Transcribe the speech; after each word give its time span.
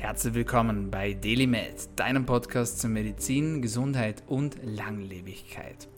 Herzlich 0.00 0.32
willkommen 0.32 0.90
bei 0.90 1.12
DailyMed, 1.12 1.90
deinem 1.96 2.24
Podcast 2.24 2.80
zur 2.80 2.88
Medizin, 2.88 3.60
Gesundheit 3.60 4.22
und 4.28 4.56
Langlebigkeit. 4.62 5.88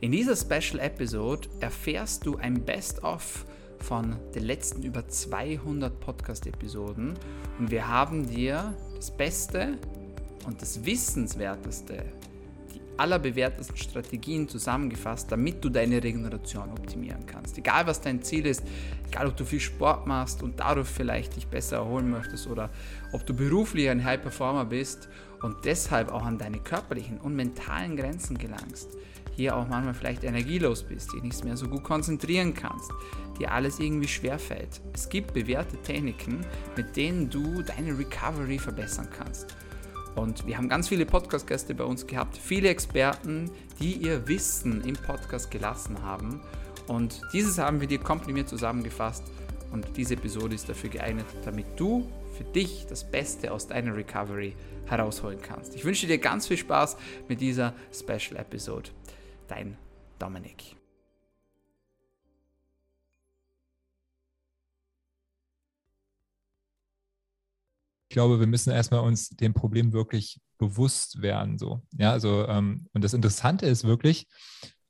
In 0.00 0.12
dieser 0.12 0.34
Special 0.34 0.82
Episode 0.82 1.46
erfährst 1.60 2.24
du 2.24 2.38
ein 2.38 2.64
Best-of 2.64 3.44
von 3.78 4.16
den 4.34 4.44
letzten 4.44 4.82
über 4.82 5.06
200 5.06 6.00
Podcast-Episoden 6.00 7.18
und 7.58 7.70
wir 7.70 7.86
haben 7.86 8.26
dir 8.26 8.74
das 8.96 9.14
Beste 9.14 9.76
und 10.46 10.62
das 10.62 10.86
Wissenswerteste 10.86 12.02
allerbewährtesten 13.00 13.76
Strategien 13.76 14.46
zusammengefasst, 14.46 15.32
damit 15.32 15.64
du 15.64 15.70
deine 15.70 16.02
Regeneration 16.02 16.70
optimieren 16.70 17.24
kannst. 17.26 17.56
Egal 17.56 17.86
was 17.86 18.00
dein 18.00 18.22
Ziel 18.22 18.46
ist, 18.46 18.62
egal 19.08 19.26
ob 19.26 19.36
du 19.36 19.44
viel 19.44 19.60
Sport 19.60 20.06
machst 20.06 20.42
und 20.42 20.60
dadurch 20.60 20.88
vielleicht 20.88 21.36
dich 21.36 21.46
besser 21.46 21.76
erholen 21.76 22.10
möchtest 22.10 22.46
oder 22.46 22.70
ob 23.12 23.24
du 23.26 23.34
beruflich 23.34 23.88
ein 23.88 24.04
High 24.04 24.20
Performer 24.20 24.66
bist 24.66 25.08
und 25.42 25.64
deshalb 25.64 26.12
auch 26.12 26.24
an 26.24 26.38
deine 26.38 26.58
körperlichen 26.58 27.18
und 27.18 27.34
mentalen 27.34 27.96
Grenzen 27.96 28.36
gelangst, 28.36 28.90
hier 29.34 29.56
auch 29.56 29.66
manchmal 29.66 29.94
vielleicht 29.94 30.22
energielos 30.22 30.82
bist, 30.82 31.14
dich 31.14 31.22
nicht 31.22 31.44
mehr 31.44 31.56
so 31.56 31.66
gut 31.68 31.82
konzentrieren 31.82 32.52
kannst, 32.52 32.90
dir 33.38 33.50
alles 33.50 33.80
irgendwie 33.80 34.08
schwerfällt. 34.08 34.82
Es 34.92 35.08
gibt 35.08 35.32
bewährte 35.32 35.78
Techniken, 35.78 36.44
mit 36.76 36.94
denen 36.96 37.30
du 37.30 37.62
deine 37.62 37.98
Recovery 37.98 38.58
verbessern 38.58 39.08
kannst. 39.10 39.56
Und 40.16 40.46
wir 40.46 40.56
haben 40.56 40.68
ganz 40.68 40.88
viele 40.88 41.06
Podcast-Gäste 41.06 41.74
bei 41.74 41.84
uns 41.84 42.06
gehabt, 42.06 42.36
viele 42.36 42.68
Experten, 42.68 43.50
die 43.80 43.92
ihr 43.92 44.26
Wissen 44.28 44.82
im 44.84 44.94
Podcast 44.94 45.50
gelassen 45.50 46.02
haben. 46.02 46.40
Und 46.88 47.20
dieses 47.32 47.58
haben 47.58 47.80
wir 47.80 47.86
dir 47.86 47.98
komprimiert 47.98 48.48
zusammengefasst. 48.48 49.24
Und 49.72 49.86
diese 49.96 50.14
Episode 50.14 50.54
ist 50.54 50.68
dafür 50.68 50.90
geeignet, 50.90 51.26
damit 51.44 51.66
du 51.76 52.10
für 52.36 52.44
dich 52.44 52.86
das 52.88 53.08
Beste 53.08 53.52
aus 53.52 53.68
deiner 53.68 53.94
Recovery 53.94 54.56
herausholen 54.86 55.38
kannst. 55.40 55.74
Ich 55.76 55.84
wünsche 55.84 56.06
dir 56.06 56.18
ganz 56.18 56.48
viel 56.48 56.56
Spaß 56.56 56.96
mit 57.28 57.40
dieser 57.40 57.74
Special 57.92 58.40
Episode. 58.40 58.90
Dein 59.46 59.76
Dominik. 60.18 60.79
Ich 68.10 68.14
glaube, 68.14 68.40
wir 68.40 68.48
müssen 68.48 68.72
erstmal 68.72 69.02
uns 69.02 69.28
dem 69.28 69.54
Problem 69.54 69.92
wirklich 69.92 70.40
bewusst 70.58 71.22
werden. 71.22 71.58
So. 71.58 71.80
Ja, 71.96 72.10
also, 72.10 72.44
ähm, 72.48 72.88
und 72.92 73.04
das 73.04 73.14
Interessante 73.14 73.66
ist 73.66 73.84
wirklich, 73.84 74.26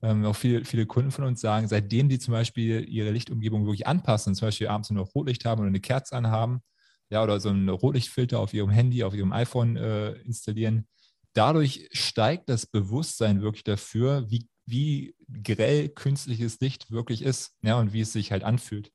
ähm, 0.01 0.25
auch 0.25 0.35
viele, 0.35 0.65
viele 0.65 0.87
Kunden 0.87 1.11
von 1.11 1.25
uns 1.25 1.43
sagen, 1.43 1.69
seitdem 1.69 2.09
die 2.09 2.19
zum 2.19 2.33
Beispiel 2.33 2.83
ihre 2.89 3.11
Lichtumgebung 3.11 3.67
wirklich 3.67 3.87
anpassen, 3.87 4.35
zum 4.35 4.49
Beispiel 4.49 4.69
abends 4.69 4.89
nur 4.89 5.05
noch 5.05 5.15
Rotlicht 5.15 5.45
haben 5.45 5.61
oder 5.61 5.69
eine 5.69 5.81
Kerze 5.81 6.17
anhaben, 6.17 6.63
ja, 7.11 7.23
oder 7.23 7.41
so 7.41 7.51
einen 7.51 7.69
Rotlichtfilter 7.69 8.39
auf 8.39 8.55
ihrem 8.55 8.71
Handy, 8.71 9.05
auf 9.05 9.13
ihrem 9.13 9.35
iPhone 9.35 9.77
äh, 9.77 10.13
installieren, 10.23 10.89
dadurch 11.35 11.91
steigt 11.93 12.49
das 12.49 12.65
Bewusstsein 12.65 13.43
wirklich 13.43 13.65
dafür, 13.65 14.31
wie, 14.31 14.49
wie 14.65 15.15
grell 15.43 15.91
künstliches 15.91 16.59
Licht 16.61 16.91
wirklich 16.91 17.21
ist, 17.21 17.53
ja, 17.61 17.79
und 17.79 17.93
wie 17.93 18.01
es 18.01 18.15
sich 18.15 18.33
halt 18.33 18.45
anfühlt. 18.45 18.91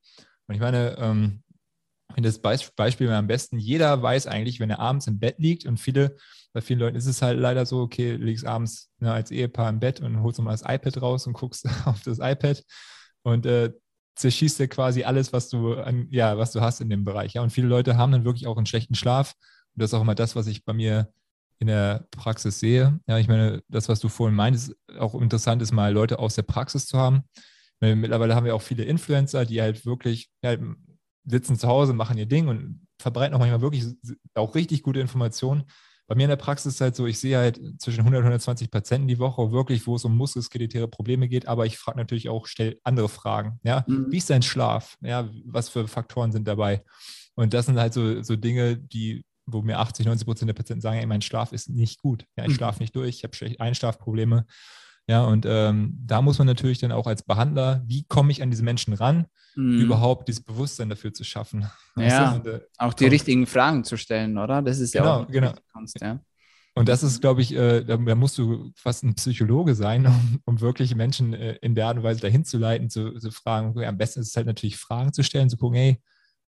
Und 0.48 0.56
ich 0.56 0.62
meine, 0.62 0.98
ähm, 0.98 1.44
das 2.24 2.40
Beispiel 2.40 3.10
am 3.12 3.28
besten, 3.28 3.58
jeder 3.58 4.02
weiß 4.02 4.28
eigentlich, 4.28 4.60
wenn 4.60 4.70
er 4.70 4.80
abends 4.80 5.08
im 5.08 5.20
Bett 5.20 5.36
liegt 5.38 5.66
und 5.66 5.80
viele, 5.80 6.16
bei 6.54 6.62
vielen 6.62 6.80
Leuten 6.80 6.96
ist 6.96 7.08
es 7.08 7.22
halt 7.22 7.40
leider 7.40 7.66
so, 7.66 7.82
okay, 7.82 8.16
liegst 8.16 8.46
abends 8.46 8.90
ne, 9.00 9.12
als 9.12 9.32
Ehepaar 9.32 9.70
im 9.70 9.80
Bett 9.80 10.00
und 10.00 10.22
holst 10.22 10.40
nochmal 10.40 10.54
das 10.54 10.62
iPad 10.62 11.02
raus 11.02 11.28
und 11.28 11.34
guckst 11.34 11.68
auf 11.86 12.02
das 12.04 12.20
iPad 12.20 12.64
und 13.24 13.46
äh, 13.46 13.74
zerschießt 14.16 14.60
dir 14.60 14.68
quasi 14.68 15.04
alles, 15.04 15.34
was 15.34 15.50
du, 15.50 15.74
an, 15.74 16.08
ja, 16.10 16.38
was 16.38 16.52
du 16.52 16.62
hast 16.62 16.80
in 16.80 16.90
dem 16.90 17.04
Bereich. 17.04 17.34
Ja? 17.34 17.42
Und 17.42 17.52
viele 17.52 17.68
Leute 17.68 17.98
haben 17.98 18.12
dann 18.12 18.26
wirklich 18.26 18.48
auch 18.48 18.58
einen 18.58 18.66
schlechten 18.66 18.96
Schlaf. 18.96 19.34
Und 19.74 19.82
das 19.82 19.90
ist 19.90 19.94
auch 19.94 20.02
immer 20.02 20.16
das, 20.16 20.36
was 20.36 20.48
ich 20.48 20.64
bei 20.64 20.74
mir 20.74 21.12
in 21.60 21.68
der 21.68 22.08
Praxis 22.12 22.60
sehe. 22.60 23.00
Ja, 23.08 23.18
ich 23.18 23.28
meine, 23.28 23.62
das, 23.68 23.90
was 23.90 24.00
du 24.00 24.08
vorhin 24.08 24.36
meintest, 24.36 24.76
auch 24.98 25.16
interessant 25.16 25.62
ist, 25.62 25.72
mal 25.72 25.92
Leute 25.92 26.20
aus 26.20 26.36
der 26.36 26.44
Praxis 26.44 26.86
zu 26.86 26.98
haben. 26.98 27.24
Mittlerweile 27.82 28.36
haben 28.36 28.46
wir 28.46 28.56
auch 28.56 28.62
viele 28.62 28.84
Influencer, 28.84 29.46
die 29.46 29.62
halt 29.62 29.86
wirklich 29.86 30.30
ja, 30.42 30.56
sitzen 31.26 31.58
zu 31.58 31.68
Hause, 31.68 31.94
machen 31.94 32.18
ihr 32.18 32.26
Ding 32.26 32.48
und 32.48 32.88
verbreiten 33.00 33.36
auch 33.36 33.40
manchmal 33.40 33.62
wirklich 33.62 33.86
auch 34.34 34.56
richtig 34.56 34.84
gute 34.84 35.00
Informationen. 35.00 35.64
Bei 36.08 36.16
mir 36.16 36.24
in 36.24 36.30
der 36.30 36.36
Praxis 36.36 36.74
ist 36.74 36.76
es 36.76 36.82
halt 36.82 36.96
so, 36.96 37.08
ich 37.08 37.20
sehe 37.20 37.38
halt 37.38 37.60
zwischen 37.80 38.02
100 38.02 38.20
und 38.20 38.26
120 38.26 38.70
Patienten 38.70 39.08
die 39.08 39.18
Woche 39.18 39.52
wirklich, 39.52 39.88
wo 39.88 39.96
es 39.96 40.06
um 40.06 40.16
muskelskeletäre 40.16 40.88
Probleme 40.88 41.28
geht, 41.28 41.48
aber 41.48 41.66
ich 41.66 41.78
frage 41.78 41.98
natürlich 41.98 42.30
auch, 42.30 42.46
stelle 42.46 42.78
andere 42.84 43.10
Fragen. 43.10 43.60
Ja? 43.64 43.84
Mhm. 43.88 44.12
Wie 44.12 44.18
ist 44.18 44.30
dein 44.30 44.44
Schlaf? 44.44 44.98
Ja, 45.02 45.28
was 45.46 45.70
für 45.70 45.88
Faktoren 45.88 46.32
sind 46.32 46.48
dabei? 46.48 46.84
Und 47.34 47.54
das 47.54 47.66
sind 47.66 47.80
halt 47.80 47.94
so, 47.94 48.22
so 48.22 48.36
Dinge, 48.36 48.78
die, 48.78 49.26
wo 49.48 49.64
mir 49.64 49.80
80, 49.80 50.06
90 50.06 50.28
Prozent 50.28 50.50
der 50.50 50.54
Patienten 50.54 50.82
sagen, 50.82 51.00
ey, 51.00 51.06
mein 51.08 51.24
Schlaf 51.24 51.52
ist 51.54 51.70
nicht 51.70 52.02
gut. 52.02 52.26
Ja, 52.38 52.44
ich 52.44 52.52
mhm. 52.52 52.56
schlafe 52.56 52.80
nicht 52.82 52.96
durch, 52.96 53.18
ich 53.18 53.24
habe 53.24 53.60
Einschlafprobleme. 53.60 54.46
Ja, 55.08 55.24
und 55.24 55.46
ähm, 55.48 55.98
da 56.04 56.22
muss 56.22 56.40
man 56.40 56.48
natürlich 56.48 56.80
dann 56.80 56.92
auch 56.92 57.06
als 57.06 57.22
Behandler, 57.24 57.84
wie 57.86 58.06
komme 58.08 58.32
ich 58.32 58.42
an 58.42 58.50
diese 58.50 58.64
Menschen 58.64 58.94
ran, 58.94 59.28
mhm. 59.56 59.80
überhaupt 59.82 60.28
dieses 60.28 60.44
Bewusstsein 60.44 60.90
dafür 60.90 61.14
zu 61.14 61.24
schaffen. 61.24 61.68
Ja, 61.98 62.34
und, 62.34 62.46
äh, 62.46 62.60
auch 62.78 62.94
die 62.94 63.06
richtigen 63.06 63.48
Fragen 63.48 63.86
zu 63.86 63.96
stellen, 63.96 64.38
oder? 64.38 64.62
Das 64.62 64.80
ist 64.80 64.94
ja 64.94 65.02
genau, 65.02 65.22
auch 65.22 65.28
genau. 65.28 65.54
Kunst, 65.72 65.98
ja. 66.02 66.20
Und 66.74 66.90
das 66.90 67.04
ist, 67.04 67.22
glaube 67.22 67.42
ich, 67.42 67.56
äh, 67.56 67.86
da, 67.86 67.96
da, 67.96 68.16
musst 68.16 68.38
du 68.38 68.74
fast 68.76 69.04
ein 69.06 69.16
Psychologe 69.16 69.76
sein, 69.76 70.06
um, 70.08 70.42
um 70.44 70.60
wirklich 70.60 70.94
Menschen 70.94 71.34
äh, 71.34 71.54
in 71.62 71.74
der 71.74 71.88
Art 71.88 71.98
und 71.98 72.04
Weise 72.04 72.20
dahin 72.20 72.44
zu 72.44 72.58
leiten, 72.58 72.90
zu, 72.90 73.18
zu 73.18 73.32
fragen. 73.32 73.70
Okay, 73.70 73.86
am 73.86 73.98
besten 73.98 74.20
ist 74.20 74.28
es 74.28 74.36
halt 74.36 74.46
natürlich 74.46 74.76
Fragen 74.76 75.14
zu 75.14 75.24
stellen, 75.24 75.50
zu 75.50 75.56
gucken, 75.56 75.78
hey, 75.78 76.02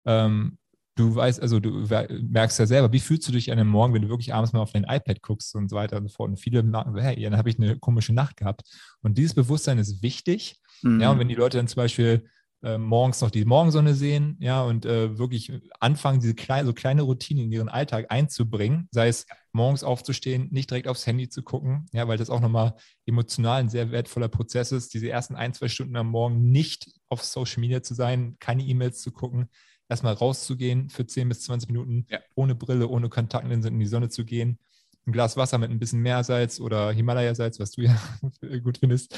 ähm, 0.05 0.57
du 0.97 1.15
weißt, 1.15 1.41
also 1.41 1.59
du 1.59 1.85
merkst 2.21 2.59
ja 2.59 2.65
selber, 2.65 2.91
wie 2.91 2.99
fühlst 2.99 3.27
du 3.27 3.31
dich 3.31 3.51
an 3.51 3.59
einem 3.59 3.69
Morgen, 3.69 3.93
wenn 3.93 4.01
du 4.01 4.09
wirklich 4.09 4.33
abends 4.33 4.53
mal 4.53 4.59
auf 4.59 4.73
dein 4.73 4.83
iPad 4.83 5.21
guckst 5.21 5.55
und 5.55 5.69
so 5.69 5.75
weiter 5.75 5.97
und 5.97 6.07
so 6.07 6.13
fort. 6.13 6.29
Und 6.29 6.37
viele 6.37 6.63
merken, 6.63 6.97
hey, 6.97 7.21
dann 7.21 7.37
habe 7.37 7.49
ich 7.49 7.57
eine 7.57 7.77
komische 7.77 8.13
Nacht 8.13 8.37
gehabt. 8.37 8.63
Und 9.01 9.17
dieses 9.17 9.33
Bewusstsein 9.33 9.77
ist 9.77 10.01
wichtig. 10.01 10.59
Mhm. 10.81 10.99
Ja, 10.99 11.11
und 11.11 11.19
wenn 11.19 11.29
die 11.29 11.35
Leute 11.35 11.57
dann 11.57 11.67
zum 11.67 11.77
Beispiel 11.77 12.27
äh, 12.63 12.77
morgens 12.77 13.21
noch 13.21 13.29
die 13.29 13.45
Morgensonne 13.45 13.93
sehen, 13.93 14.35
ja, 14.39 14.63
und 14.63 14.85
äh, 14.85 15.17
wirklich 15.17 15.51
anfangen, 15.79 16.19
diese 16.19 16.33
kleine, 16.35 16.65
so 16.65 16.73
kleine 16.73 17.03
Routinen 17.03 17.45
in 17.45 17.51
ihren 17.51 17.69
Alltag 17.69 18.07
einzubringen, 18.09 18.89
sei 18.91 19.07
es 19.07 19.27
morgens 19.51 19.83
aufzustehen, 19.83 20.47
nicht 20.51 20.69
direkt 20.69 20.87
aufs 20.87 21.05
Handy 21.05 21.29
zu 21.29 21.43
gucken, 21.43 21.85
ja, 21.93 22.07
weil 22.07 22.17
das 22.17 22.29
auch 22.29 22.41
nochmal 22.41 22.73
emotional 23.05 23.59
ein 23.59 23.69
sehr 23.69 23.91
wertvoller 23.91 24.27
Prozess 24.27 24.71
ist, 24.71 24.93
diese 24.93 25.09
ersten 25.09 25.35
ein, 25.35 25.53
zwei 25.53 25.67
Stunden 25.67 25.95
am 25.95 26.07
Morgen 26.07 26.51
nicht 26.51 26.91
auf 27.09 27.23
Social 27.23 27.61
Media 27.61 27.83
zu 27.83 27.93
sein, 27.93 28.37
keine 28.39 28.63
E-Mails 28.63 29.01
zu 29.01 29.11
gucken, 29.11 29.49
erstmal 29.89 30.13
rauszugehen 30.13 30.89
für 30.89 31.05
10 31.05 31.29
bis 31.29 31.41
20 31.41 31.69
Minuten, 31.69 32.05
ja. 32.09 32.19
ohne 32.35 32.55
Brille, 32.55 32.87
ohne 32.87 33.09
Kontaktlinsen 33.09 33.73
in 33.73 33.79
die 33.79 33.85
Sonne 33.85 34.09
zu 34.09 34.25
gehen, 34.25 34.59
ein 35.05 35.13
Glas 35.13 35.37
Wasser 35.37 35.57
mit 35.57 35.71
ein 35.71 35.79
bisschen 35.79 36.01
Meersalz 36.01 36.59
oder 36.59 36.91
Himalaya-Salz, 36.91 37.59
was 37.59 37.71
du 37.71 37.81
ja 37.83 37.97
gut 38.59 38.77
findest, 38.77 39.17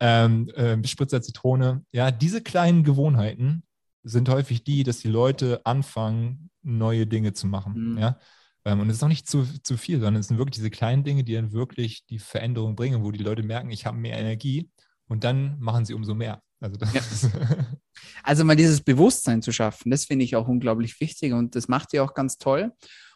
ähm, 0.00 0.48
äh, 0.50 0.76
Spritzer 0.86 1.22
Zitrone. 1.22 1.84
Ja, 1.92 2.10
diese 2.10 2.42
kleinen 2.42 2.82
Gewohnheiten 2.82 3.62
sind 4.02 4.28
häufig 4.28 4.64
die, 4.64 4.82
dass 4.82 4.98
die 4.98 5.08
Leute 5.08 5.60
anfangen, 5.64 6.50
neue 6.62 7.06
Dinge 7.06 7.32
zu 7.32 7.46
machen. 7.46 7.92
Mhm. 7.92 7.98
Ja. 7.98 8.18
Ähm, 8.64 8.80
und 8.80 8.90
es 8.90 8.96
ist 8.96 9.02
auch 9.02 9.08
nicht 9.08 9.28
zu, 9.28 9.44
zu 9.62 9.76
viel, 9.76 10.00
sondern 10.00 10.20
es 10.20 10.28
sind 10.28 10.38
wirklich 10.38 10.56
diese 10.56 10.70
kleinen 10.70 11.04
Dinge, 11.04 11.24
die 11.24 11.34
dann 11.34 11.52
wirklich 11.52 12.04
die 12.06 12.18
Veränderung 12.18 12.76
bringen, 12.76 13.02
wo 13.04 13.10
die 13.10 13.22
Leute 13.22 13.42
merken, 13.42 13.70
ich 13.70 13.86
habe 13.86 13.96
mehr 13.96 14.18
Energie 14.18 14.70
und 15.06 15.24
dann 15.24 15.58
machen 15.60 15.84
sie 15.84 15.94
umso 15.94 16.14
mehr. 16.14 16.42
Also, 16.60 16.78
ja. 16.92 17.00
also 18.22 18.44
mal 18.44 18.56
dieses 18.56 18.80
Bewusstsein 18.80 19.42
zu 19.42 19.52
schaffen, 19.52 19.90
das 19.90 20.04
finde 20.04 20.24
ich 20.24 20.36
auch 20.36 20.48
unglaublich 20.48 21.00
wichtig 21.00 21.32
und 21.32 21.54
das 21.54 21.68
macht 21.68 21.92
ihr 21.92 22.04
auch 22.04 22.14
ganz 22.14 22.38
toll. 22.38 22.72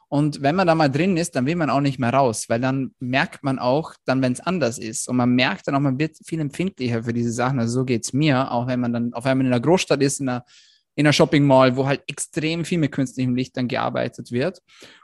Und 0.08 0.42
wenn 0.42 0.54
man 0.54 0.66
da 0.66 0.74
mal 0.74 0.90
drin 0.90 1.16
ist, 1.16 1.34
dann 1.34 1.46
will 1.46 1.56
man 1.56 1.70
auch 1.70 1.80
nicht 1.80 1.98
mehr 1.98 2.12
raus, 2.12 2.44
weil 2.48 2.60
dann 2.60 2.94
merkt 3.00 3.42
man 3.42 3.58
auch, 3.58 3.94
dann, 4.04 4.22
wenn 4.22 4.32
es 4.32 4.40
anders 4.40 4.78
ist. 4.78 5.08
Und 5.08 5.16
man 5.16 5.30
merkt 5.30 5.66
dann 5.66 5.74
auch, 5.74 5.80
man 5.80 5.98
wird 5.98 6.16
viel 6.24 6.38
empfindlicher 6.40 7.02
für 7.02 7.12
diese 7.12 7.32
Sachen. 7.32 7.58
Also 7.58 7.80
so 7.80 7.84
geht 7.84 8.04
es 8.04 8.12
mir, 8.12 8.52
auch 8.52 8.66
wenn 8.66 8.80
man 8.80 8.92
dann 8.92 9.14
auf 9.14 9.26
einmal 9.26 9.46
in 9.46 9.52
einer 9.52 9.60
Großstadt 9.60 10.02
ist, 10.02 10.20
in 10.20 10.28
einer, 10.28 10.44
in 10.94 11.06
einer 11.06 11.12
Shopping 11.12 11.44
Mall, 11.44 11.76
wo 11.76 11.86
halt 11.86 12.02
extrem 12.06 12.64
viel 12.64 12.78
mit 12.78 12.92
künstlichem 12.92 13.34
Licht 13.34 13.56
dann 13.56 13.66
gearbeitet 13.66 14.30
wird. 14.30 14.60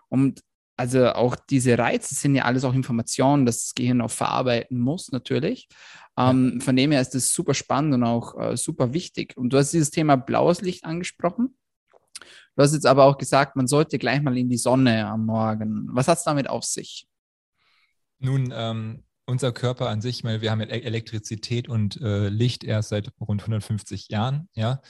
Und 0.08 0.42
also 0.80 1.12
auch 1.12 1.36
diese 1.36 1.76
Reize 1.76 2.14
sind 2.14 2.34
ja 2.34 2.44
alles 2.44 2.64
auch 2.64 2.72
Informationen, 2.72 3.44
dass 3.44 3.64
das 3.64 3.74
Gehirn 3.74 4.00
auch 4.00 4.10
verarbeiten 4.10 4.80
muss, 4.80 5.12
natürlich. 5.12 5.68
Ähm. 6.16 6.58
Von 6.62 6.74
dem 6.74 6.90
her 6.90 7.02
ist 7.02 7.14
das 7.14 7.34
super 7.34 7.52
spannend 7.52 7.94
und 7.94 8.04
auch 8.04 8.38
äh, 8.40 8.56
super 8.56 8.94
wichtig. 8.94 9.36
Und 9.36 9.52
du 9.52 9.58
hast 9.58 9.72
dieses 9.72 9.90
Thema 9.90 10.16
blaues 10.16 10.62
Licht 10.62 10.84
angesprochen. 10.84 11.54
Du 12.56 12.62
hast 12.62 12.72
jetzt 12.72 12.86
aber 12.86 13.04
auch 13.04 13.18
gesagt, 13.18 13.56
man 13.56 13.66
sollte 13.66 13.98
gleich 13.98 14.22
mal 14.22 14.36
in 14.38 14.48
die 14.48 14.56
Sonne 14.56 15.06
am 15.06 15.26
Morgen. 15.26 15.86
Was 15.92 16.08
hat 16.08 16.16
es 16.16 16.24
damit 16.24 16.48
auf 16.48 16.64
sich? 16.64 17.06
Nun, 18.18 18.50
ähm, 18.54 19.04
unser 19.26 19.52
Körper 19.52 19.90
an 19.90 20.00
sich, 20.00 20.24
meine, 20.24 20.40
wir 20.40 20.50
haben 20.50 20.60
Elektrizität 20.60 21.68
und 21.68 22.00
äh, 22.00 22.30
Licht 22.30 22.64
erst 22.64 22.88
seit 22.88 23.12
rund 23.20 23.42
150 23.42 24.08
Jahren, 24.08 24.48
ja. 24.54 24.80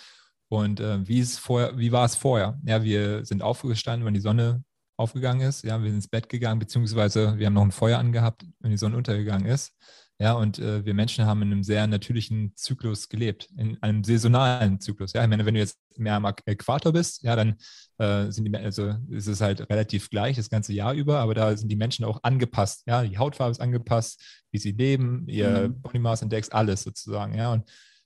Und 0.48 0.78
äh, 0.78 1.06
wie, 1.06 1.19
ist 1.19 1.38
vorher, 1.38 1.76
wie 1.78 1.90
war 1.90 2.04
es 2.04 2.14
vorher? 2.14 2.60
Ja, 2.64 2.84
wir 2.84 3.25
sind 3.25 3.42
aufgestanden, 3.42 4.06
wenn 4.06 4.14
die 4.14 4.20
Sonne 4.20 4.64
aufgegangen 5.00 5.47
ist. 5.47 5.64
Ja, 5.64 5.79
wir 5.79 5.88
sind 5.88 5.97
ins 5.97 6.08
Bett 6.08 6.29
gegangen, 6.29 6.61
beziehungsweise 6.61 7.38
wir 7.38 7.47
haben 7.47 7.55
noch 7.55 7.64
ein 7.64 7.73
Feuer 7.73 7.99
angehabt, 7.99 8.44
wenn 8.61 8.70
die 8.70 8.76
Sonne 8.76 8.97
untergegangen 8.97 9.47
ist. 9.47 9.73
Ja, 10.20 10.35
und 10.35 10.58
äh, 10.58 10.85
wir 10.85 10.93
Menschen 10.93 11.25
haben 11.25 11.41
in 11.41 11.50
einem 11.50 11.62
sehr 11.62 11.87
natürlichen 11.87 12.52
Zyklus 12.55 13.08
gelebt, 13.08 13.49
in 13.56 13.82
einem 13.82 14.05
saisonalen 14.05 14.79
Zyklus. 14.79 15.14
Ja, 15.14 15.23
ich 15.23 15.31
meine, 15.31 15.47
wenn 15.47 15.55
du 15.55 15.61
jetzt 15.61 15.79
mehr 15.97 16.14
am 16.14 16.26
Äquator 16.44 16.93
bist, 16.93 17.23
ja, 17.23 17.35
dann 17.35 17.56
äh, 17.97 18.31
sind 18.31 18.44
die, 18.44 18.55
also 18.55 18.97
ist 19.08 19.29
es 19.29 19.41
halt 19.41 19.70
relativ 19.70 20.11
gleich 20.11 20.37
das 20.37 20.50
ganze 20.50 20.75
Jahr 20.75 20.93
über, 20.93 21.20
aber 21.20 21.32
da 21.32 21.56
sind 21.56 21.70
die 21.70 21.76
Menschen 21.76 22.05
auch 22.05 22.23
angepasst. 22.23 22.82
Ja, 22.87 23.02
die 23.02 23.17
Hautfarbe 23.17 23.52
ist 23.52 23.62
angepasst, 23.62 24.44
wie 24.50 24.58
sie 24.58 24.73
leben, 24.73 25.26
ihr 25.26 25.70
mhm. 25.70 25.81
Body 25.81 25.99
Mass 25.99 26.20
Index, 26.20 26.50
alles 26.50 26.82
sozusagen. 26.82 27.35
Ja, 27.35 27.55
und 27.55 27.64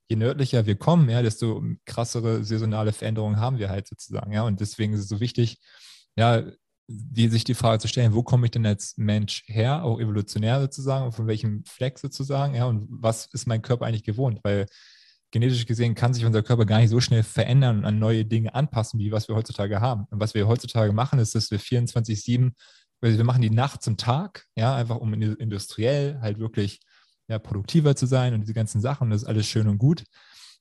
je 0.08 0.14
nördlicher 0.14 0.66
wir 0.66 0.76
kommen, 0.76 1.08
ja, 1.08 1.20
desto 1.20 1.64
krassere 1.84 2.44
saisonale 2.44 2.92
Veränderungen 2.92 3.40
haben 3.40 3.58
wir 3.58 3.70
halt 3.70 3.88
sozusagen. 3.88 4.32
Ja, 4.32 4.42
und 4.44 4.60
deswegen 4.60 4.92
ist 4.92 5.00
es 5.00 5.08
so 5.08 5.18
wichtig, 5.18 5.58
ja, 6.16 6.44
die, 6.86 7.28
sich 7.28 7.44
die 7.44 7.54
Frage 7.54 7.78
zu 7.78 7.88
stellen, 7.88 8.14
wo 8.14 8.22
komme 8.22 8.46
ich 8.46 8.50
denn 8.50 8.66
als 8.66 8.96
Mensch 8.96 9.44
her, 9.46 9.84
auch 9.84 10.00
evolutionär 10.00 10.60
sozusagen, 10.60 11.12
von 11.12 11.26
welchem 11.26 11.64
Fleck 11.64 11.98
sozusagen, 11.98 12.54
ja, 12.54 12.66
und 12.66 12.86
was 12.90 13.26
ist 13.32 13.46
mein 13.46 13.62
Körper 13.62 13.86
eigentlich 13.86 14.04
gewohnt? 14.04 14.40
Weil 14.42 14.66
genetisch 15.30 15.66
gesehen 15.66 15.94
kann 15.94 16.14
sich 16.14 16.24
unser 16.24 16.42
Körper 16.42 16.66
gar 16.66 16.78
nicht 16.78 16.90
so 16.90 17.00
schnell 17.00 17.22
verändern 17.22 17.78
und 17.78 17.84
an 17.84 17.98
neue 17.98 18.24
Dinge 18.24 18.54
anpassen, 18.54 19.00
wie 19.00 19.10
was 19.10 19.28
wir 19.28 19.34
heutzutage 19.34 19.80
haben. 19.80 20.06
Und 20.10 20.20
was 20.20 20.34
wir 20.34 20.46
heutzutage 20.46 20.92
machen, 20.92 21.18
ist, 21.18 21.34
dass 21.34 21.50
wir 21.50 21.58
24-7, 21.58 22.52
also 23.00 23.16
wir 23.16 23.24
machen 23.24 23.42
die 23.42 23.50
Nacht 23.50 23.82
zum 23.82 23.96
Tag, 23.96 24.46
ja, 24.54 24.76
einfach 24.76 24.96
um 24.96 25.12
industriell 25.14 26.20
halt 26.20 26.38
wirklich 26.38 26.80
ja, 27.28 27.38
produktiver 27.38 27.96
zu 27.96 28.06
sein 28.06 28.34
und 28.34 28.42
diese 28.42 28.54
ganzen 28.54 28.80
Sachen, 28.80 29.10
das 29.10 29.22
ist 29.22 29.28
alles 29.28 29.46
schön 29.46 29.68
und 29.68 29.78
gut. 29.78 30.04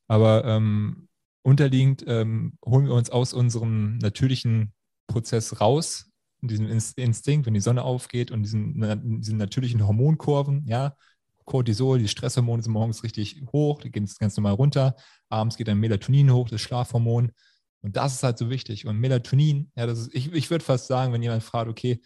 Aber 0.08 0.46
ähm, 0.46 1.08
unterliegend 1.44 2.04
ähm, 2.08 2.58
holen 2.66 2.86
wir 2.86 2.94
uns 2.94 3.10
aus 3.10 3.34
unserem 3.34 3.98
natürlichen 3.98 4.74
Prozess 5.08 5.62
raus, 5.62 6.10
diesem 6.48 6.68
Instinkt, 6.68 7.46
wenn 7.46 7.54
die 7.54 7.60
Sonne 7.60 7.84
aufgeht 7.84 8.32
und 8.32 8.44
diesen, 8.44 9.22
diesen 9.22 9.38
natürlichen 9.38 9.86
Hormonkurven, 9.86 10.66
ja, 10.68 10.96
Cortisol, 11.46 12.00
die 12.00 12.08
Stresshormone 12.08 12.64
sind 12.64 12.72
morgens 12.72 13.04
richtig 13.04 13.42
hoch, 13.52 13.82
die 13.82 13.92
gehen 13.92 14.10
ganz 14.20 14.38
normal 14.38 14.54
runter, 14.54 14.96
abends 15.30 15.58
geht 15.58 15.68
dann 15.68 15.80
Melatonin 15.80 16.32
hoch, 16.32 16.50
das 16.50 16.62
Schlafhormon. 16.62 17.32
Und 17.82 17.98
das 17.98 18.14
ist 18.14 18.24
halt 18.24 18.38
so 18.38 18.50
wichtig. 18.50 18.86
Und 18.86 18.98
Melatonin, 18.98 19.72
ja, 19.76 19.86
das 19.86 20.00
ist, 20.00 20.16
ich, 20.16 20.32
ich 20.32 20.50
würde 20.50 20.64
fast 20.64 20.88
sagen, 20.88 21.12
wenn 21.12 21.22
jemand 21.22 21.44
fragt, 21.44 21.70
okay, 21.70 22.00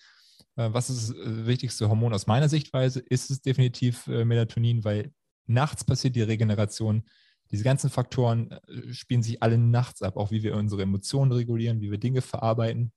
äh, 0.55 0.69
was 0.73 0.89
ist 0.89 1.09
das 1.09 1.15
äh, 1.15 1.45
wichtigste 1.45 1.87
Hormon 1.87 2.13
aus 2.13 2.27
meiner 2.27 2.49
Sichtweise, 2.49 2.99
ist 2.99 3.29
es 3.29 3.41
definitiv 3.41 4.07
äh, 4.07 4.25
Melatonin, 4.25 4.83
weil 4.83 5.11
nachts 5.45 5.83
passiert 5.83 6.15
die 6.15 6.23
Regeneration. 6.23 7.03
Diese 7.51 7.63
ganzen 7.63 7.89
Faktoren 7.89 8.59
spielen 8.91 9.23
sich 9.23 9.41
alle 9.41 9.57
nachts 9.57 10.01
ab, 10.01 10.17
auch 10.17 10.31
wie 10.31 10.43
wir 10.43 10.53
unsere 10.55 10.81
Emotionen 10.81 11.31
regulieren, 11.31 11.79
wie 11.79 11.89
wir 11.89 11.97
Dinge 11.97 12.21
verarbeiten. 12.21 12.91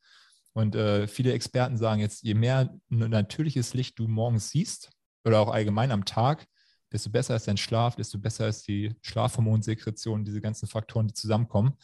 Und 0.53 0.75
äh, 0.75 1.07
viele 1.07 1.33
Experten 1.33 1.77
sagen 1.77 2.01
jetzt, 2.01 2.23
je 2.23 2.35
mehr 2.35 2.75
natürliches 2.89 3.75
Licht 3.75 3.99
du 3.99 4.09
morgens 4.09 4.51
siehst 4.51 4.91
oder 5.25 5.41
auch 5.41 5.49
allgemein 5.49 5.93
am 5.93 6.05
Tag, 6.05 6.47
desto 6.93 7.11
besser 7.11 7.37
ist 7.37 7.47
dein 7.47 7.57
Schlaf, 7.57 7.95
desto 7.95 8.19
besser 8.19 8.49
ist 8.49 8.67
die 8.67 8.95
Schlafhormonsekretion, 9.03 10.25
diese 10.25 10.41
ganzen 10.41 10.67
Faktoren, 10.67 11.07
die 11.07 11.15
zusammenkommen. 11.15 11.75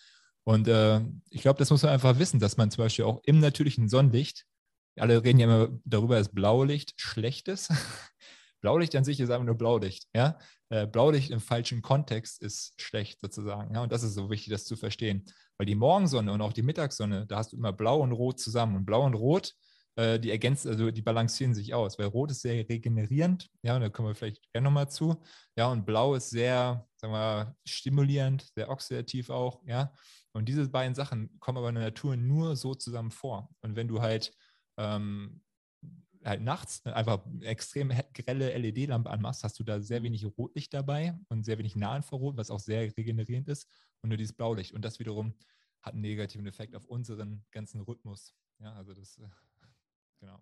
Und 0.45 0.69
äh, 0.69 1.01
ich 1.31 1.43
glaube, 1.43 1.59
das 1.59 1.71
muss 1.71 1.83
man 1.83 1.93
einfach 1.93 2.19
wissen, 2.19 2.41
dass 2.41 2.57
man 2.57 2.71
zum 2.71 2.85
Beispiel 2.85 3.05
auch 3.05 3.21
im 3.25 3.41
natürlichen 3.41 3.89
Sonnenlicht, 3.89 4.47
alle 4.97 5.23
reden 5.23 5.39
ja 5.39 5.47
immer 5.47 5.69
darüber, 5.85 6.17
dass 6.17 6.31
Blaulicht 6.31 6.95
schlecht 6.97 7.49
ist. 7.49 7.73
Blaulicht 8.67 8.97
an 8.97 9.05
sich 9.05 9.21
ist 9.21 9.31
einfach 9.31 9.47
nur 9.47 9.55
Blaulicht. 9.55 10.09
Ja? 10.13 10.41
Äh, 10.71 10.89
Blaulicht 10.89 11.31
im 11.31 11.39
falschen 11.39 11.83
Kontext 11.83 12.43
ist 12.43 12.75
schlecht 12.81 13.21
sozusagen. 13.21 13.73
Ja? 13.73 13.85
Und 13.85 13.93
das 13.93 14.03
ist 14.03 14.15
so 14.15 14.29
wichtig, 14.29 14.51
das 14.51 14.65
zu 14.65 14.75
verstehen. 14.75 15.25
Weil 15.57 15.67
die 15.67 15.77
Morgensonne 15.77 16.33
und 16.33 16.41
auch 16.41 16.53
die 16.53 16.63
Mittagssonne, 16.63 17.27
da 17.29 17.37
hast 17.37 17.53
du 17.53 17.59
immer 17.59 17.73
Blau 17.73 18.01
und 18.01 18.11
Rot 18.11 18.41
zusammen. 18.41 18.75
Und 18.75 18.85
Blau 18.85 19.05
und 19.05 19.15
Rot, 19.15 19.55
äh, 19.95 20.19
die 20.19 20.33
ergänzen, 20.33 20.67
also 20.67 20.91
die 20.91 21.01
balancieren 21.01 21.55
sich 21.55 21.75
aus, 21.75 21.97
weil 21.97 22.07
Rot 22.07 22.33
ist 22.33 22.43
sehr 22.43 22.69
regenerierend, 22.69 23.49
ja, 23.63 23.77
und 23.77 23.83
da 23.83 23.89
kommen 23.89 24.09
wir 24.09 24.17
vielleicht 24.17 24.43
gerne 24.53 24.65
nochmal 24.65 24.91
zu. 24.91 25.23
Ja, 25.57 25.69
und 25.69 25.87
Blau 25.87 26.17
ist 26.17 26.31
sehr, 26.31 26.89
sagen 26.97 27.13
wir, 27.13 27.55
stimulierend, 27.65 28.49
sehr 28.57 28.69
oxidativ 28.69 29.31
auch, 29.31 29.63
ja. 29.65 29.93
Und 30.33 30.49
diese 30.49 30.69
beiden 30.69 30.97
Sachen 30.97 31.39
kommen 31.39 31.59
aber 31.59 31.69
in 31.69 31.77
der 31.77 31.85
Natur 31.85 32.17
nur 32.17 32.57
so 32.57 32.75
zusammen 32.75 33.13
vor. 33.13 33.49
Und 33.61 33.77
wenn 33.77 33.87
du 33.87 34.03
halt 34.03 34.33
ähm, 34.77 35.41
halt 36.27 36.43
nachts 36.43 36.85
einfach 36.87 37.25
extrem 37.43 37.93
grelle 38.15 38.57
LED-Lampe 38.57 39.11
anmachst, 39.11 39.45
hast 39.45 39.59
du 39.59 39.65
da 39.65 39.81
sehr 39.81 40.03
wenig 40.03 40.25
Rotlicht 40.25 40.75
dabei 40.75 41.19
und 41.29 41.45
sehr 41.45 41.59
wenig 41.59 41.77
Nahinfrarot, 41.77 42.37
was 42.37 42.51
auch 42.51 42.61
sehr 42.61 42.97
regenerierend 42.97 43.49
ist 43.49 43.69
und 44.03 44.09
nur 44.09 44.17
dieses 44.17 44.35
Blaulicht. 44.35 44.73
Und 44.73 44.85
das 44.85 44.99
wiederum 44.99 45.35
hat 45.83 45.95
einen 45.95 46.03
negativen 46.03 46.47
Effekt 46.47 46.75
auf 46.75 46.85
unseren 46.87 47.45
ganzen 47.51 47.81
Rhythmus. 47.81 48.35
Ja, 48.59 48.73
also 48.75 48.93
das, 48.93 49.19
äh, 49.19 49.29
genau. 50.21 50.41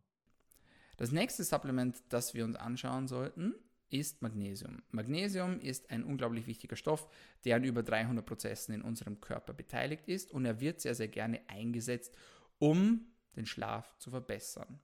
Das 0.96 1.12
nächste 1.12 1.44
Supplement, 1.44 2.02
das 2.08 2.34
wir 2.34 2.44
uns 2.44 2.56
anschauen 2.56 3.08
sollten, 3.08 3.54
ist 3.90 4.22
Magnesium. 4.22 4.82
Magnesium 4.90 5.60
ist 5.60 5.90
ein 5.90 6.04
unglaublich 6.04 6.46
wichtiger 6.46 6.76
Stoff, 6.76 7.08
der 7.44 7.56
an 7.56 7.64
über 7.64 7.82
300 7.82 8.24
Prozessen 8.24 8.74
in 8.74 8.82
unserem 8.82 9.20
Körper 9.20 9.52
beteiligt 9.52 10.08
ist 10.08 10.32
und 10.32 10.44
er 10.44 10.60
wird 10.60 10.80
sehr, 10.80 10.94
sehr 10.94 11.08
gerne 11.08 11.40
eingesetzt, 11.48 12.16
um 12.58 13.06
den 13.36 13.46
Schlaf 13.46 13.96
zu 13.98 14.10
verbessern. 14.10 14.80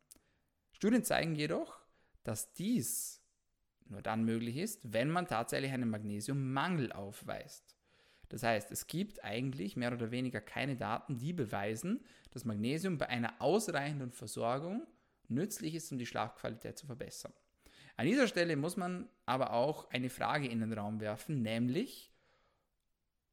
Studien 0.80 1.04
zeigen 1.04 1.34
jedoch, 1.34 1.78
dass 2.24 2.54
dies 2.54 3.20
nur 3.90 4.00
dann 4.00 4.24
möglich 4.24 4.56
ist, 4.56 4.94
wenn 4.94 5.10
man 5.10 5.26
tatsächlich 5.26 5.72
einen 5.72 5.90
Magnesiummangel 5.90 6.90
aufweist. 6.90 7.76
Das 8.30 8.42
heißt, 8.42 8.70
es 8.70 8.86
gibt 8.86 9.22
eigentlich 9.22 9.76
mehr 9.76 9.92
oder 9.92 10.10
weniger 10.10 10.40
keine 10.40 10.76
Daten, 10.76 11.18
die 11.18 11.34
beweisen, 11.34 12.02
dass 12.30 12.46
Magnesium 12.46 12.96
bei 12.96 13.10
einer 13.10 13.42
ausreichenden 13.42 14.10
Versorgung 14.10 14.86
nützlich 15.28 15.74
ist, 15.74 15.92
um 15.92 15.98
die 15.98 16.06
Schlafqualität 16.06 16.78
zu 16.78 16.86
verbessern. 16.86 17.34
An 17.98 18.06
dieser 18.06 18.26
Stelle 18.26 18.56
muss 18.56 18.78
man 18.78 19.06
aber 19.26 19.52
auch 19.52 19.90
eine 19.90 20.08
Frage 20.08 20.48
in 20.48 20.60
den 20.60 20.72
Raum 20.72 20.98
werfen, 21.00 21.42
nämlich, 21.42 22.10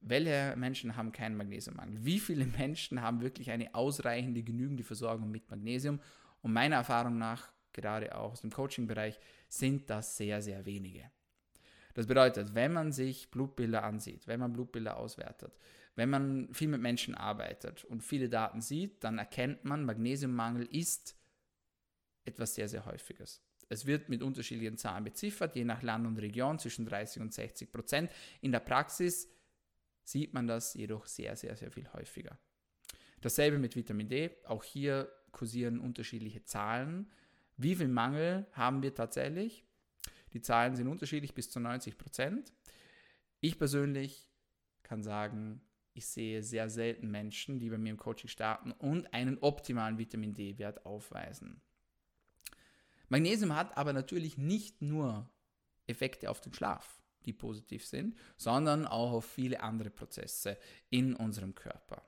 welche 0.02 0.54
Menschen 0.58 0.98
haben 0.98 1.14
keinen 1.14 1.38
Magnesiummangel? 1.38 2.04
Wie 2.04 2.20
viele 2.20 2.46
Menschen 2.46 3.02
haben 3.02 3.22
wirklich 3.22 3.52
eine 3.52 3.74
ausreichende, 3.74 4.44
genügende 4.44 4.84
Versorgung 4.84 5.32
mit 5.32 5.50
Magnesium? 5.50 6.02
Und 6.48 6.54
meiner 6.54 6.78
Erfahrung 6.78 7.18
nach, 7.18 7.52
gerade 7.74 8.16
auch 8.16 8.32
aus 8.32 8.40
dem 8.40 8.52
Coaching-Bereich, 8.52 9.20
sind 9.50 9.90
das 9.90 10.16
sehr, 10.16 10.42
sehr 10.42 10.66
wenige. 10.66 11.12
Das 11.94 12.08
bedeutet, 12.08 12.56
wenn 12.56 12.72
man 12.72 12.94
sich 12.94 13.30
Blutbilder 13.32 13.84
ansieht, 13.84 14.28
wenn 14.28 14.40
man 14.40 14.54
Blutbilder 14.54 14.96
auswertet, 14.96 15.58
wenn 15.96 16.10
man 16.10 16.54
viel 16.54 16.70
mit 16.70 16.80
Menschen 16.80 17.16
arbeitet 17.16 17.84
und 17.84 18.02
viele 18.02 18.30
Daten 18.30 18.62
sieht, 18.62 19.04
dann 19.04 19.18
erkennt 19.18 19.66
man, 19.66 19.84
Magnesiummangel 19.84 20.68
ist 20.68 21.18
etwas 22.24 22.56
sehr, 22.56 22.70
sehr 22.70 22.86
Häufiges. 22.86 23.42
Es 23.68 23.86
wird 23.86 24.08
mit 24.08 24.24
unterschiedlichen 24.24 24.78
Zahlen 24.78 25.04
beziffert, 25.04 25.54
je 25.54 25.66
nach 25.66 25.82
Land 25.82 26.08
und 26.08 26.18
Region 26.18 26.60
zwischen 26.60 26.86
30 26.86 27.24
und 27.24 27.34
60 27.34 27.74
Prozent. 27.74 28.10
In 28.40 28.54
der 28.54 28.62
Praxis 28.62 29.30
sieht 30.06 30.34
man 30.34 30.48
das 30.48 30.76
jedoch 30.76 31.08
sehr, 31.08 31.36
sehr, 31.36 31.58
sehr 31.58 31.72
viel 31.72 31.92
häufiger. 31.92 32.40
Dasselbe 33.20 33.60
mit 33.60 33.76
Vitamin 33.76 34.08
D. 34.08 34.30
Auch 34.46 34.64
hier 34.64 35.12
kursieren 35.38 35.80
unterschiedliche 35.80 36.44
Zahlen. 36.44 37.10
Wie 37.56 37.76
viel 37.76 37.88
Mangel 37.88 38.48
haben 38.54 38.82
wir 38.82 38.94
tatsächlich? 38.94 39.64
Die 40.34 40.42
Zahlen 40.42 40.76
sind 40.76 40.88
unterschiedlich 40.88 41.34
bis 41.34 41.50
zu 41.50 41.60
90 41.60 41.98
Prozent. 41.98 42.52
Ich 43.40 43.58
persönlich 43.58 44.30
kann 44.84 45.04
sagen, 45.04 45.62
ich 45.94 46.08
sehe 46.08 46.44
sehr 46.44 46.70
selten 46.70 47.10
Menschen, 47.10 47.60
die 47.60 47.70
bei 47.70 47.78
mir 47.78 47.92
im 47.92 47.98
Coaching 47.98 48.30
starten 48.30 48.72
und 48.72 49.14
einen 49.14 49.38
optimalen 49.40 49.98
Vitamin 49.98 50.34
D-Wert 50.34 50.86
aufweisen. 50.86 51.62
Magnesium 53.10 53.56
hat 53.56 53.78
aber 53.78 53.94
natürlich 53.94 54.38
nicht 54.38 54.82
nur 54.82 55.30
Effekte 55.88 56.30
auf 56.30 56.42
den 56.42 56.54
Schlaf, 56.54 57.02
die 57.26 57.34
positiv 57.34 57.86
sind, 57.86 58.16
sondern 58.38 58.86
auch 58.86 59.12
auf 59.12 59.26
viele 59.26 59.62
andere 59.62 59.90
Prozesse 59.90 60.58
in 60.90 61.16
unserem 61.16 61.56
Körper. 61.56 62.04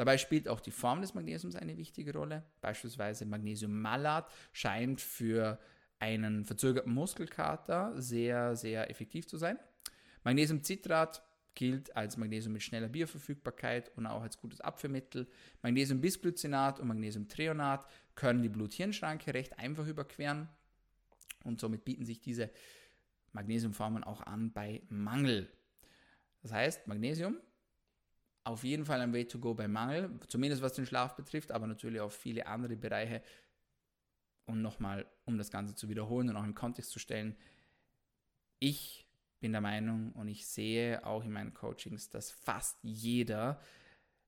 Dabei 0.00 0.16
spielt 0.16 0.48
auch 0.48 0.60
die 0.60 0.70
Form 0.70 1.02
des 1.02 1.12
Magnesiums 1.12 1.56
eine 1.56 1.76
wichtige 1.76 2.14
Rolle. 2.14 2.42
Beispielsweise 2.62 3.26
Magnesiummalat 3.26 4.32
scheint 4.50 5.02
für 5.02 5.60
einen 5.98 6.46
verzögerten 6.46 6.94
Muskelkater 6.94 7.92
sehr, 8.00 8.56
sehr 8.56 8.88
effektiv 8.88 9.28
zu 9.28 9.36
sein. 9.36 9.58
Magnesiumcitrat 10.24 11.22
gilt 11.54 11.94
als 11.94 12.16
Magnesium 12.16 12.54
mit 12.54 12.62
schneller 12.62 12.88
Bioverfügbarkeit 12.88 13.94
und 13.94 14.06
auch 14.06 14.22
als 14.22 14.38
gutes 14.38 14.62
Abführmittel. 14.62 15.28
Magnesiumbisglycinat 15.60 16.80
und 16.80 16.88
Magnesiumtreonat 16.88 17.86
können 18.14 18.40
die 18.40 18.48
Blut-Hirn-Schranke 18.48 19.34
recht 19.34 19.58
einfach 19.58 19.86
überqueren 19.86 20.48
und 21.44 21.60
somit 21.60 21.84
bieten 21.84 22.06
sich 22.06 22.20
diese 22.20 22.48
Magnesiumformen 23.32 24.02
auch 24.02 24.22
an 24.22 24.50
bei 24.50 24.80
Mangel. 24.88 25.52
Das 26.40 26.52
heißt, 26.52 26.86
Magnesium 26.86 27.36
auf 28.44 28.64
jeden 28.64 28.84
Fall 28.84 29.00
ein 29.00 29.12
Way 29.12 29.26
to 29.26 29.38
go 29.38 29.54
bei 29.54 29.68
Mangel, 29.68 30.10
zumindest 30.28 30.62
was 30.62 30.72
den 30.72 30.86
Schlaf 30.86 31.14
betrifft, 31.16 31.52
aber 31.52 31.66
natürlich 31.66 32.00
auch 32.00 32.12
viele 32.12 32.46
andere 32.46 32.76
Bereiche 32.76 33.22
und 34.46 34.62
nochmal, 34.62 35.06
um 35.24 35.38
das 35.38 35.50
Ganze 35.50 35.74
zu 35.74 35.88
wiederholen 35.88 36.28
und 36.28 36.36
auch 36.36 36.44
im 36.44 36.54
Kontext 36.54 36.90
zu 36.90 36.98
stellen, 36.98 37.36
ich 38.58 39.06
bin 39.40 39.52
der 39.52 39.60
Meinung 39.60 40.12
und 40.12 40.28
ich 40.28 40.46
sehe 40.46 41.04
auch 41.06 41.24
in 41.24 41.32
meinen 41.32 41.54
Coachings, 41.54 42.10
dass 42.10 42.30
fast 42.30 42.78
jeder, 42.82 43.60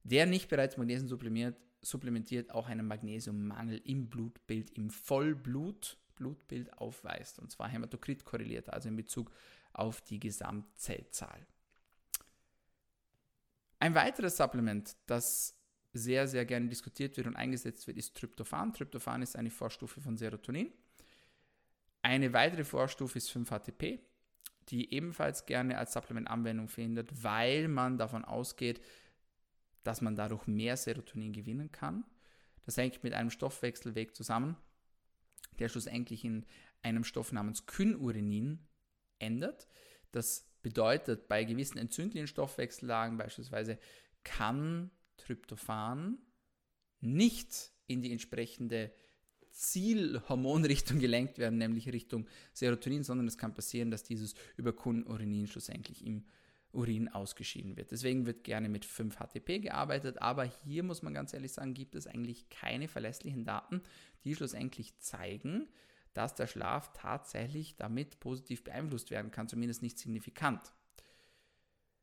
der 0.04 0.26
nicht 0.26 0.48
bereits 0.48 0.76
Magnesium 0.76 1.08
supplementiert, 1.08 1.60
supplementiert 1.82 2.50
auch 2.52 2.68
einen 2.68 2.86
Magnesiummangel 2.86 3.78
im 3.84 4.08
Blutbild, 4.08 4.70
im 4.70 4.90
Vollblutblutkörperwert 4.90 6.02
Blutbild 6.14 6.78
aufweist, 6.78 7.38
und 7.38 7.50
zwar 7.50 7.68
Hämatokrit 7.68 8.24
korreliert, 8.24 8.70
also 8.70 8.88
in 8.88 8.96
Bezug 8.96 9.32
auf 9.72 10.00
die 10.02 10.20
Gesamtzellzahl. 10.20 11.46
Ein 13.82 13.96
weiteres 13.96 14.36
Supplement, 14.36 14.96
das 15.06 15.58
sehr, 15.92 16.28
sehr 16.28 16.44
gerne 16.44 16.68
diskutiert 16.68 17.16
wird 17.16 17.26
und 17.26 17.34
eingesetzt 17.34 17.88
wird, 17.88 17.96
ist 17.96 18.16
Tryptophan. 18.16 18.72
Tryptophan 18.72 19.22
ist 19.22 19.34
eine 19.34 19.50
Vorstufe 19.50 20.00
von 20.00 20.16
Serotonin. 20.16 20.72
Eine 22.00 22.32
weitere 22.32 22.62
Vorstufe 22.62 23.18
ist 23.18 23.32
5-HTP, 23.32 23.98
die 24.68 24.94
ebenfalls 24.94 25.46
gerne 25.46 25.78
als 25.78 25.94
Supplement 25.94 26.30
Anwendung 26.30 26.68
findet, 26.68 27.24
weil 27.24 27.66
man 27.66 27.98
davon 27.98 28.24
ausgeht, 28.24 28.80
dass 29.82 30.00
man 30.00 30.14
dadurch 30.14 30.46
mehr 30.46 30.76
Serotonin 30.76 31.32
gewinnen 31.32 31.72
kann. 31.72 32.04
Das 32.64 32.76
hängt 32.76 33.02
mit 33.02 33.14
einem 33.14 33.30
Stoffwechselweg 33.30 34.14
zusammen, 34.14 34.56
der 35.58 35.68
schlussendlich 35.68 36.24
in 36.24 36.46
einem 36.82 37.02
Stoff 37.02 37.32
namens 37.32 37.66
Kynurenin 37.66 38.64
endet. 39.18 39.66
Das 40.12 40.51
bedeutet, 40.62 41.28
bei 41.28 41.44
gewissen 41.44 41.78
entzündlichen 41.78 42.26
Stoffwechsellagen 42.26 43.18
beispielsweise 43.18 43.78
kann 44.24 44.90
Tryptophan 45.16 46.18
nicht 47.00 47.72
in 47.86 48.02
die 48.02 48.12
entsprechende 48.12 48.92
Zielhormonrichtung 49.50 50.98
gelenkt 51.00 51.38
werden, 51.38 51.58
nämlich 51.58 51.92
Richtung 51.92 52.26
Serotonin, 52.52 53.04
sondern 53.04 53.26
es 53.28 53.38
kann 53.38 53.54
passieren, 53.54 53.90
dass 53.90 54.02
dieses 54.02 54.34
über 54.56 54.74
Kynurenin 54.74 55.46
schlussendlich 55.46 56.06
im 56.06 56.24
Urin 56.72 57.08
ausgeschieden 57.08 57.76
wird. 57.76 57.90
Deswegen 57.90 58.24
wird 58.24 58.44
gerne 58.44 58.68
mit 58.70 58.86
5-HTP 58.86 59.60
gearbeitet, 59.60 60.22
aber 60.22 60.44
hier 60.44 60.82
muss 60.82 61.02
man 61.02 61.12
ganz 61.12 61.34
ehrlich 61.34 61.52
sagen, 61.52 61.74
gibt 61.74 61.94
es 61.94 62.06
eigentlich 62.06 62.48
keine 62.48 62.88
verlässlichen 62.88 63.44
Daten, 63.44 63.82
die 64.24 64.34
schlussendlich 64.34 64.98
zeigen, 64.98 65.68
dass 66.14 66.34
der 66.34 66.46
Schlaf 66.46 66.92
tatsächlich 66.92 67.76
damit 67.76 68.20
positiv 68.20 68.64
beeinflusst 68.64 69.10
werden 69.10 69.30
kann, 69.30 69.48
zumindest 69.48 69.82
nicht 69.82 69.98
signifikant. 69.98 70.72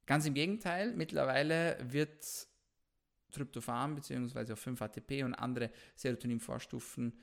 Ganz 0.05 0.25
im 0.25 0.33
Gegenteil, 0.33 0.93
mittlerweile 0.93 1.77
wird 1.81 2.47
Tryptophan 3.31 3.95
bzw. 3.95 4.53
5-HTP 4.53 5.23
und 5.23 5.35
andere 5.35 5.71
Serotonin-Vorstufen 5.95 7.13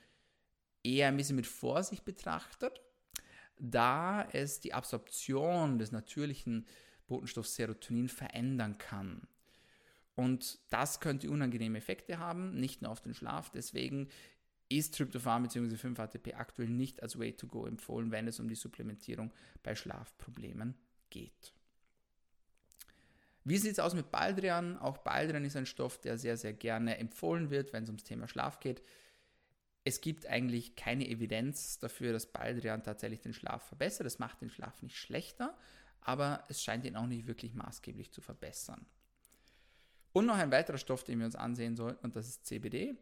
eher 0.84 1.08
ein 1.08 1.16
bisschen 1.16 1.36
mit 1.36 1.48
Vorsicht 1.48 2.04
betrachtet, 2.04 2.80
da 3.58 4.28
es 4.32 4.60
die 4.60 4.72
Absorption 4.72 5.78
des 5.78 5.90
natürlichen 5.90 6.66
Botenstoff 7.06 7.46
Serotonin 7.48 8.08
verändern 8.08 8.78
kann. 8.78 9.26
Und 10.14 10.58
das 10.70 11.00
könnte 11.00 11.30
unangenehme 11.30 11.78
Effekte 11.78 12.18
haben, 12.18 12.58
nicht 12.58 12.82
nur 12.82 12.90
auf 12.90 13.00
den 13.00 13.14
Schlaf. 13.14 13.50
Deswegen 13.50 14.08
ist 14.68 14.96
Tryptophan 14.96 15.44
bzw. 15.44 15.76
5-HTP 15.76 16.34
aktuell 16.34 16.68
nicht 16.68 17.02
als 17.02 17.18
Way 17.18 17.32
to 17.32 17.46
Go 17.46 17.66
empfohlen, 17.66 18.10
wenn 18.10 18.26
es 18.26 18.40
um 18.40 18.48
die 18.48 18.54
Supplementierung 18.54 19.32
bei 19.62 19.74
Schlafproblemen 19.74 20.74
geht. 21.10 21.52
Wie 23.44 23.58
sieht 23.58 23.72
es 23.72 23.78
aus 23.78 23.94
mit 23.94 24.10
Baldrian? 24.10 24.76
Auch 24.78 24.98
Baldrian 24.98 25.44
ist 25.44 25.54
ein 25.54 25.66
Stoff, 25.66 26.00
der 26.00 26.18
sehr, 26.18 26.36
sehr 26.36 26.52
gerne 26.52 26.98
empfohlen 26.98 27.50
wird, 27.50 27.72
wenn 27.72 27.84
es 27.84 27.88
ums 27.88 28.02
Thema 28.02 28.26
Schlaf 28.26 28.58
geht. 28.58 28.82
Es 29.84 30.00
gibt 30.00 30.26
eigentlich 30.26 30.74
keine 30.74 31.08
Evidenz 31.08 31.78
dafür, 31.78 32.12
dass 32.12 32.26
Baldrian 32.26 32.82
tatsächlich 32.82 33.20
den 33.20 33.32
Schlaf 33.32 33.62
verbessert. 33.62 34.04
Es 34.04 34.18
macht 34.18 34.40
den 34.40 34.50
Schlaf 34.50 34.82
nicht 34.82 34.96
schlechter, 34.96 35.56
aber 36.00 36.44
es 36.48 36.60
scheint 36.60 36.84
ihn 36.86 36.96
auch 36.96 37.06
nicht 37.06 37.28
wirklich 37.28 37.54
maßgeblich 37.54 38.10
zu 38.10 38.20
verbessern. 38.20 38.84
Und 40.12 40.26
noch 40.26 40.38
ein 40.38 40.50
weiterer 40.50 40.78
Stoff, 40.78 41.04
den 41.04 41.20
wir 41.20 41.26
uns 41.26 41.36
ansehen 41.36 41.76
sollten, 41.76 42.04
und 42.04 42.16
das 42.16 42.26
ist 42.26 42.46
CBD. 42.46 42.96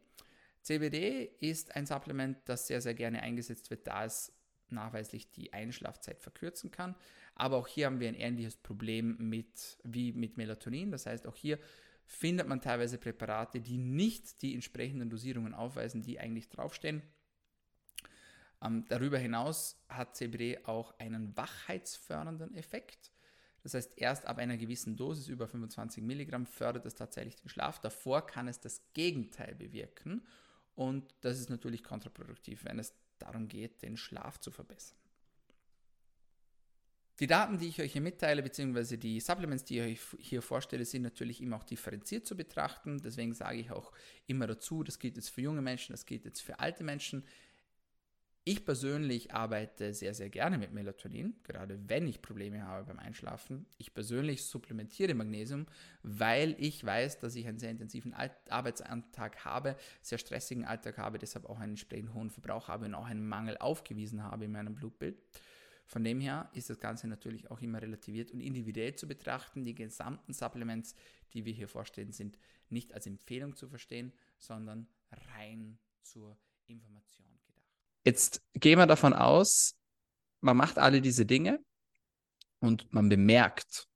CBD 0.64 1.30
ist 1.40 1.76
ein 1.76 1.84
Supplement, 1.84 2.38
das 2.46 2.66
sehr, 2.66 2.80
sehr 2.80 2.94
gerne 2.94 3.22
eingesetzt 3.22 3.70
wird, 3.70 3.86
da 3.86 4.06
es 4.06 4.32
nachweislich 4.70 5.30
die 5.30 5.52
Einschlafzeit 5.52 6.20
verkürzen 6.20 6.70
kann. 6.70 6.94
Aber 7.34 7.58
auch 7.58 7.68
hier 7.68 7.86
haben 7.86 8.00
wir 8.00 8.08
ein 8.08 8.14
ähnliches 8.14 8.56
Problem 8.56 9.16
mit, 9.18 9.78
wie 9.84 10.12
mit 10.12 10.38
Melatonin. 10.38 10.90
Das 10.90 11.04
heißt, 11.04 11.26
auch 11.26 11.36
hier 11.36 11.58
findet 12.06 12.48
man 12.48 12.62
teilweise 12.62 12.96
Präparate, 12.96 13.60
die 13.60 13.76
nicht 13.76 14.40
die 14.40 14.54
entsprechenden 14.54 15.10
Dosierungen 15.10 15.54
aufweisen, 15.54 16.02
die 16.02 16.18
eigentlich 16.18 16.48
draufstehen. 16.48 17.02
Ähm, 18.62 18.86
darüber 18.88 19.18
hinaus 19.18 19.84
hat 19.88 20.16
CBD 20.16 20.64
auch 20.64 20.98
einen 20.98 21.36
wachheitsfördernden 21.36 22.54
Effekt. 22.54 23.12
Das 23.62 23.74
heißt, 23.74 23.92
erst 23.96 24.26
ab 24.26 24.38
einer 24.38 24.56
gewissen 24.56 24.96
Dosis, 24.96 25.28
über 25.28 25.46
25 25.46 26.02
Milligramm, 26.02 26.46
fördert 26.46 26.86
es 26.86 26.94
tatsächlich 26.94 27.36
den 27.36 27.48
Schlaf. 27.50 27.80
Davor 27.80 28.26
kann 28.26 28.48
es 28.48 28.60
das 28.60 28.82
Gegenteil 28.94 29.54
bewirken. 29.54 30.26
Und 30.74 31.14
das 31.20 31.38
ist 31.38 31.50
natürlich 31.50 31.84
kontraproduktiv, 31.84 32.64
wenn 32.64 32.78
es 32.78 32.94
darum 33.18 33.48
geht, 33.48 33.82
den 33.82 33.96
Schlaf 33.96 34.40
zu 34.40 34.50
verbessern. 34.50 34.98
Die 37.20 37.28
Daten, 37.28 37.58
die 37.58 37.68
ich 37.68 37.80
euch 37.80 37.92
hier 37.92 38.00
mitteile, 38.00 38.42
beziehungsweise 38.42 38.98
die 38.98 39.20
Supplements, 39.20 39.64
die 39.64 39.78
ich 39.78 39.84
euch 39.84 40.00
hier 40.18 40.42
vorstelle, 40.42 40.84
sind 40.84 41.02
natürlich 41.02 41.40
immer 41.40 41.56
auch 41.56 41.64
differenziert 41.64 42.26
zu 42.26 42.36
betrachten. 42.36 43.00
Deswegen 43.00 43.34
sage 43.34 43.58
ich 43.58 43.70
auch 43.70 43.92
immer 44.26 44.48
dazu, 44.48 44.82
das 44.82 44.98
gilt 44.98 45.16
jetzt 45.16 45.28
für 45.28 45.40
junge 45.40 45.62
Menschen, 45.62 45.92
das 45.92 46.06
gilt 46.06 46.24
jetzt 46.24 46.40
für 46.40 46.58
alte 46.58 46.82
Menschen. 46.82 47.24
Ich 48.46 48.66
persönlich 48.66 49.32
arbeite 49.32 49.94
sehr, 49.94 50.12
sehr 50.12 50.28
gerne 50.28 50.58
mit 50.58 50.70
Melatonin, 50.70 51.34
gerade 51.44 51.80
wenn 51.88 52.06
ich 52.06 52.20
Probleme 52.20 52.62
habe 52.66 52.84
beim 52.84 52.98
Einschlafen. 52.98 53.64
Ich 53.78 53.94
persönlich 53.94 54.44
supplementiere 54.44 55.14
Magnesium, 55.14 55.64
weil 56.02 56.54
ich 56.58 56.84
weiß, 56.84 57.20
dass 57.20 57.36
ich 57.36 57.46
einen 57.46 57.58
sehr 57.58 57.70
intensiven 57.70 58.12
Arbeitsalltag 58.50 59.46
habe, 59.46 59.76
sehr 60.02 60.18
stressigen 60.18 60.66
Alltag 60.66 60.98
habe, 60.98 61.18
deshalb 61.18 61.46
auch 61.46 61.58
einen 61.58 61.72
entsprechend 61.72 62.12
hohen 62.12 62.28
Verbrauch 62.28 62.68
habe 62.68 62.84
und 62.84 62.94
auch 62.94 63.06
einen 63.06 63.26
Mangel 63.26 63.56
aufgewiesen 63.56 64.22
habe 64.22 64.44
in 64.44 64.52
meinem 64.52 64.74
Blutbild. 64.74 65.22
Von 65.86 66.04
dem 66.04 66.20
her 66.20 66.50
ist 66.52 66.68
das 66.68 66.78
Ganze 66.78 67.08
natürlich 67.08 67.50
auch 67.50 67.62
immer 67.62 67.80
relativiert 67.80 68.30
und 68.30 68.40
individuell 68.40 68.94
zu 68.94 69.08
betrachten. 69.08 69.64
Die 69.64 69.74
gesamten 69.74 70.34
Supplements, 70.34 70.94
die 71.32 71.46
wir 71.46 71.54
hier 71.54 71.68
vorstellen, 71.68 72.12
sind 72.12 72.38
nicht 72.68 72.92
als 72.92 73.06
Empfehlung 73.06 73.56
zu 73.56 73.68
verstehen, 73.68 74.12
sondern 74.38 74.86
rein 75.34 75.78
zur 76.02 76.36
Information. 76.66 77.43
Jetzt 78.04 78.42
gehen 78.54 78.78
wir 78.78 78.86
davon 78.86 79.14
aus, 79.14 79.76
man 80.40 80.56
macht 80.56 80.78
alle 80.78 81.00
diese 81.00 81.24
Dinge 81.24 81.58
und 82.60 82.92
man 82.92 83.08
bemerkt 83.08 83.86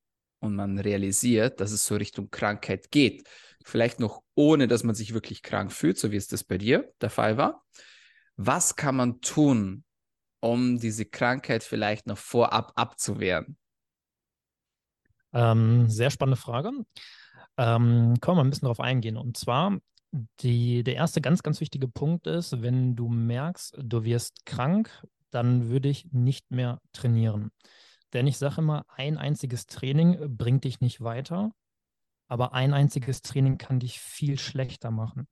und 0.41 0.55
man 0.55 0.79
realisiert, 0.79 1.61
dass 1.61 1.73
es 1.73 1.85
so 1.85 1.97
Richtung 1.97 2.31
Krankheit 2.31 2.91
geht. 2.91 3.29
Vielleicht 3.65 4.01
noch 4.01 4.23
ohne, 4.35 4.67
dass 4.67 4.83
man 4.83 4.95
sich 4.95 5.13
wirklich 5.13 5.43
krank 5.43 5.73
fühlt, 5.73 5.99
so 5.99 6.11
wie 6.11 6.17
es 6.17 6.27
das 6.27 6.43
bei 6.43 6.57
dir 6.57 6.91
der 7.01 7.11
Fall 7.11 7.37
war. 7.37 7.63
Was 8.37 8.77
kann 8.77 8.97
man 8.97 9.21
tun, 9.21 9.85
um 10.41 10.79
diese 10.79 11.05
Krankheit 11.05 11.63
vielleicht 11.63 12.07
noch 12.07 12.19
vorab 12.19 12.73
abzuwehren? 12.77 13.59
Ähm, 15.33 15.91
sehr 15.91 16.11
spannende 16.11 16.41
Frage. 16.41 16.71
Ähm, 17.59 18.15
können 18.21 18.37
wir 18.39 18.45
ein 18.45 18.51
bisschen 18.51 18.67
darauf 18.67 18.81
eingehen. 18.81 19.17
Und 19.17 19.37
zwar 19.37 19.79
die, 20.41 20.83
der 20.83 20.95
erste 20.95 21.21
ganz, 21.21 21.43
ganz 21.43 21.61
wichtige 21.61 21.89
Punkt 21.89 22.27
ist, 22.27 22.63
wenn 22.63 22.97
du 22.97 23.09
merkst, 23.09 23.77
du 23.83 24.05
wirst 24.05 24.47
krank, 24.47 25.07
dann 25.31 25.69
würde 25.69 25.89
ich 25.89 26.07
nicht 26.13 26.51
mehr 26.51 26.81
trainieren. 26.93 27.51
Denn 28.13 28.27
ich 28.27 28.39
sage 28.39 28.63
immer, 28.63 28.87
ein 28.89 29.19
einziges 29.19 29.67
Training 29.67 30.37
bringt 30.37 30.65
dich 30.65 30.81
nicht 30.81 31.03
weiter, 31.03 31.53
aber 32.27 32.55
ein 32.55 32.73
einziges 32.73 33.21
Training 33.23 33.59
kann 33.59 33.81
dich 33.81 34.01
viel 34.01 34.39
schlechter 34.39 34.91
machen. 34.91 35.29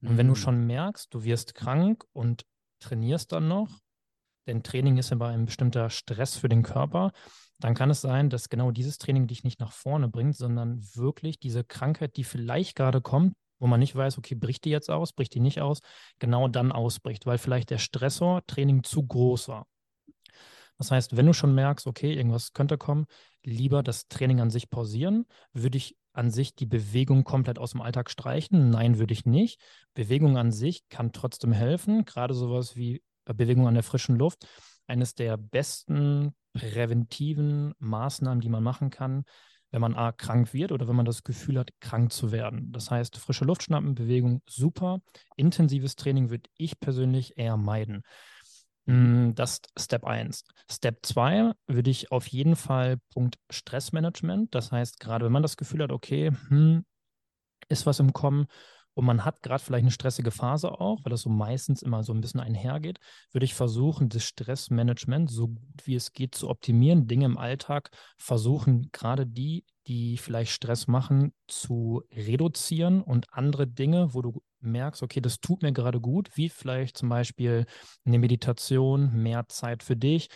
Und 0.00 0.16
wenn 0.16 0.26
du 0.26 0.32
mm. 0.32 0.36
schon 0.36 0.66
merkst, 0.66 1.12
du 1.12 1.24
wirst 1.24 1.54
krank 1.54 2.04
und 2.12 2.44
trainierst 2.80 3.32
dann 3.32 3.48
noch, 3.48 3.80
denn 4.46 4.62
Training 4.62 4.98
ist 4.98 5.12
immer 5.12 5.28
ein 5.28 5.46
bestimmter 5.46 5.88
Stress 5.88 6.36
für 6.36 6.48
den 6.48 6.62
Körper, 6.62 7.12
dann 7.58 7.74
kann 7.74 7.90
es 7.90 8.02
sein, 8.02 8.28
dass 8.28 8.50
genau 8.50 8.70
dieses 8.70 8.98
Training 8.98 9.26
dich 9.26 9.44
nicht 9.44 9.60
nach 9.60 9.72
vorne 9.72 10.08
bringt, 10.08 10.36
sondern 10.36 10.82
wirklich 10.94 11.38
diese 11.38 11.64
Krankheit, 11.64 12.16
die 12.16 12.24
vielleicht 12.24 12.76
gerade 12.76 13.00
kommt, 13.00 13.34
wo 13.64 13.66
man 13.66 13.80
nicht 13.80 13.96
weiß, 13.96 14.18
okay, 14.18 14.34
bricht 14.34 14.66
die 14.66 14.70
jetzt 14.70 14.90
aus, 14.90 15.14
bricht 15.14 15.32
die 15.32 15.40
nicht 15.40 15.62
aus, 15.62 15.80
genau 16.18 16.48
dann 16.48 16.70
ausbricht, 16.70 17.24
weil 17.24 17.38
vielleicht 17.38 17.70
der 17.70 17.78
Stressor 17.78 18.44
Training 18.46 18.82
zu 18.82 19.06
groß 19.06 19.48
war. 19.48 19.66
Das 20.76 20.90
heißt, 20.90 21.16
wenn 21.16 21.24
du 21.24 21.32
schon 21.32 21.54
merkst, 21.54 21.86
okay, 21.86 22.12
irgendwas 22.12 22.52
könnte 22.52 22.76
kommen, 22.76 23.06
lieber 23.42 23.82
das 23.82 24.06
Training 24.08 24.42
an 24.42 24.50
sich 24.50 24.68
pausieren. 24.68 25.24
Würde 25.54 25.78
ich 25.78 25.96
an 26.12 26.30
sich 26.30 26.54
die 26.54 26.66
Bewegung 26.66 27.24
komplett 27.24 27.58
aus 27.58 27.70
dem 27.70 27.80
Alltag 27.80 28.10
streichen? 28.10 28.68
Nein, 28.68 28.98
würde 28.98 29.14
ich 29.14 29.24
nicht. 29.24 29.58
Bewegung 29.94 30.36
an 30.36 30.52
sich 30.52 30.86
kann 30.90 31.12
trotzdem 31.12 31.52
helfen, 31.52 32.04
gerade 32.04 32.34
sowas 32.34 32.76
wie 32.76 33.02
äh, 33.24 33.32
Bewegung 33.32 33.66
an 33.66 33.74
der 33.74 33.82
frischen 33.82 34.16
Luft. 34.16 34.46
Eines 34.86 35.14
der 35.14 35.38
besten 35.38 36.34
präventiven 36.52 37.72
Maßnahmen, 37.78 38.42
die 38.42 38.50
man 38.50 38.62
machen 38.62 38.90
kann, 38.90 39.24
wenn 39.74 39.80
man 39.80 39.96
A, 39.96 40.12
krank 40.12 40.54
wird 40.54 40.70
oder 40.70 40.86
wenn 40.86 40.94
man 40.94 41.04
das 41.04 41.24
Gefühl 41.24 41.58
hat, 41.58 41.72
krank 41.80 42.12
zu 42.12 42.30
werden. 42.30 42.70
Das 42.70 42.92
heißt, 42.92 43.16
frische 43.16 43.44
Luft 43.44 43.64
schnappen, 43.64 43.96
Bewegung, 43.96 44.40
super. 44.48 45.00
Intensives 45.34 45.96
Training 45.96 46.30
würde 46.30 46.48
ich 46.56 46.78
persönlich 46.78 47.36
eher 47.36 47.56
meiden. 47.56 48.02
Mm, 48.86 49.32
das 49.34 49.62
ist 49.74 49.86
Step 49.86 50.04
1. 50.04 50.44
Step 50.70 51.04
2 51.04 51.54
würde 51.66 51.90
ich 51.90 52.12
auf 52.12 52.28
jeden 52.28 52.54
Fall 52.54 52.98
Punkt 53.12 53.36
Stressmanagement. 53.50 54.54
Das 54.54 54.70
heißt, 54.70 55.00
gerade 55.00 55.24
wenn 55.24 55.32
man 55.32 55.42
das 55.42 55.56
Gefühl 55.56 55.82
hat, 55.82 55.90
okay, 55.90 56.30
hm, 56.48 56.84
ist 57.68 57.84
was 57.84 57.98
im 57.98 58.12
Kommen, 58.12 58.46
und 58.94 59.04
man 59.04 59.24
hat 59.24 59.42
gerade 59.42 59.62
vielleicht 59.62 59.82
eine 59.82 59.90
stressige 59.90 60.30
Phase 60.30 60.80
auch, 60.80 61.04
weil 61.04 61.10
das 61.10 61.22
so 61.22 61.30
meistens 61.30 61.82
immer 61.82 62.02
so 62.02 62.12
ein 62.12 62.20
bisschen 62.20 62.40
einhergeht, 62.40 62.98
würde 63.32 63.44
ich 63.44 63.54
versuchen, 63.54 64.08
das 64.08 64.24
Stressmanagement 64.24 65.30
so 65.30 65.48
gut 65.48 65.86
wie 65.86 65.96
es 65.96 66.12
geht 66.12 66.34
zu 66.34 66.48
optimieren, 66.48 67.06
Dinge 67.06 67.26
im 67.26 67.36
Alltag 67.36 67.90
versuchen, 68.16 68.90
gerade 68.92 69.26
die, 69.26 69.64
die 69.86 70.16
vielleicht 70.16 70.52
Stress 70.52 70.86
machen, 70.86 71.34
zu 71.48 72.02
reduzieren 72.12 73.02
und 73.02 73.26
andere 73.32 73.66
Dinge, 73.66 74.14
wo 74.14 74.22
du 74.22 74.42
merkst, 74.60 75.02
okay, 75.02 75.20
das 75.20 75.40
tut 75.40 75.62
mir 75.62 75.72
gerade 75.72 76.00
gut, 76.00 76.30
wie 76.36 76.48
vielleicht 76.48 76.96
zum 76.96 77.08
Beispiel 77.08 77.66
eine 78.04 78.18
Meditation, 78.18 79.12
mehr 79.12 79.46
Zeit 79.48 79.82
für 79.82 79.96
dich, 79.96 80.28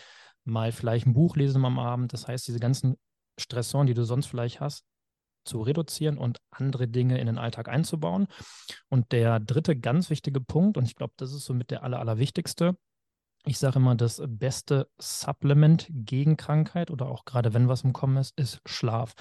mal 0.43 0.71
vielleicht 0.71 1.07
ein 1.07 1.13
Buch 1.13 1.35
lesen 1.35 1.65
am 1.65 1.79
Abend. 1.79 2.13
Das 2.13 2.27
heißt, 2.27 2.47
diese 2.47 2.59
ganzen 2.59 2.97
Stressoren, 3.37 3.87
die 3.87 3.93
du 3.93 4.03
sonst 4.03 4.27
vielleicht 4.27 4.59
hast, 4.59 4.85
zu 5.49 5.61
reduzieren 5.61 6.17
und 6.17 6.39
andere 6.51 6.87
Dinge 6.87 7.19
in 7.19 7.25
den 7.25 7.37
Alltag 7.37 7.67
einzubauen. 7.67 8.27
Und 8.87 9.11
der 9.11 9.39
dritte 9.39 9.77
ganz 9.77 10.09
wichtige 10.09 10.39
Punkt, 10.39 10.77
und 10.77 10.85
ich 10.85 10.95
glaube, 10.95 11.13
das 11.17 11.33
ist 11.33 11.45
somit 11.45 11.71
der 11.71 11.83
aller, 11.83 11.99
allerwichtigste, 11.99 12.77
ich 13.45 13.57
sage 13.57 13.79
immer, 13.79 13.95
das 13.95 14.21
beste 14.27 14.89
Supplement 14.99 15.87
gegen 15.89 16.37
Krankheit 16.37 16.91
oder 16.91 17.07
auch 17.07 17.25
gerade 17.25 17.53
wenn 17.53 17.67
was 17.67 17.83
im 17.83 17.93
Kommen 17.93 18.17
ist, 18.17 18.37
ist 18.37 18.61
Schlaf. 18.65 19.13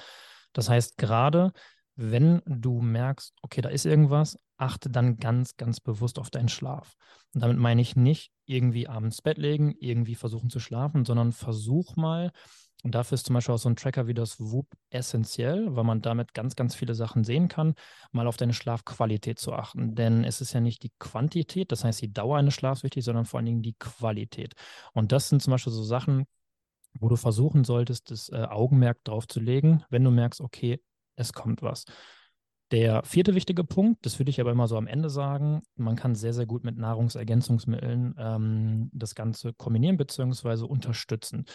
Das 0.52 0.68
heißt, 0.68 0.98
gerade 0.98 1.52
wenn 1.94 2.42
du 2.46 2.80
merkst, 2.80 3.32
okay, 3.42 3.60
da 3.60 3.68
ist 3.68 3.86
irgendwas, 3.86 4.38
achte 4.56 4.90
dann 4.90 5.16
ganz, 5.16 5.56
ganz 5.56 5.80
bewusst 5.80 6.18
auf 6.18 6.30
deinen 6.30 6.48
Schlaf. 6.48 6.94
Und 7.34 7.42
damit 7.42 7.58
meine 7.58 7.80
ich 7.80 7.96
nicht 7.96 8.32
irgendwie 8.44 8.88
abends 8.88 9.22
Bett 9.22 9.38
legen, 9.38 9.74
irgendwie 9.78 10.14
versuchen 10.14 10.50
zu 10.50 10.60
schlafen, 10.60 11.04
sondern 11.04 11.32
versuch 11.32 11.96
mal, 11.96 12.32
und 12.84 12.94
dafür 12.94 13.16
ist 13.16 13.26
zum 13.26 13.34
Beispiel 13.34 13.54
auch 13.54 13.58
so 13.58 13.68
ein 13.68 13.76
Tracker 13.76 14.06
wie 14.06 14.14
das 14.14 14.38
WUP 14.38 14.68
essentiell, 14.90 15.74
weil 15.74 15.82
man 15.82 16.00
damit 16.00 16.32
ganz, 16.32 16.54
ganz 16.54 16.76
viele 16.76 16.94
Sachen 16.94 17.24
sehen 17.24 17.48
kann, 17.48 17.74
mal 18.12 18.28
auf 18.28 18.36
deine 18.36 18.54
Schlafqualität 18.54 19.40
zu 19.40 19.52
achten. 19.52 19.96
Denn 19.96 20.22
es 20.22 20.40
ist 20.40 20.52
ja 20.52 20.60
nicht 20.60 20.84
die 20.84 20.92
Quantität, 21.00 21.72
das 21.72 21.82
heißt 21.82 22.00
die 22.00 22.12
Dauer 22.12 22.38
eines 22.38 22.54
Schlafs 22.54 22.84
wichtig, 22.84 23.04
sondern 23.04 23.24
vor 23.24 23.38
allen 23.38 23.46
Dingen 23.46 23.62
die 23.62 23.74
Qualität. 23.74 24.54
Und 24.92 25.10
das 25.10 25.28
sind 25.28 25.42
zum 25.42 25.50
Beispiel 25.50 25.72
so 25.72 25.82
Sachen, 25.82 26.26
wo 27.00 27.08
du 27.08 27.16
versuchen 27.16 27.64
solltest, 27.64 28.10
das 28.12 28.28
äh, 28.30 28.44
Augenmerk 28.48 29.02
drauf 29.04 29.26
zu 29.26 29.40
legen, 29.40 29.84
wenn 29.90 30.04
du 30.04 30.10
merkst, 30.10 30.40
okay, 30.40 30.80
es 31.16 31.32
kommt 31.32 31.62
was. 31.62 31.84
Der 32.70 33.02
vierte 33.02 33.34
wichtige 33.34 33.64
Punkt, 33.64 34.04
das 34.04 34.18
würde 34.18 34.28
ich 34.30 34.40
aber 34.40 34.50
immer 34.50 34.68
so 34.68 34.76
am 34.76 34.86
Ende 34.86 35.08
sagen, 35.08 35.62
man 35.76 35.96
kann 35.96 36.14
sehr, 36.14 36.34
sehr 36.34 36.44
gut 36.44 36.64
mit 36.64 36.76
Nahrungsergänzungsmitteln 36.76 38.14
ähm, 38.18 38.90
das 38.92 39.14
Ganze 39.14 39.54
kombinieren 39.54 39.96
bzw. 39.96 40.64
unterstützen. 40.64 41.46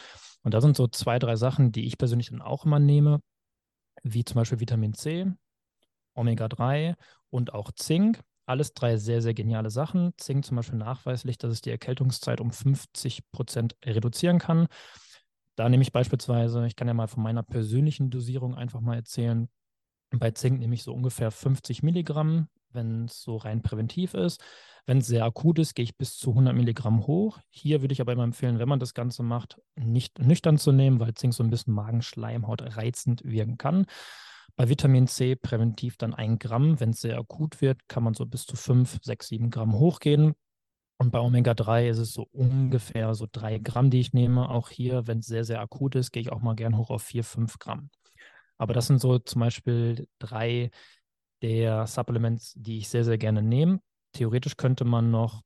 Und 0.41 0.55
da 0.55 0.61
sind 0.61 0.75
so 0.75 0.87
zwei, 0.87 1.19
drei 1.19 1.35
Sachen, 1.35 1.71
die 1.71 1.85
ich 1.85 1.99
persönlich 1.99 2.31
dann 2.31 2.41
auch 2.41 2.65
immer 2.65 2.79
nehme, 2.79 3.19
wie 4.01 4.25
zum 4.25 4.35
Beispiel 4.35 4.59
Vitamin 4.59 4.95
C, 4.95 5.31
Omega-3 6.15 6.95
und 7.29 7.53
auch 7.53 7.71
Zink. 7.71 8.19
Alles 8.45 8.73
drei 8.73 8.97
sehr, 8.97 9.21
sehr 9.21 9.35
geniale 9.35 9.69
Sachen. 9.69 10.13
Zink 10.17 10.45
zum 10.45 10.57
Beispiel 10.57 10.79
nachweislich, 10.79 11.37
dass 11.37 11.51
es 11.51 11.61
die 11.61 11.69
Erkältungszeit 11.69 12.41
um 12.41 12.51
50 12.51 13.31
Prozent 13.31 13.75
reduzieren 13.85 14.39
kann. 14.39 14.67
Da 15.55 15.69
nehme 15.69 15.83
ich 15.83 15.91
beispielsweise, 15.91 16.65
ich 16.65 16.75
kann 16.75 16.87
ja 16.87 16.95
mal 16.95 17.07
von 17.07 17.21
meiner 17.21 17.43
persönlichen 17.43 18.09
Dosierung 18.09 18.55
einfach 18.55 18.81
mal 18.81 18.95
erzählen. 18.95 19.47
Bei 20.19 20.31
Zink 20.31 20.59
nehme 20.59 20.75
ich 20.75 20.83
so 20.83 20.93
ungefähr 20.93 21.31
50 21.31 21.81
Milligramm, 21.83 22.47
wenn 22.71 23.05
es 23.05 23.21
so 23.21 23.37
rein 23.37 23.61
präventiv 23.61 24.13
ist. 24.13 24.41
Wenn 24.85 24.99
es 24.99 25.07
sehr 25.07 25.25
akut 25.25 25.59
ist, 25.59 25.75
gehe 25.75 25.83
ich 25.83 25.97
bis 25.97 26.17
zu 26.17 26.31
100 26.31 26.53
Milligramm 26.53 27.07
hoch. 27.07 27.39
Hier 27.49 27.81
würde 27.81 27.93
ich 27.93 28.01
aber 28.01 28.13
immer 28.13 28.23
empfehlen, 28.23 28.59
wenn 28.59 28.67
man 28.69 28.79
das 28.79 28.93
Ganze 28.93 29.23
macht, 29.23 29.61
nicht 29.75 30.19
nüchtern 30.19 30.57
zu 30.57 30.71
nehmen, 30.71 30.99
weil 30.99 31.13
Zink 31.13 31.33
so 31.33 31.43
ein 31.43 31.49
bisschen 31.49 31.73
Magenschleimhaut 31.73 32.77
reizend 32.77 33.23
wirken 33.23 33.57
kann. 33.57 33.85
Bei 34.55 34.69
Vitamin 34.69 35.07
C 35.07 35.35
präventiv 35.35 35.97
dann 35.97 36.13
ein 36.13 36.37
Gramm. 36.37 36.79
Wenn 36.79 36.91
es 36.91 37.01
sehr 37.01 37.17
akut 37.17 37.61
wird, 37.61 37.87
kann 37.87 38.03
man 38.03 38.13
so 38.13 38.25
bis 38.25 38.45
zu 38.45 38.55
5, 38.55 38.99
6, 39.01 39.27
7 39.27 39.49
Gramm 39.49 39.73
hochgehen. 39.73 40.33
Und 40.97 41.11
bei 41.11 41.19
Omega-3 41.19 41.89
ist 41.89 41.97
es 41.97 42.13
so 42.13 42.27
ungefähr 42.31 43.15
so 43.15 43.25
drei 43.31 43.57
Gramm, 43.57 43.89
die 43.89 43.99
ich 43.99 44.13
nehme. 44.13 44.49
Auch 44.49 44.69
hier, 44.69 45.07
wenn 45.07 45.19
es 45.19 45.25
sehr, 45.25 45.43
sehr 45.43 45.59
akut 45.59 45.95
ist, 45.95 46.11
gehe 46.11 46.21
ich 46.21 46.31
auch 46.31 46.41
mal 46.41 46.55
gern 46.55 46.77
hoch 46.77 46.91
auf 46.91 47.01
vier, 47.01 47.23
fünf 47.23 47.57
Gramm. 47.57 47.89
Aber 48.63 48.73
das 48.73 48.87
sind 48.87 49.01
so 49.01 49.19
zum 49.19 49.41
Beispiel 49.41 50.07
drei 50.19 50.71
der 51.41 51.85
Supplements, 51.85 52.53
die 52.55 52.77
ich 52.77 52.87
sehr, 52.87 53.03
sehr 53.03 53.17
gerne 53.17 53.41
nehme. 53.41 53.81
Theoretisch 54.13 54.55
könnte 54.55 54.85
man 54.85 55.11
noch 55.11 55.41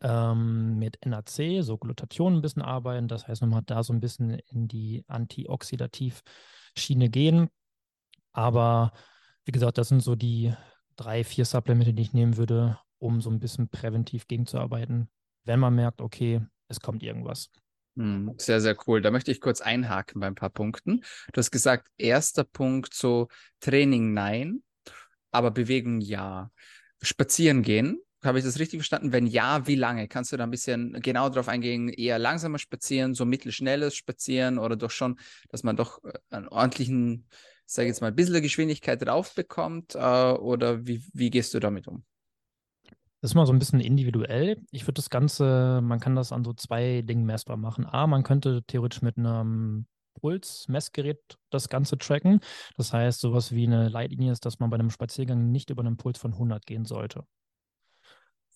ähm, 0.00 0.78
mit 0.78 0.96
NAC, 1.04 1.62
so 1.62 1.76
Glutathion, 1.76 2.36
ein 2.36 2.40
bisschen 2.40 2.62
arbeiten. 2.62 3.06
Das 3.06 3.28
heißt, 3.28 3.42
man 3.42 3.54
hat 3.54 3.68
da 3.68 3.82
so 3.82 3.92
ein 3.92 4.00
bisschen 4.00 4.30
in 4.30 4.66
die 4.66 5.04
Antioxidativ-Schiene 5.08 7.10
gehen. 7.10 7.50
Aber 8.32 8.92
wie 9.44 9.52
gesagt, 9.52 9.76
das 9.76 9.88
sind 9.88 10.02
so 10.02 10.16
die 10.16 10.54
drei, 10.96 11.24
vier 11.24 11.44
Supplemente, 11.44 11.92
die 11.92 12.02
ich 12.02 12.14
nehmen 12.14 12.38
würde, 12.38 12.78
um 12.96 13.20
so 13.20 13.28
ein 13.28 13.40
bisschen 13.40 13.68
präventiv 13.68 14.26
gegenzuarbeiten, 14.26 15.10
wenn 15.44 15.60
man 15.60 15.74
merkt, 15.74 16.00
okay, 16.00 16.40
es 16.68 16.80
kommt 16.80 17.02
irgendwas. 17.02 17.50
Hm, 17.96 18.34
sehr, 18.38 18.60
sehr 18.60 18.76
cool. 18.86 19.02
Da 19.02 19.10
möchte 19.10 19.30
ich 19.30 19.40
kurz 19.40 19.60
einhaken 19.60 20.20
bei 20.20 20.26
ein 20.26 20.34
paar 20.34 20.50
Punkten. 20.50 21.02
Du 21.32 21.38
hast 21.38 21.50
gesagt, 21.50 21.88
erster 21.98 22.44
Punkt 22.44 22.94
so 22.94 23.28
Training 23.60 24.14
nein, 24.14 24.62
aber 25.30 25.50
Bewegung 25.50 26.00
ja. 26.00 26.50
Spazieren 27.02 27.62
gehen, 27.62 28.00
habe 28.24 28.38
ich 28.38 28.44
das 28.44 28.58
richtig 28.60 28.78
verstanden? 28.80 29.12
Wenn 29.12 29.26
ja, 29.26 29.66
wie 29.66 29.74
lange? 29.74 30.08
Kannst 30.08 30.32
du 30.32 30.36
da 30.36 30.44
ein 30.44 30.50
bisschen 30.50 30.92
genau 31.02 31.28
darauf 31.28 31.48
eingehen? 31.48 31.88
Eher 31.88 32.18
langsamer 32.18 32.58
spazieren, 32.58 33.14
so 33.14 33.24
mittelschnelles 33.24 33.96
Spazieren 33.96 34.58
oder 34.58 34.76
doch 34.76 34.90
schon, 34.92 35.18
dass 35.50 35.64
man 35.64 35.76
doch 35.76 36.02
äh, 36.04 36.12
einen 36.30 36.48
ordentlichen, 36.48 37.26
sage 37.66 37.88
ich 37.88 37.90
jetzt 37.92 38.00
mal, 38.00 38.08
ein 38.08 38.14
bisschen 38.16 38.40
Geschwindigkeit 38.42 39.04
drauf 39.04 39.34
bekommt? 39.34 39.96
Äh, 39.96 39.98
oder 39.98 40.86
wie, 40.86 41.04
wie 41.12 41.30
gehst 41.30 41.54
du 41.54 41.60
damit 41.60 41.88
um? 41.88 42.04
Das 43.22 43.30
ist 43.30 43.34
mal 43.36 43.46
so 43.46 43.52
ein 43.52 43.60
bisschen 43.60 43.78
individuell. 43.78 44.60
Ich 44.72 44.82
würde 44.82 44.94
das 44.94 45.08
Ganze, 45.08 45.80
man 45.80 46.00
kann 46.00 46.16
das 46.16 46.32
an 46.32 46.44
so 46.44 46.54
zwei 46.54 47.02
Dingen 47.02 47.24
messbar 47.24 47.56
machen. 47.56 47.86
A, 47.86 48.08
man 48.08 48.24
könnte 48.24 48.64
theoretisch 48.66 49.00
mit 49.00 49.16
einem 49.16 49.86
Pulsmessgerät 50.20 51.20
das 51.48 51.68
Ganze 51.68 51.96
tracken. 51.98 52.40
Das 52.76 52.92
heißt, 52.92 53.20
sowas 53.20 53.52
wie 53.52 53.64
eine 53.64 53.88
Leitlinie 53.88 54.32
ist, 54.32 54.44
dass 54.44 54.58
man 54.58 54.70
bei 54.70 54.74
einem 54.74 54.90
Spaziergang 54.90 55.52
nicht 55.52 55.70
über 55.70 55.84
einen 55.84 55.96
Puls 55.96 56.18
von 56.18 56.32
100 56.32 56.66
gehen 56.66 56.84
sollte. 56.84 57.24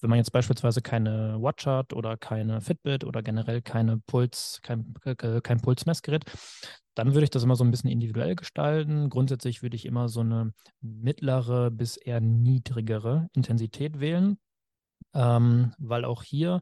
Wenn 0.00 0.11
man 0.11 0.18
jetzt 0.18 0.33
beispielsweise 0.33 0.83
keine 0.83 1.40
Watch 1.40 1.64
hat 1.66 1.92
oder 1.92 2.16
keine 2.16 2.61
Fitbit 2.61 3.05
oder 3.05 3.22
generell 3.22 3.62
keine 3.62 3.98
Puls, 3.98 4.59
kein, 4.64 4.94
kein 5.44 5.61
Pulsmessgerät, 5.61 6.24
dann 6.96 7.14
würde 7.14 7.22
ich 7.22 7.31
das 7.31 7.44
immer 7.44 7.55
so 7.55 7.62
ein 7.62 7.70
bisschen 7.70 7.90
individuell 7.90 8.35
gestalten. 8.35 9.11
Grundsätzlich 9.11 9.62
würde 9.62 9.76
ich 9.76 9.87
immer 9.87 10.09
so 10.09 10.20
eine 10.20 10.52
mittlere 10.81 11.70
bis 11.70 11.96
eher 11.96 12.20
niedrigere 12.20 13.29
Intensität 13.33 14.00
wählen 14.00 14.38
ähm, 15.14 15.72
weil 15.78 16.04
auch 16.04 16.22
hier, 16.22 16.61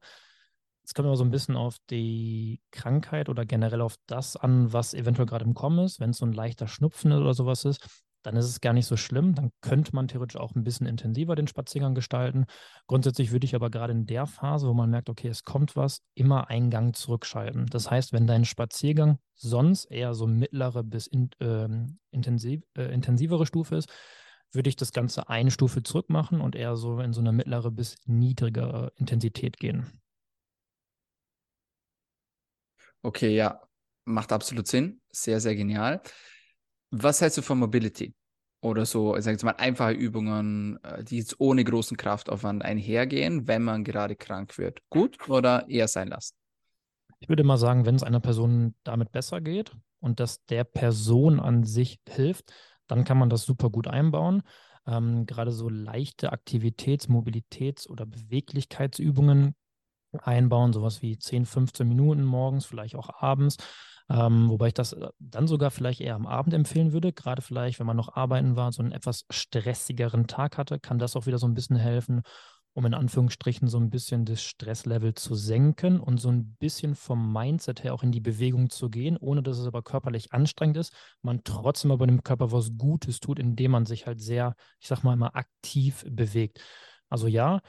es 0.85 0.95
kommt 0.95 1.07
immer 1.07 1.17
so 1.17 1.25
ein 1.25 1.31
bisschen 1.31 1.57
auf 1.57 1.77
die 1.91 2.61
Krankheit 2.71 3.29
oder 3.29 3.47
generell 3.47 3.81
auf 3.81 3.97
das 4.07 4.37
an, 4.37 4.73
was 4.73 4.95
eventuell 4.95 5.27
gerade 5.27 5.45
im 5.45 5.55
Kommen 5.55 5.85
ist. 5.85 5.99
Wenn 5.99 6.11
es 6.11 6.19
so 6.19 6.27
ein 6.27 6.33
leichter 6.33 6.69
Schnupfen 6.69 7.13
oder 7.13 7.33
sowas 7.35 7.65
ist, 7.65 7.87
dann 8.25 8.37
ist 8.37 8.47
es 8.47 8.61
gar 8.61 8.73
nicht 8.73 8.87
so 8.87 8.97
schlimm. 8.97 9.35
Dann 9.35 9.51
könnte 9.61 9.95
man 9.95 10.09
theoretisch 10.09 10.41
auch 10.41 10.55
ein 10.55 10.65
bisschen 10.65 10.87
intensiver 10.87 11.37
den 11.37 11.47
Spaziergang 11.47 11.95
gestalten. 11.95 12.47
Grundsätzlich 12.87 13.33
würde 13.33 13.45
ich 13.45 13.55
aber 13.55 13.71
gerade 13.71 13.93
in 13.93 14.07
der 14.07 14.27
Phase, 14.27 14.67
wo 14.67 14.75
man 14.75 14.91
merkt, 14.91 15.11
okay, 15.11 15.29
es 15.29 15.45
kommt 15.45 15.77
was, 15.77 16.01
immer 16.15 16.49
einen 16.49 16.71
Gang 16.71 16.97
zurückschalten. 16.97 17.67
Das 17.67 17.91
heißt, 17.91 18.13
wenn 18.13 18.27
dein 18.27 18.45
Spaziergang 18.45 19.19
sonst 19.35 19.87
eher 19.87 20.15
so 20.15 20.27
mittlere 20.27 20.83
bis 20.83 21.07
in, 21.07 21.31
äh, 21.41 21.69
intensiv, 22.11 22.63
äh, 22.77 22.93
intensivere 22.93 23.47
Stufe 23.47 23.77
ist, 23.77 23.89
würde 24.55 24.69
ich 24.69 24.77
das 24.77 24.93
Ganze 24.93 25.29
eine 25.29 25.51
Stufe 25.51 25.83
zurück 25.83 26.11
machen 26.11 26.41
und 26.41 26.55
eher 26.55 26.77
so 26.77 27.01
in 27.01 27.13
so 27.13 27.21
eine 27.21 27.33
mittlere 27.33 27.71
bis 27.71 27.97
niedrige 28.07 28.93
Intensität 28.97 29.59
gehen. 29.59 30.01
Okay, 33.03 33.35
ja, 33.35 33.61
macht 34.05 34.33
absolut 34.33 34.67
Sinn. 34.67 35.01
Sehr, 35.11 35.41
sehr 35.41 35.55
genial. 35.55 36.01
Was 36.91 37.21
hältst 37.21 37.39
du 37.39 37.43
von 37.43 37.59
Mobility? 37.59 38.15
Oder 38.63 38.87
so, 38.87 39.15
ich 39.15 39.25
sage 39.25 39.35
jetzt 39.35 39.45
mal, 39.45 39.57
einfache 39.59 39.93
Übungen, 39.93 40.83
äh, 40.85 41.05
die 41.05 41.19
jetzt 41.19 41.39
ohne 41.39 41.65
großen 41.65 41.99
Kraftaufwand 41.99 42.65
einhergehen, 42.65 43.47
wenn 43.47 43.63
man 43.63 43.85
gerade 43.85 44.17
krank 44.17 44.57
wird. 44.57 44.81
Gut 44.89 45.29
oder 45.29 45.69
eher 45.69 45.87
sein 45.87 46.09
lassen? 46.09 46.35
Ich 47.21 47.29
würde 47.29 47.45
mal 47.45 47.59
sagen, 47.59 47.85
wenn 47.85 47.95
es 47.95 48.03
einer 48.03 48.21
Person 48.21 48.75
damit 48.83 49.13
besser 49.13 49.43
geht 49.43 49.77
und 50.01 50.19
das 50.19 50.47
der 50.47 50.65
Person 50.65 51.41
an 51.41 51.65
sich 51.65 52.01
hilft, 52.09 52.55
dann 52.87 53.05
kann 53.05 53.19
man 53.19 53.31
das 53.31 53.45
super 53.45 53.71
gut 53.71 53.87
einbauen. 53.89 54.43
Ähm, 54.87 55.27
gerade 55.27 55.51
so 55.51 55.69
leichte 55.69 56.33
Aktivitäts-, 56.33 57.09
Mobilitäts- 57.09 57.89
oder 57.89 58.07
Beweglichkeitsübungen 58.07 59.55
einbauen, 60.13 60.73
sowas 60.73 61.03
wie 61.03 61.19
10, 61.19 61.47
15 61.47 61.89
Minuten 61.89 62.25
morgens, 62.25 62.67
vielleicht 62.67 62.95
auch 62.97 63.11
abends. 63.23 63.57
Ähm, 64.11 64.51
wobei 64.51 64.69
ich 64.69 64.75
das 64.75 64.93
äh, 64.93 65.09
dann 65.19 65.47
sogar 65.47 65.71
vielleicht 65.71 66.01
eher 66.01 66.15
am 66.15 66.27
Abend 66.27 66.53
empfehlen 66.55 66.93
würde. 66.93 67.13
Gerade 67.13 67.41
vielleicht, 67.43 67.79
wenn 67.79 67.87
man 67.87 67.97
noch 67.97 68.15
arbeiten 68.15 68.55
war, 68.57 68.71
so 68.73 68.83
einen 68.83 68.93
etwas 68.93 69.25
stressigeren 69.31 70.27
Tag 70.27 70.59
hatte, 70.59 70.79
kann 70.79 70.99
das 70.99 71.17
auch 71.17 71.27
wieder 71.27 71.39
so 71.39 71.47
ein 71.47 71.55
bisschen 71.55 71.77
helfen. 71.77 72.23
Um 72.75 72.87
in 72.87 72.95
Anführungsstrichen 72.95 73.69
so 73.69 73.79
ein 73.79 73.89
bisschen 73.89 74.25
das 74.25 74.43
Stresslevel 74.43 75.15
zu 75.15 75.37
senken 75.37 76.01
und 76.01 76.19
so 76.19 76.29
ein 76.29 76.57
bisschen 76.57 76.97
vom 76.97 77.33
Mindset 77.33 77.85
her 77.85 77.95
auch 77.95 78.03
in 78.03 78.11
die 78.11 78.21
Bewegung 78.21 78.69
zu 78.69 78.91
gehen, 78.91 79.17
ohne 79.17 79.43
dass 79.43 79.59
es 79.59 79.67
aber 79.67 79.83
körperlich 79.83 80.33
anstrengend 80.33 80.77
ist, 80.77 80.93
man 81.23 81.45
trotzdem 81.45 81.93
aber 81.93 82.07
dem 82.07 82.25
Körper 82.25 82.51
was 82.51 82.77
Gutes 82.77 83.21
tut, 83.21 83.39
indem 83.39 83.71
man 83.71 83.87
sich 83.87 84.07
halt 84.07 84.21
sehr, 84.21 84.57
ich 84.81 84.89
sag 84.89 85.05
mal 85.05 85.13
immer, 85.13 85.37
aktiv 85.37 86.05
bewegt. 86.09 86.61
Also 87.09 87.29
ja, 87.29 87.61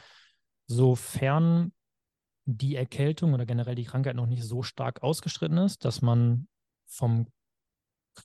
sofern 0.65 1.71
die 2.45 2.75
Erkältung 2.75 3.33
oder 3.33 3.45
generell 3.45 3.75
die 3.75 3.85
Krankheit 3.85 4.15
noch 4.15 4.27
nicht 4.27 4.43
so 4.43 4.63
stark 4.63 5.03
ausgeschritten 5.03 5.57
ist, 5.59 5.85
dass 5.85 6.01
man 6.01 6.47
vom 6.87 7.27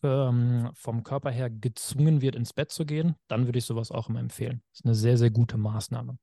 ähm, 0.02 0.70
vom 0.74 1.02
Körper 1.02 1.30
her 1.30 1.50
gezwungen 1.50 2.20
wird, 2.20 2.36
ins 2.36 2.52
Bett 2.52 2.70
zu 2.70 2.86
gehen, 2.86 3.16
dann 3.28 3.46
würde 3.46 3.58
ich 3.58 3.64
sowas 3.64 3.90
auch 3.90 4.08
immer 4.08 4.20
empfehlen. 4.20 4.62
Das 4.70 4.80
ist 4.80 4.84
eine 4.84 4.94
sehr, 4.94 5.18
sehr 5.18 5.30
gute 5.30 5.58
Maßnahme. 5.58 6.16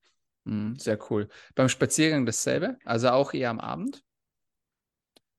Mhm, 0.47 0.77
sehr 0.79 0.97
cool. 1.11 1.27
Beim 1.55 1.69
Spaziergang 1.69 2.25
dasselbe, 2.25 2.77
also 2.85 3.09
auch 3.09 3.33
eher 3.33 3.49
am 3.49 3.59
Abend? 3.59 4.03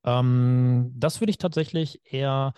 Ähm, 0.05 0.93
das 0.95 1.21
würde 1.21 1.31
ich 1.31 1.39
tatsächlich 1.39 2.01
eher 2.05 2.53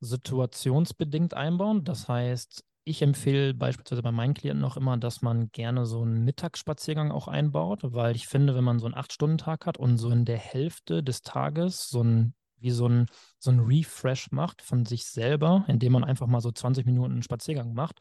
situationsbedingt 0.00 1.34
einbauen. 1.34 1.84
Das 1.84 2.08
heißt, 2.08 2.64
ich 2.84 3.02
empfehle 3.02 3.54
beispielsweise 3.54 4.02
bei 4.02 4.10
meinen 4.10 4.34
Klienten 4.34 4.60
noch 4.60 4.76
immer, 4.76 4.96
dass 4.96 5.22
man 5.22 5.50
gerne 5.52 5.86
so 5.86 6.02
einen 6.02 6.24
Mittagsspaziergang 6.24 7.12
auch 7.12 7.28
einbaut, 7.28 7.80
weil 7.84 8.16
ich 8.16 8.26
finde, 8.26 8.54
wenn 8.56 8.64
man 8.64 8.78
so 8.78 8.86
einen 8.86 8.96
Acht-Stunden-Tag 8.96 9.66
hat 9.66 9.76
und 9.76 9.98
so 9.98 10.10
in 10.10 10.24
der 10.24 10.38
Hälfte 10.38 11.02
des 11.02 11.22
Tages 11.22 11.88
so 11.88 12.02
ein 12.02 12.34
wie 12.58 12.70
so 12.70 12.86
ein, 12.88 13.06
so 13.40 13.50
ein 13.50 13.58
Refresh 13.58 14.30
macht 14.30 14.62
von 14.62 14.86
sich 14.86 15.04
selber, 15.06 15.64
indem 15.66 15.92
man 15.94 16.04
einfach 16.04 16.28
mal 16.28 16.40
so 16.40 16.52
20 16.52 16.86
Minuten 16.86 17.14
einen 17.14 17.22
Spaziergang 17.24 17.74
macht, 17.74 17.98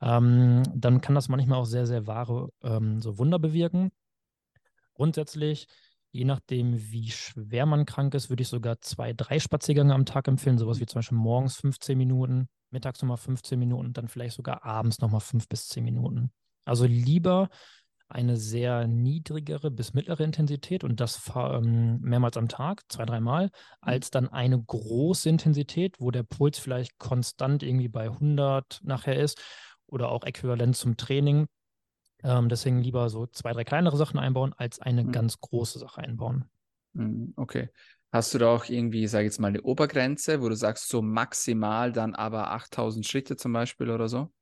ähm, 0.00 0.62
dann 0.74 1.00
kann 1.00 1.14
das 1.14 1.28
manchmal 1.28 1.58
auch 1.58 1.66
sehr, 1.66 1.86
sehr 1.86 2.06
wahre 2.06 2.50
ähm, 2.62 3.00
so 3.00 3.18
Wunder 3.18 3.38
bewirken. 3.38 3.90
Grundsätzlich, 4.94 5.66
je 6.10 6.24
nachdem, 6.24 6.74
wie 6.90 7.10
schwer 7.10 7.66
man 7.66 7.86
krank 7.86 8.14
ist, 8.14 8.30
würde 8.30 8.42
ich 8.42 8.48
sogar 8.48 8.80
zwei, 8.80 9.12
drei 9.12 9.38
Spaziergänge 9.38 9.94
am 9.94 10.06
Tag 10.06 10.28
empfehlen, 10.28 10.58
sowas 10.58 10.80
wie 10.80 10.86
zum 10.86 10.98
Beispiel 10.98 11.18
morgens 11.18 11.56
15 11.56 11.96
Minuten, 11.96 12.48
mittags 12.70 13.02
nochmal 13.02 13.16
15 13.16 13.58
Minuten, 13.58 13.92
dann 13.92 14.08
vielleicht 14.08 14.36
sogar 14.36 14.64
abends 14.64 15.00
nochmal 15.00 15.20
5 15.20 15.48
bis 15.48 15.68
10 15.68 15.84
Minuten. 15.84 16.30
Also 16.64 16.86
lieber 16.86 17.48
eine 18.08 18.36
sehr 18.36 18.88
niedrigere 18.88 19.70
bis 19.70 19.94
mittlere 19.94 20.24
Intensität 20.24 20.82
und 20.82 20.98
das 20.98 21.30
ähm, 21.34 22.00
mehrmals 22.00 22.36
am 22.36 22.48
Tag, 22.48 22.82
zwei, 22.88 23.04
dreimal, 23.04 23.46
mhm. 23.46 23.50
als 23.80 24.10
dann 24.10 24.28
eine 24.28 24.60
große 24.60 25.28
Intensität, 25.28 26.00
wo 26.00 26.10
der 26.10 26.24
Puls 26.24 26.58
vielleicht 26.58 26.98
konstant 26.98 27.62
irgendwie 27.62 27.88
bei 27.88 28.04
100 28.04 28.80
nachher 28.82 29.16
ist 29.16 29.40
oder 29.90 30.10
auch 30.10 30.24
äquivalent 30.24 30.76
zum 30.76 30.96
Training. 30.96 31.46
Ähm, 32.22 32.48
deswegen 32.48 32.82
lieber 32.82 33.08
so 33.08 33.26
zwei, 33.26 33.52
drei 33.52 33.64
kleinere 33.64 33.96
Sachen 33.96 34.18
einbauen, 34.18 34.52
als 34.56 34.80
eine 34.80 35.04
mhm. 35.04 35.12
ganz 35.12 35.40
große 35.40 35.78
Sache 35.78 36.00
einbauen. 36.02 36.44
Mhm, 36.92 37.32
okay. 37.36 37.70
Hast 38.12 38.34
du 38.34 38.38
da 38.38 38.48
auch 38.48 38.64
irgendwie, 38.64 39.06
sage 39.06 39.24
ich 39.24 39.32
jetzt 39.32 39.38
mal, 39.38 39.48
eine 39.48 39.62
Obergrenze, 39.62 40.42
wo 40.42 40.48
du 40.48 40.56
sagst, 40.56 40.88
so 40.88 41.00
maximal 41.00 41.92
dann 41.92 42.14
aber 42.14 42.50
8000 42.50 43.06
Schritte 43.06 43.36
zum 43.36 43.52
Beispiel 43.52 43.90
oder 43.90 44.08
so? 44.08 44.32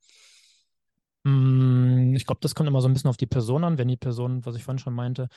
Mm, 1.24 2.14
ich 2.14 2.24
glaube, 2.24 2.40
das 2.40 2.54
kommt 2.54 2.68
immer 2.68 2.80
so 2.80 2.88
ein 2.88 2.94
bisschen 2.94 3.11
auf 3.11 3.18
die 3.18 3.26
Person 3.26 3.64
an. 3.64 3.76
Wenn 3.76 3.88
die 3.88 3.98
Person, 3.98 4.44
was 4.46 4.56
ich 4.56 4.64
vorhin 4.64 4.78
schon 4.78 4.94
meinte, 4.94 5.28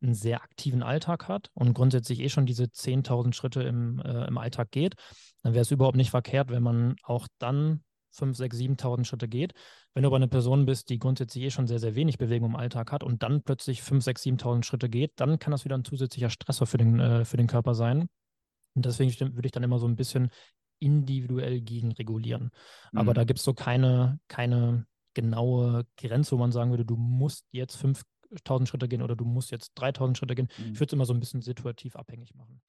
einen 0.00 0.14
sehr 0.14 0.42
aktiven 0.42 0.82
Alltag 0.82 1.28
hat 1.28 1.50
und 1.54 1.74
grundsätzlich 1.74 2.20
eh 2.20 2.28
schon 2.28 2.46
diese 2.46 2.64
10.000 2.64 3.34
Schritte 3.34 3.62
im, 3.62 4.00
äh, 4.00 4.26
im 4.26 4.38
Alltag 4.38 4.70
geht, 4.70 4.94
dann 5.42 5.54
wäre 5.54 5.62
es 5.62 5.70
überhaupt 5.70 5.96
nicht 5.96 6.10
verkehrt, 6.10 6.50
wenn 6.50 6.62
man 6.62 6.96
auch 7.02 7.26
dann 7.38 7.82
5, 8.12 8.36
6, 8.36 8.56
7.000 8.56 9.04
Schritte 9.04 9.28
geht. 9.28 9.52
Wenn 9.94 10.02
du 10.02 10.08
aber 10.08 10.16
eine 10.16 10.28
Person 10.28 10.66
bist, 10.66 10.88
die 10.90 10.98
grundsätzlich 10.98 11.44
eh 11.44 11.50
schon 11.50 11.66
sehr, 11.66 11.78
sehr 11.78 11.94
wenig 11.94 12.18
Bewegung 12.18 12.50
im 12.50 12.56
Alltag 12.56 12.92
hat 12.92 13.02
und 13.02 13.22
dann 13.22 13.42
plötzlich 13.42 13.82
5, 13.82 14.04
6, 14.04 14.22
7.000 14.22 14.64
Schritte 14.64 14.88
geht, 14.88 15.12
dann 15.16 15.38
kann 15.38 15.50
das 15.50 15.64
wieder 15.64 15.76
ein 15.76 15.84
zusätzlicher 15.84 16.30
Stressor 16.30 16.66
für 16.66 16.78
den, 16.78 17.00
äh, 17.00 17.24
für 17.24 17.36
den 17.36 17.46
Körper 17.46 17.74
sein. 17.74 18.08
Und 18.74 18.86
deswegen 18.86 19.34
würde 19.34 19.46
ich 19.46 19.52
dann 19.52 19.62
immer 19.62 19.78
so 19.78 19.86
ein 19.86 19.96
bisschen 19.96 20.30
individuell 20.78 21.60
gegenregulieren. 21.60 22.50
Mhm. 22.92 22.98
Aber 22.98 23.14
da 23.14 23.24
gibt 23.24 23.38
es 23.38 23.44
so 23.44 23.54
keine, 23.54 24.18
keine 24.28 24.86
genaue 25.14 25.86
Grenze, 25.96 26.32
wo 26.32 26.40
man 26.40 26.52
sagen 26.52 26.70
würde, 26.70 26.84
du 26.84 26.96
musst 26.96 27.46
jetzt 27.52 27.76
5000 27.76 28.68
Schritte 28.68 28.88
gehen 28.88 29.02
oder 29.02 29.14
du 29.14 29.24
musst 29.24 29.50
jetzt 29.50 29.72
3000 29.76 30.18
Schritte 30.18 30.34
gehen. 30.34 30.48
Mhm. 30.58 30.72
Ich 30.72 30.80
würde 30.80 30.86
es 30.86 30.92
immer 30.92 31.06
so 31.06 31.14
ein 31.14 31.20
bisschen 31.20 31.42
situativ 31.42 31.96
abhängig 31.96 32.34
machen. 32.34 32.60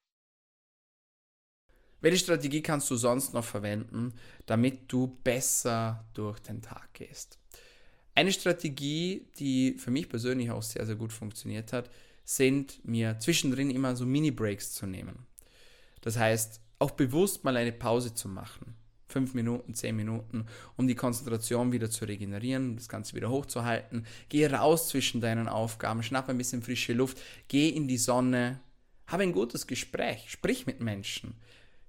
Welche 2.03 2.17
Strategie 2.17 2.61
kannst 2.61 2.91
du 2.91 2.97
sonst 2.97 3.33
noch 3.33 3.45
verwenden, 3.45 4.13
damit 4.45 4.91
du 4.91 5.07
besser 5.23 6.03
durch 6.13 6.37
den 6.39 6.61
Tag 6.61 6.93
gehst? 6.93 7.39
Eine 8.13 8.33
Strategie, 8.33 9.25
die 9.39 9.77
für 9.79 9.89
mich 9.89 10.09
persönlich 10.09 10.51
auch 10.51 10.61
sehr, 10.61 10.85
sehr 10.85 10.97
gut 10.97 11.13
funktioniert 11.13 11.71
hat, 11.71 11.89
sind 12.25 12.85
mir 12.85 13.19
zwischendrin 13.19 13.69
immer 13.69 13.95
so 13.95 14.05
Mini-Breaks 14.05 14.73
zu 14.73 14.85
nehmen. 14.85 15.25
Das 16.01 16.17
heißt, 16.17 16.59
auch 16.77 16.91
bewusst 16.91 17.45
mal 17.45 17.55
eine 17.55 17.71
Pause 17.71 18.13
zu 18.13 18.27
machen 18.27 18.75
fünf 19.07 19.33
Minuten, 19.35 19.75
zehn 19.75 19.95
Minuten, 19.95 20.47
um 20.75 20.87
die 20.87 20.95
Konzentration 20.95 21.71
wieder 21.71 21.89
zu 21.89 22.03
regenerieren, 22.05 22.75
das 22.75 22.89
Ganze 22.89 23.15
wieder 23.15 23.29
hochzuhalten. 23.29 24.07
Geh 24.27 24.47
raus 24.47 24.89
zwischen 24.89 25.21
deinen 25.21 25.47
Aufgaben, 25.47 26.01
schnapp 26.01 26.27
ein 26.29 26.37
bisschen 26.37 26.63
frische 26.63 26.93
Luft, 26.93 27.21
geh 27.47 27.69
in 27.69 27.87
die 27.87 27.99
Sonne, 27.99 28.59
habe 29.05 29.23
ein 29.23 29.31
gutes 29.31 29.67
Gespräch, 29.67 30.31
sprich 30.31 30.65
mit 30.65 30.81
Menschen. 30.81 31.35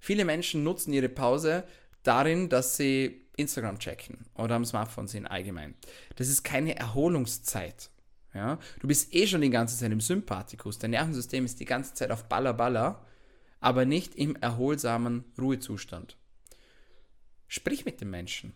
Viele 0.04 0.26
Menschen 0.26 0.64
nutzen 0.64 0.92
ihre 0.92 1.08
Pause 1.08 1.64
darin, 2.02 2.50
dass 2.50 2.76
sie 2.76 3.22
Instagram 3.38 3.78
checken 3.78 4.26
oder 4.34 4.54
am 4.54 4.66
Smartphone 4.66 5.08
sind 5.08 5.26
allgemein. 5.26 5.76
Das 6.16 6.28
ist 6.28 6.42
keine 6.42 6.76
Erholungszeit. 6.76 7.88
Ja? 8.34 8.58
Du 8.80 8.86
bist 8.86 9.14
eh 9.14 9.26
schon 9.26 9.40
die 9.40 9.48
ganze 9.48 9.78
Zeit 9.78 9.90
im 9.90 10.02
Sympathikus. 10.02 10.78
Dein 10.78 10.90
Nervensystem 10.90 11.46
ist 11.46 11.58
die 11.58 11.64
ganze 11.64 11.94
Zeit 11.94 12.10
auf 12.10 12.24
Baller 12.24 12.52
Baller, 12.52 13.06
aber 13.60 13.86
nicht 13.86 14.14
im 14.14 14.36
erholsamen 14.36 15.24
Ruhezustand. 15.40 16.18
Sprich 17.48 17.86
mit 17.86 18.02
dem 18.02 18.10
Menschen. 18.10 18.52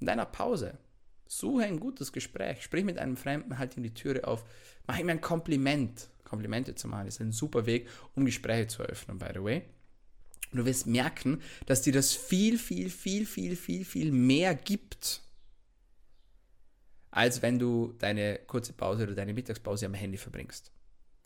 In 0.00 0.06
deiner 0.06 0.24
Pause. 0.24 0.78
Suche 1.26 1.64
ein 1.64 1.78
gutes 1.78 2.10
Gespräch. 2.10 2.62
Sprich 2.62 2.86
mit 2.86 2.96
einem 2.96 3.18
Fremden, 3.18 3.58
halt 3.58 3.76
ihm 3.76 3.82
die 3.82 3.92
Türe 3.92 4.26
auf. 4.26 4.46
Mach 4.86 4.98
ihm 4.98 5.10
ein 5.10 5.20
Kompliment. 5.20 6.08
Komplimente 6.24 6.74
zu 6.74 6.88
machen 6.88 7.06
ist 7.06 7.20
ein 7.20 7.32
super 7.32 7.66
Weg, 7.66 7.86
um 8.14 8.24
Gespräche 8.24 8.68
zu 8.68 8.82
eröffnen, 8.82 9.18
by 9.18 9.28
the 9.34 9.42
way. 9.42 9.62
Und 10.52 10.58
du 10.58 10.64
wirst 10.64 10.86
merken, 10.86 11.42
dass 11.66 11.82
dir 11.82 11.92
das 11.92 12.12
viel, 12.12 12.58
viel, 12.58 12.90
viel, 12.90 13.26
viel, 13.26 13.56
viel, 13.56 13.84
viel 13.84 14.12
mehr 14.12 14.54
gibt, 14.54 15.22
als 17.10 17.42
wenn 17.42 17.58
du 17.58 17.94
deine 17.98 18.40
kurze 18.46 18.72
Pause 18.72 19.04
oder 19.04 19.14
deine 19.14 19.34
Mittagspause 19.34 19.86
am 19.86 19.94
Handy 19.94 20.18
verbringst 20.18 20.70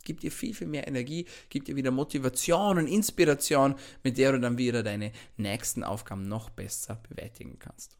gibt 0.03 0.23
dir 0.23 0.31
viel, 0.31 0.53
viel 0.53 0.67
mehr 0.67 0.87
Energie, 0.87 1.25
gibt 1.49 1.67
dir 1.67 1.75
wieder 1.75 1.91
Motivation 1.91 2.77
und 2.77 2.87
Inspiration, 2.87 3.75
mit 4.03 4.17
der 4.17 4.33
du 4.33 4.39
dann 4.39 4.57
wieder 4.57 4.83
deine 4.83 5.11
nächsten 5.37 5.83
Aufgaben 5.83 6.27
noch 6.27 6.49
besser 6.49 6.95
bewältigen 7.09 7.59
kannst. 7.59 7.95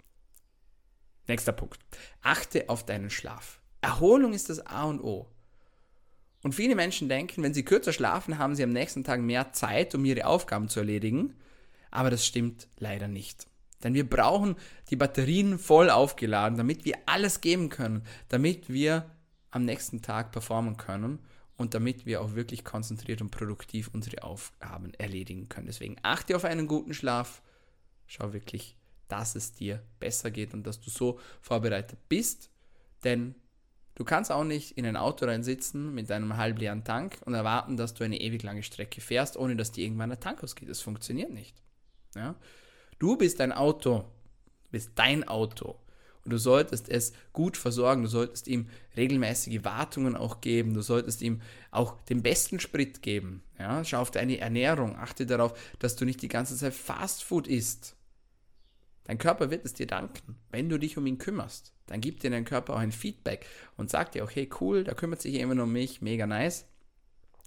Nächster 1.27 1.51
Punkt. 1.51 1.79
Achte 2.21 2.69
auf 2.69 2.85
deinen 2.85 3.09
Schlaf. 3.09 3.61
Erholung 3.81 4.33
ist 4.33 4.49
das 4.49 4.65
A 4.65 4.83
und 4.83 5.01
O. 5.01 5.29
Und 6.43 6.55
viele 6.55 6.75
Menschen 6.75 7.07
denken, 7.07 7.43
wenn 7.43 7.53
sie 7.53 7.63
kürzer 7.63 7.93
schlafen, 7.93 8.37
haben 8.37 8.55
sie 8.55 8.63
am 8.63 8.71
nächsten 8.71 9.03
Tag 9.03 9.21
mehr 9.21 9.53
Zeit, 9.53 9.93
um 9.93 10.05
ihre 10.05 10.25
Aufgaben 10.25 10.69
zu 10.69 10.79
erledigen. 10.79 11.35
Aber 11.91 12.09
das 12.09 12.25
stimmt 12.25 12.67
leider 12.77 13.07
nicht. 13.07 13.45
Denn 13.83 13.93
wir 13.93 14.07
brauchen 14.07 14.55
die 14.89 14.95
Batterien 14.95 15.59
voll 15.59 15.89
aufgeladen, 15.89 16.57
damit 16.57 16.85
wir 16.85 16.97
alles 17.05 17.41
geben 17.41 17.69
können, 17.69 18.03
damit 18.29 18.69
wir 18.69 19.09
am 19.51 19.65
nächsten 19.65 20.01
Tag 20.01 20.31
performen 20.31 20.77
können 20.77 21.19
und 21.57 21.73
damit 21.73 22.05
wir 22.05 22.21
auch 22.21 22.35
wirklich 22.35 22.63
konzentriert 22.63 23.21
und 23.21 23.31
produktiv 23.31 23.89
unsere 23.93 24.23
Aufgaben 24.23 24.93
erledigen 24.95 25.49
können. 25.49 25.67
Deswegen 25.67 25.97
achte 26.01 26.35
auf 26.35 26.45
einen 26.45 26.67
guten 26.67 26.93
Schlaf, 26.93 27.41
schau 28.07 28.33
wirklich, 28.33 28.77
dass 29.07 29.35
es 29.35 29.53
dir 29.53 29.83
besser 29.99 30.31
geht 30.31 30.53
und 30.53 30.65
dass 30.65 30.79
du 30.79 30.89
so 30.89 31.19
vorbereitet 31.41 31.99
bist, 32.07 32.49
denn 33.03 33.35
du 34.01 34.05
kannst 34.05 34.31
auch 34.31 34.43
nicht 34.43 34.79
in 34.79 34.85
ein 34.87 34.97
Auto 34.97 35.27
reinsitzen 35.27 35.93
mit 35.93 36.11
einem 36.11 36.35
halbleeren 36.35 36.83
Tank 36.83 37.19
und 37.25 37.35
erwarten, 37.35 37.77
dass 37.77 37.93
du 37.93 38.03
eine 38.03 38.19
ewig 38.19 38.41
lange 38.41 38.63
Strecke 38.63 38.99
fährst, 38.99 39.37
ohne 39.37 39.55
dass 39.55 39.71
dir 39.71 39.83
irgendwann 39.83 40.09
der 40.09 40.19
Tank 40.19 40.43
ausgeht. 40.43 40.69
Das 40.69 40.81
funktioniert 40.81 41.31
nicht. 41.31 41.55
Ja? 42.15 42.33
Du 42.97 43.15
bist 43.15 43.39
ein 43.41 43.51
Auto, 43.51 44.05
bist 44.71 44.93
dein 44.95 45.27
Auto 45.27 45.75
und 46.25 46.33
du 46.33 46.39
solltest 46.39 46.89
es 46.89 47.13
gut 47.31 47.57
versorgen, 47.57 48.01
du 48.01 48.07
solltest 48.07 48.47
ihm 48.47 48.69
regelmäßige 48.97 49.63
Wartungen 49.63 50.15
auch 50.15 50.41
geben, 50.41 50.73
du 50.73 50.81
solltest 50.81 51.21
ihm 51.21 51.39
auch 51.69 52.01
den 52.09 52.23
besten 52.23 52.59
Sprit 52.59 53.03
geben. 53.03 53.43
Ja? 53.59 53.85
Schau 53.85 54.01
auf 54.01 54.09
deine 54.09 54.39
Ernährung, 54.39 54.95
achte 54.95 55.27
darauf, 55.27 55.53
dass 55.77 55.95
du 55.95 56.05
nicht 56.05 56.23
die 56.23 56.27
ganze 56.27 56.57
Zeit 56.57 56.73
Fastfood 56.73 57.45
isst. 57.45 57.95
Dein 59.11 59.17
Körper 59.17 59.51
wird 59.51 59.65
es 59.65 59.73
dir 59.73 59.87
danken, 59.87 60.37
wenn 60.51 60.69
du 60.69 60.79
dich 60.79 60.97
um 60.97 61.05
ihn 61.05 61.17
kümmerst. 61.17 61.73
Dann 61.87 61.99
gibt 61.99 62.23
dir 62.23 62.29
dein 62.29 62.45
Körper 62.45 62.75
auch 62.75 62.79
ein 62.79 62.93
Feedback 62.93 63.45
und 63.75 63.89
sagt 63.89 64.15
dir 64.15 64.25
hey 64.25 64.49
cool, 64.61 64.85
da 64.85 64.93
kümmert 64.93 65.21
sich 65.21 65.33
jemand 65.33 65.59
um 65.59 65.69
mich, 65.69 66.01
mega 66.01 66.25
nice. 66.25 66.65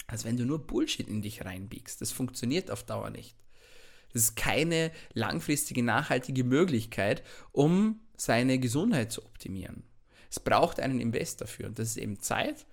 Als 0.06 0.26
wenn 0.26 0.36
du 0.36 0.44
nur 0.44 0.66
Bullshit 0.66 1.08
in 1.08 1.22
dich 1.22 1.42
reinbiegst. 1.42 2.02
Das 2.02 2.12
funktioniert 2.12 2.70
auf 2.70 2.84
Dauer 2.84 3.08
nicht. 3.08 3.34
Das 4.12 4.20
ist 4.24 4.36
keine 4.36 4.90
langfristige, 5.14 5.82
nachhaltige 5.82 6.44
Möglichkeit, 6.44 7.22
um 7.52 7.98
seine 8.14 8.58
Gesundheit 8.58 9.10
zu 9.10 9.24
optimieren. 9.24 9.84
Es 10.28 10.40
braucht 10.40 10.80
einen 10.80 11.00
Invest 11.00 11.40
dafür. 11.40 11.68
Und 11.68 11.78
das 11.78 11.88
ist 11.88 11.96
eben 11.96 12.20
Zeit 12.20 12.66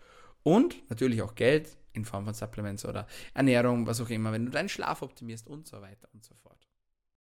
und 0.44 0.76
natürlich 0.90 1.22
auch 1.22 1.36
Geld 1.36 1.78
in 1.94 2.04
Form 2.04 2.26
von 2.26 2.34
Supplements 2.34 2.84
oder 2.84 3.08
Ernährung, 3.34 3.88
was 3.88 4.02
auch 4.02 4.10
immer, 4.10 4.34
wenn 4.34 4.44
du 4.44 4.52
deinen 4.52 4.68
Schlaf 4.68 5.02
optimierst 5.02 5.48
und 5.48 5.66
so 5.66 5.82
weiter 5.82 6.10
und 6.12 6.26
so 6.26 6.36
fort. 6.36 6.61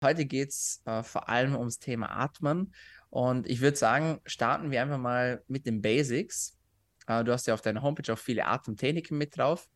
Heute 0.02 0.26
geht 0.26 0.50
es 0.50 0.82
äh, 0.85 1.02
vor 1.02 1.28
allem 1.28 1.56
ums 1.56 1.78
Thema 1.78 2.11
Atmen. 2.11 2.74
Und 3.09 3.46
ich 3.46 3.61
würde 3.61 3.76
sagen, 3.76 4.20
starten 4.26 4.70
wir 4.70 4.82
einfach 4.82 4.98
mal 4.98 5.42
mit 5.48 5.66
den 5.66 5.80
Basics. 5.80 6.59
Äh, 7.06 7.24
du 7.24 7.32
hast 7.32 7.46
ja 7.46 7.54
auf 7.54 7.62
deiner 7.62 7.82
Homepage 7.82 8.12
auch 8.12 8.18
viele 8.18 8.46
Atemtechniken 8.46 9.16
mit 9.16 9.37
drauf, 9.37 9.68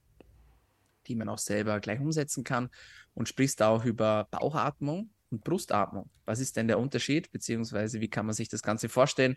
die 1.06 1.14
man 1.14 1.28
auch 1.28 1.38
selber 1.38 1.80
gleich 1.80 2.00
umsetzen 2.00 2.44
kann 2.44 2.68
und 3.14 3.28
sprichst 3.28 3.62
auch 3.62 3.84
über 3.84 4.28
Bauchatmung 4.30 5.10
und 5.30 5.42
Brustatmung. 5.42 6.10
Was 6.26 6.40
ist 6.40 6.56
denn 6.56 6.68
der 6.68 6.78
Unterschied, 6.78 7.32
beziehungsweise 7.32 8.00
wie 8.00 8.08
kann 8.08 8.26
man 8.26 8.34
sich 8.34 8.48
das 8.48 8.62
Ganze 8.62 8.88
vorstellen? 8.88 9.36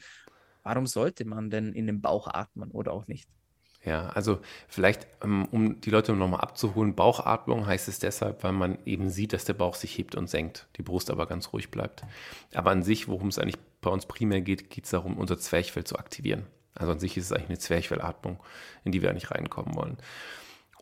Warum 0.63 0.85
sollte 0.85 1.23
man 1.25 1.49
denn 1.49 1.73
in 1.73 1.87
den 1.87 2.01
Bauch 2.01 2.27
atmen 2.27 2.71
oder 2.71 2.91
auch 2.91 3.07
nicht? 3.07 3.29
Ja, 3.85 4.07
also 4.09 4.39
vielleicht, 4.69 5.07
ähm, 5.21 5.45
um 5.51 5.81
die 5.81 5.89
Leute 5.89 6.13
nochmal 6.13 6.39
abzuholen, 6.39 6.95
Bauchatmung 6.95 7.65
heißt 7.65 7.89
es 7.89 7.99
deshalb, 7.99 8.43
weil 8.43 8.53
man 8.53 8.77
eben 8.85 9.09
sieht, 9.09 9.33
dass 9.33 9.43
der 9.43 9.55
Bauch 9.55 9.75
sich 9.75 9.97
hebt 9.97 10.15
und 10.15 10.29
senkt, 10.29 10.67
die 10.77 10.83
Brust 10.83 11.11
aber 11.11 11.25
ganz 11.25 11.51
ruhig 11.51 11.69
bleibt. 11.69 12.03
Aber 12.53 12.71
an 12.71 12.83
sich, 12.83 13.09
worum 13.09 13.27
es 13.27 13.39
eigentlich 13.39 13.59
bei 13.81 13.89
uns 13.89 14.05
primär 14.05 14.39
geht, 14.39 14.69
geht 14.69 14.85
es 14.85 14.91
darum, 14.91 15.17
unser 15.17 15.37
Zwerchfell 15.37 15.83
zu 15.83 15.97
aktivieren. 15.97 16.45
Also 16.75 16.93
an 16.93 16.99
sich 16.99 17.17
ist 17.17 17.25
es 17.25 17.33
eigentlich 17.33 17.49
eine 17.49 17.59
Zwerchfellatmung, 17.59 18.39
in 18.85 18.93
die 18.93 19.01
wir 19.01 19.09
eigentlich 19.09 19.31
reinkommen 19.31 19.75
wollen. 19.75 19.97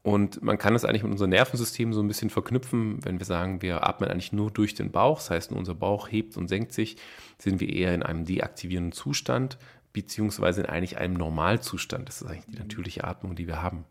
Und 0.03 0.41
man 0.41 0.57
kann 0.57 0.73
es 0.73 0.83
eigentlich 0.83 1.03
mit 1.03 1.11
unserem 1.11 1.29
Nervensystem 1.29 1.93
so 1.93 2.01
ein 2.01 2.07
bisschen 2.07 2.31
verknüpfen, 2.31 3.03
wenn 3.05 3.19
wir 3.19 3.25
sagen, 3.25 3.61
wir 3.61 3.87
atmen 3.87 4.09
eigentlich 4.09 4.33
nur 4.33 4.49
durch 4.49 4.73
den 4.73 4.91
Bauch, 4.91 5.17
das 5.17 5.29
heißt, 5.29 5.51
unser 5.51 5.75
Bauch 5.75 6.11
hebt 6.11 6.37
und 6.37 6.47
senkt 6.47 6.73
sich, 6.73 6.97
sind 7.37 7.59
wir 7.59 7.69
eher 7.69 7.93
in 7.93 8.01
einem 8.01 8.25
deaktivierenden 8.25 8.93
Zustand, 8.93 9.59
beziehungsweise 9.93 10.61
in 10.61 10.67
eigentlich 10.67 10.97
einem 10.97 11.15
Normalzustand. 11.15 12.07
Das 12.07 12.21
ist 12.21 12.27
eigentlich 12.27 12.45
die 12.45 12.59
natürliche 12.59 13.03
Atmung, 13.03 13.35
die 13.35 13.47
wir 13.47 13.61
haben. 13.61 13.85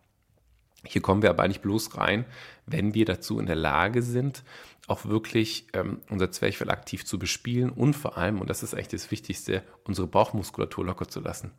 Hier 0.85 1.03
kommen 1.03 1.23
wir 1.23 1.31
aber 1.31 1.43
eigentlich 1.43 1.61
bloß 1.61 1.97
rein, 1.99 2.25
wenn 2.67 2.95
wir 2.95 3.05
dazu 3.05 3.39
in 3.39 3.47
der 3.47 3.57
Lage 3.57 4.03
sind, 4.03 4.43
auch 4.87 5.05
wirklich 5.05 5.67
ähm, 5.75 6.01
unser 6.09 6.31
Zwerchfell 6.31 6.71
aktiv 6.71 7.05
zu 7.05 7.19
bespielen 7.19 7.71
und 7.71 7.95
vor 7.95 8.17
allem, 8.17 8.41
und 8.41 8.49
das 8.49 8.63
ist 8.63 8.75
eigentlich 8.75 8.89
das 8.89 9.11
Wichtigste, 9.11 9.63
unsere 9.85 10.07
Bauchmuskulatur 10.07 10.87
locker 10.87 11.07
zu 11.07 11.21
lassen 11.21 11.53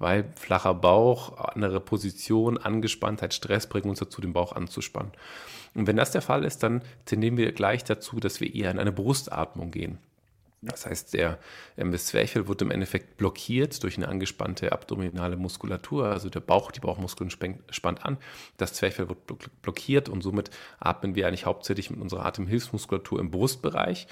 weil 0.00 0.32
flacher 0.34 0.74
Bauch, 0.74 1.36
andere 1.36 1.78
Position, 1.78 2.58
Angespanntheit, 2.58 3.34
Stress 3.34 3.68
bringen 3.68 3.90
uns 3.90 4.00
dazu, 4.00 4.20
den 4.20 4.32
Bauch 4.32 4.52
anzuspannen. 4.52 5.12
Und 5.74 5.86
wenn 5.86 5.96
das 5.96 6.10
der 6.10 6.22
Fall 6.22 6.44
ist, 6.44 6.62
dann 6.62 6.82
tendieren 7.04 7.36
wir 7.36 7.52
gleich 7.52 7.84
dazu, 7.84 8.18
dass 8.18 8.40
wir 8.40 8.52
eher 8.52 8.70
in 8.70 8.78
eine 8.78 8.92
Brustatmung 8.92 9.70
gehen. 9.70 9.98
Das 10.62 10.84
heißt, 10.84 11.14
der 11.14 11.38
ähm, 11.78 11.96
Zwerchfell 11.96 12.46
wird 12.46 12.60
im 12.60 12.70
Endeffekt 12.70 13.16
blockiert 13.16 13.82
durch 13.82 13.96
eine 13.96 14.08
angespannte 14.08 14.72
abdominale 14.72 15.36
Muskulatur. 15.36 16.06
Also 16.08 16.28
der 16.28 16.40
Bauch, 16.40 16.70
die 16.70 16.80
Bauchmuskeln 16.80 17.30
spannt 17.30 18.04
an, 18.04 18.18
das 18.58 18.74
Zwerchfell 18.74 19.08
wird 19.08 19.20
blockiert 19.62 20.10
und 20.10 20.20
somit 20.20 20.50
atmen 20.78 21.14
wir 21.14 21.26
eigentlich 21.26 21.46
hauptsächlich 21.46 21.90
mit 21.90 22.00
unserer 22.00 22.26
Atemhilfsmuskulatur 22.26 23.20
im 23.20 23.30
Brustbereich. 23.30 24.06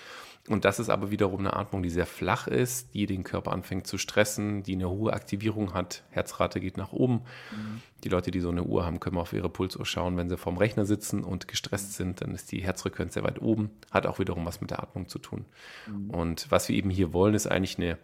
Und 0.49 0.65
das 0.65 0.79
ist 0.79 0.89
aber 0.89 1.11
wiederum 1.11 1.41
eine 1.41 1.55
Atmung, 1.55 1.83
die 1.83 1.91
sehr 1.91 2.07
flach 2.07 2.47
ist, 2.47 2.95
die 2.95 3.07
den 3.07 3.23
Körper 3.23 3.53
anfängt 3.53 3.87
zu 3.87 3.99
stressen, 3.99 4.63
die 4.63 4.75
eine 4.75 4.89
hohe 4.89 5.13
Aktivierung 5.13 5.75
hat. 5.75 6.05
Herzrate 6.11 6.61
geht 6.61 6.77
nach 6.77 6.93
oben. 6.93 7.23
Mhm. 7.51 7.83
Die 8.05 8.09
Leute, 8.09 8.31
die 8.31 8.41
so 8.41 8.51
eine 8.51 8.63
Uhr 8.63 8.87
haben, 8.87 9.01
können 9.01 9.19
auf 9.19 9.33
ihre 9.33 9.49
Pulsuhr 9.49 9.85
schauen. 9.85 10.17
Wenn 10.17 10.29
sie 10.29 10.37
vorm 10.37 10.57
Rechner 10.57 10.87
sitzen 10.87 11.23
und 11.23 11.49
gestresst 11.49 11.95
sind, 11.95 12.23
dann 12.23 12.35
ist 12.35 12.51
die 12.51 12.63
Herzfrequenz 12.63 13.15
sehr 13.15 13.25
weit 13.25 13.43
oben. 13.43 13.71
Hat 13.91 14.07
auch 14.07 14.19
wiederum 14.19 14.47
was 14.47 14.61
mit 14.61 14.71
der 14.71 14.83
Atmung 14.83 15.09
zu 15.09 15.19
tun. 15.19 15.45
Mhm. 15.87 16.11
Und 16.11 16.51
was 16.51 16.69
wir 16.69 16.77
eben 16.77 16.91
hier 16.91 17.13
wollen, 17.13 17.35
ist 17.35 17.47
eigentlich 17.47 17.79
eine, 17.79 17.99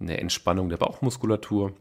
eine 0.00 0.18
Entspannung 0.18 0.68
der 0.68 0.78
Bauchmuskulatur 0.78 1.74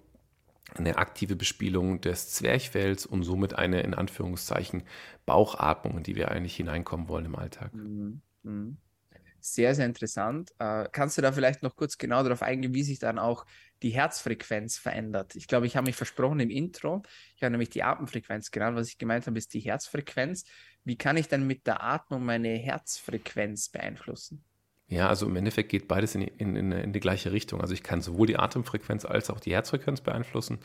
eine 0.75 0.97
aktive 0.97 1.35
Bespielung 1.35 1.99
des 2.01 2.31
Zwerchfells 2.31 3.05
und 3.05 3.23
somit 3.23 3.55
eine 3.55 3.81
in 3.81 3.93
Anführungszeichen 3.93 4.83
Bauchatmung, 5.25 5.97
in 5.97 6.03
die 6.03 6.15
wir 6.15 6.31
eigentlich 6.31 6.55
hineinkommen 6.55 7.09
wollen 7.09 7.25
im 7.25 7.35
Alltag. 7.35 7.73
Mhm. 7.73 8.21
Sehr, 9.41 9.73
sehr 9.73 9.87
interessant. 9.87 10.51
Äh, 10.59 10.87
kannst 10.91 11.17
du 11.17 11.21
da 11.21 11.31
vielleicht 11.31 11.63
noch 11.63 11.75
kurz 11.75 11.97
genau 11.97 12.21
darauf 12.23 12.43
eingehen, 12.43 12.73
wie 12.73 12.83
sich 12.83 12.99
dann 12.99 13.17
auch 13.17 13.45
die 13.81 13.89
Herzfrequenz 13.89 14.77
verändert? 14.77 15.35
Ich 15.35 15.47
glaube, 15.47 15.65
ich 15.65 15.75
habe 15.75 15.87
mich 15.87 15.95
versprochen 15.95 16.39
im 16.39 16.51
Intro. 16.51 17.01
Ich 17.35 17.43
habe 17.43 17.51
nämlich 17.51 17.71
die 17.71 17.83
Atemfrequenz 17.83 18.51
genannt. 18.51 18.77
Was 18.77 18.87
ich 18.87 18.99
gemeint 18.99 19.25
habe, 19.25 19.37
ist 19.37 19.53
die 19.53 19.59
Herzfrequenz. 19.59 20.45
Wie 20.83 20.95
kann 20.95 21.17
ich 21.17 21.27
dann 21.27 21.47
mit 21.47 21.65
der 21.65 21.83
Atmung 21.83 22.23
meine 22.23 22.49
Herzfrequenz 22.49 23.69
beeinflussen? 23.69 24.43
Ja, 24.87 25.07
also 25.07 25.25
im 25.25 25.35
Endeffekt 25.35 25.69
geht 25.69 25.87
beides 25.87 26.15
in, 26.15 26.21
in, 26.21 26.55
in, 26.55 26.71
in 26.71 26.93
die 26.93 26.99
gleiche 26.99 27.31
Richtung. 27.31 27.61
Also 27.61 27.73
ich 27.73 27.81
kann 27.81 28.01
sowohl 28.01 28.27
die 28.27 28.37
Atemfrequenz 28.37 29.05
als 29.05 29.29
auch 29.29 29.39
die 29.39 29.53
Herzfrequenz 29.53 30.01
beeinflussen. 30.01 30.59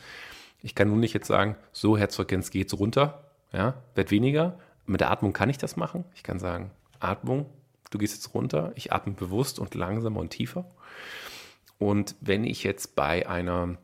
Ich 0.61 0.75
kann 0.75 0.89
nun 0.89 0.99
nicht 0.99 1.13
jetzt 1.13 1.27
sagen, 1.27 1.55
so 1.71 1.97
Herzfrequenz 1.97 2.51
geht 2.51 2.73
runter, 2.73 3.31
ja, 3.53 3.81
wird 3.95 4.11
weniger. 4.11 4.59
Mit 4.85 5.01
der 5.01 5.11
Atmung 5.11 5.33
kann 5.33 5.49
ich 5.49 5.57
das 5.57 5.77
machen. 5.77 6.03
Ich 6.13 6.23
kann 6.23 6.39
sagen, 6.39 6.71
Atmung 6.99 7.45
du 7.89 7.97
gehst 7.97 8.15
jetzt 8.15 8.33
runter, 8.33 8.71
ich 8.75 8.91
atme 8.93 9.13
bewusst 9.13 9.59
und 9.59 9.75
langsamer 9.75 10.19
und 10.19 10.29
tiefer. 10.29 10.65
Und 11.79 12.15
wenn 12.21 12.43
ich 12.43 12.63
jetzt 12.63 12.95
bei 12.95 13.27
einer 13.27 13.77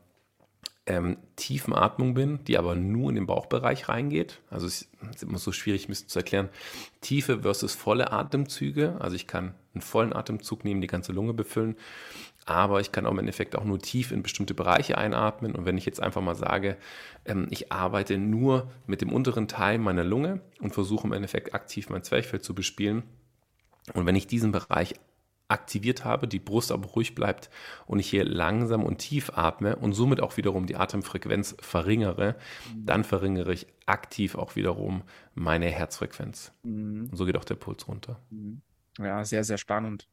ähm, 0.86 1.16
tiefen 1.36 1.72
Atmung 1.72 2.14
bin, 2.14 2.44
die 2.44 2.58
aber 2.58 2.74
nur 2.74 3.08
in 3.08 3.14
den 3.14 3.26
Bauchbereich 3.26 3.88
reingeht, 3.88 4.40
also 4.50 4.66
es 4.66 4.88
ist 5.14 5.22
immer 5.22 5.38
so 5.38 5.52
schwierig, 5.52 5.84
ein 5.84 5.88
bisschen 5.88 6.08
zu 6.08 6.18
erklären, 6.18 6.50
tiefe 7.00 7.42
versus 7.42 7.74
volle 7.74 8.12
Atemzüge, 8.12 8.96
also 9.00 9.16
ich 9.16 9.26
kann 9.26 9.54
einen 9.72 9.82
vollen 9.82 10.12
Atemzug 10.12 10.64
nehmen, 10.64 10.80
die 10.80 10.86
ganze 10.86 11.12
Lunge 11.12 11.32
befüllen, 11.32 11.76
aber 12.46 12.80
ich 12.80 12.92
kann 12.92 13.06
auch 13.06 13.12
im 13.12 13.18
Endeffekt 13.18 13.56
auch 13.56 13.64
nur 13.64 13.78
tief 13.78 14.12
in 14.12 14.22
bestimmte 14.22 14.52
Bereiche 14.52 14.98
einatmen. 14.98 15.54
Und 15.54 15.64
wenn 15.64 15.78
ich 15.78 15.86
jetzt 15.86 16.02
einfach 16.02 16.20
mal 16.20 16.34
sage, 16.34 16.76
ähm, 17.24 17.46
ich 17.50 17.72
arbeite 17.72 18.18
nur 18.18 18.70
mit 18.86 19.00
dem 19.00 19.12
unteren 19.12 19.48
Teil 19.48 19.78
meiner 19.78 20.04
Lunge 20.04 20.40
und 20.60 20.74
versuche 20.74 21.06
im 21.06 21.14
Endeffekt 21.14 21.54
aktiv 21.54 21.88
mein 21.88 22.02
Zwerchfell 22.02 22.42
zu 22.42 22.54
bespielen, 22.54 23.04
und 23.92 24.06
wenn 24.06 24.16
ich 24.16 24.26
diesen 24.26 24.52
Bereich 24.52 24.94
aktiviert 25.48 26.04
habe, 26.04 26.26
die 26.26 26.38
Brust 26.38 26.72
aber 26.72 26.88
ruhig 26.88 27.14
bleibt 27.14 27.50
und 27.86 27.98
ich 27.98 28.08
hier 28.08 28.24
langsam 28.24 28.82
und 28.82 28.98
tief 28.98 29.30
atme 29.34 29.76
und 29.76 29.92
somit 29.92 30.20
auch 30.20 30.36
wiederum 30.36 30.66
die 30.66 30.76
Atemfrequenz 30.76 31.54
verringere, 31.60 32.36
dann 32.74 33.04
verringere 33.04 33.52
ich 33.52 33.66
aktiv 33.86 34.36
auch 34.36 34.56
wiederum 34.56 35.02
meine 35.34 35.66
Herzfrequenz. 35.66 36.52
Mhm. 36.62 37.08
Und 37.10 37.16
so 37.16 37.26
geht 37.26 37.36
auch 37.36 37.44
der 37.44 37.56
Puls 37.56 37.86
runter. 37.86 38.20
Mhm. 38.30 38.62
Ja, 38.98 39.24
sehr, 39.24 39.44
sehr 39.44 39.58
spannend. 39.58 40.08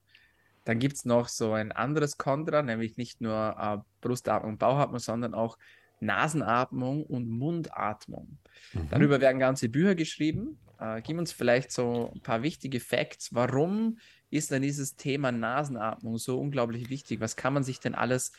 Dann 0.66 0.80
gibt 0.80 0.96
es 0.96 1.06
noch 1.06 1.28
so 1.28 1.54
ein 1.54 1.72
anderes 1.72 2.18
Kontra, 2.18 2.62
nämlich 2.62 2.98
nicht 2.98 3.22
nur 3.22 3.56
äh, 3.58 3.78
Brustatmung, 4.02 4.58
Bauchatmung, 4.58 5.00
sondern 5.00 5.34
auch 5.34 5.58
Nasenatmung 6.02 7.04
und 7.06 7.30
Mundatmung. 7.30 8.38
Mhm. 8.74 8.90
Darüber 8.90 9.22
werden 9.22 9.40
ganze 9.40 9.70
Bücher 9.70 9.96
geschrieben. 9.96 10.60
Äh, 10.82 11.02
gib 11.04 11.18
uns 11.18 11.32
vielleicht 11.32 11.72
so 11.72 12.12
ein 12.14 12.22
paar 12.22 12.42
wichtige 12.42 12.80
Facts. 12.80 13.34
Warum 13.34 14.00
ist 14.32 14.50
denn 14.50 14.64
dieses 14.64 14.96
Thema 14.96 15.32
Nasenatmung 15.32 16.18
so 16.18 16.40
unglaublich 16.40 16.90
wichtig? 16.90 17.22
Was 17.22 17.36
kann 17.36 17.54
man 17.54 17.64
sich 17.64 17.80
denn 17.80 17.94
alles, 17.94 18.32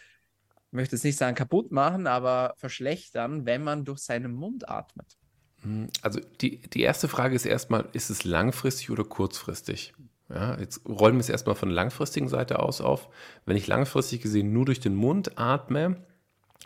ich 0.67 0.73
möchte 0.73 0.97
jetzt 0.97 1.05
nicht 1.05 1.19
sagen 1.19 1.37
kaputt 1.37 1.71
machen, 1.71 2.09
aber 2.09 2.55
verschlechtern, 2.57 3.47
wenn 3.47 3.63
man 3.63 3.85
durch 3.85 4.01
seinen 4.01 4.35
Mund 4.35 4.69
atmet? 4.69 5.17
Hm, 5.63 5.89
also 6.03 6.19
die, 6.41 6.61
die 6.63 6.83
erste 6.83 7.07
Frage 7.07 7.37
ist 7.37 7.47
erstmal, 7.47 7.89
ist 7.93 8.11
es 8.11 8.25
langfristig 8.25 8.91
oder 8.91 9.05
kurzfristig? 9.05 9.95
Ja, 10.29 10.59
jetzt 10.59 10.85
rollen 10.89 11.17
wir 11.17 11.21
es 11.21 11.29
erstmal 11.29 11.55
von 11.55 11.69
der 11.69 11.77
langfristigen 11.77 12.29
Seite 12.29 12.59
aus 12.59 12.81
auf. 12.81 13.09
Wenn 13.45 13.57
ich 13.57 13.69
langfristig 13.69 14.21
gesehen 14.21 14.53
nur 14.53 14.65
durch 14.65 14.81
den 14.81 14.97
Mund 14.97 15.39
atme, 15.39 16.05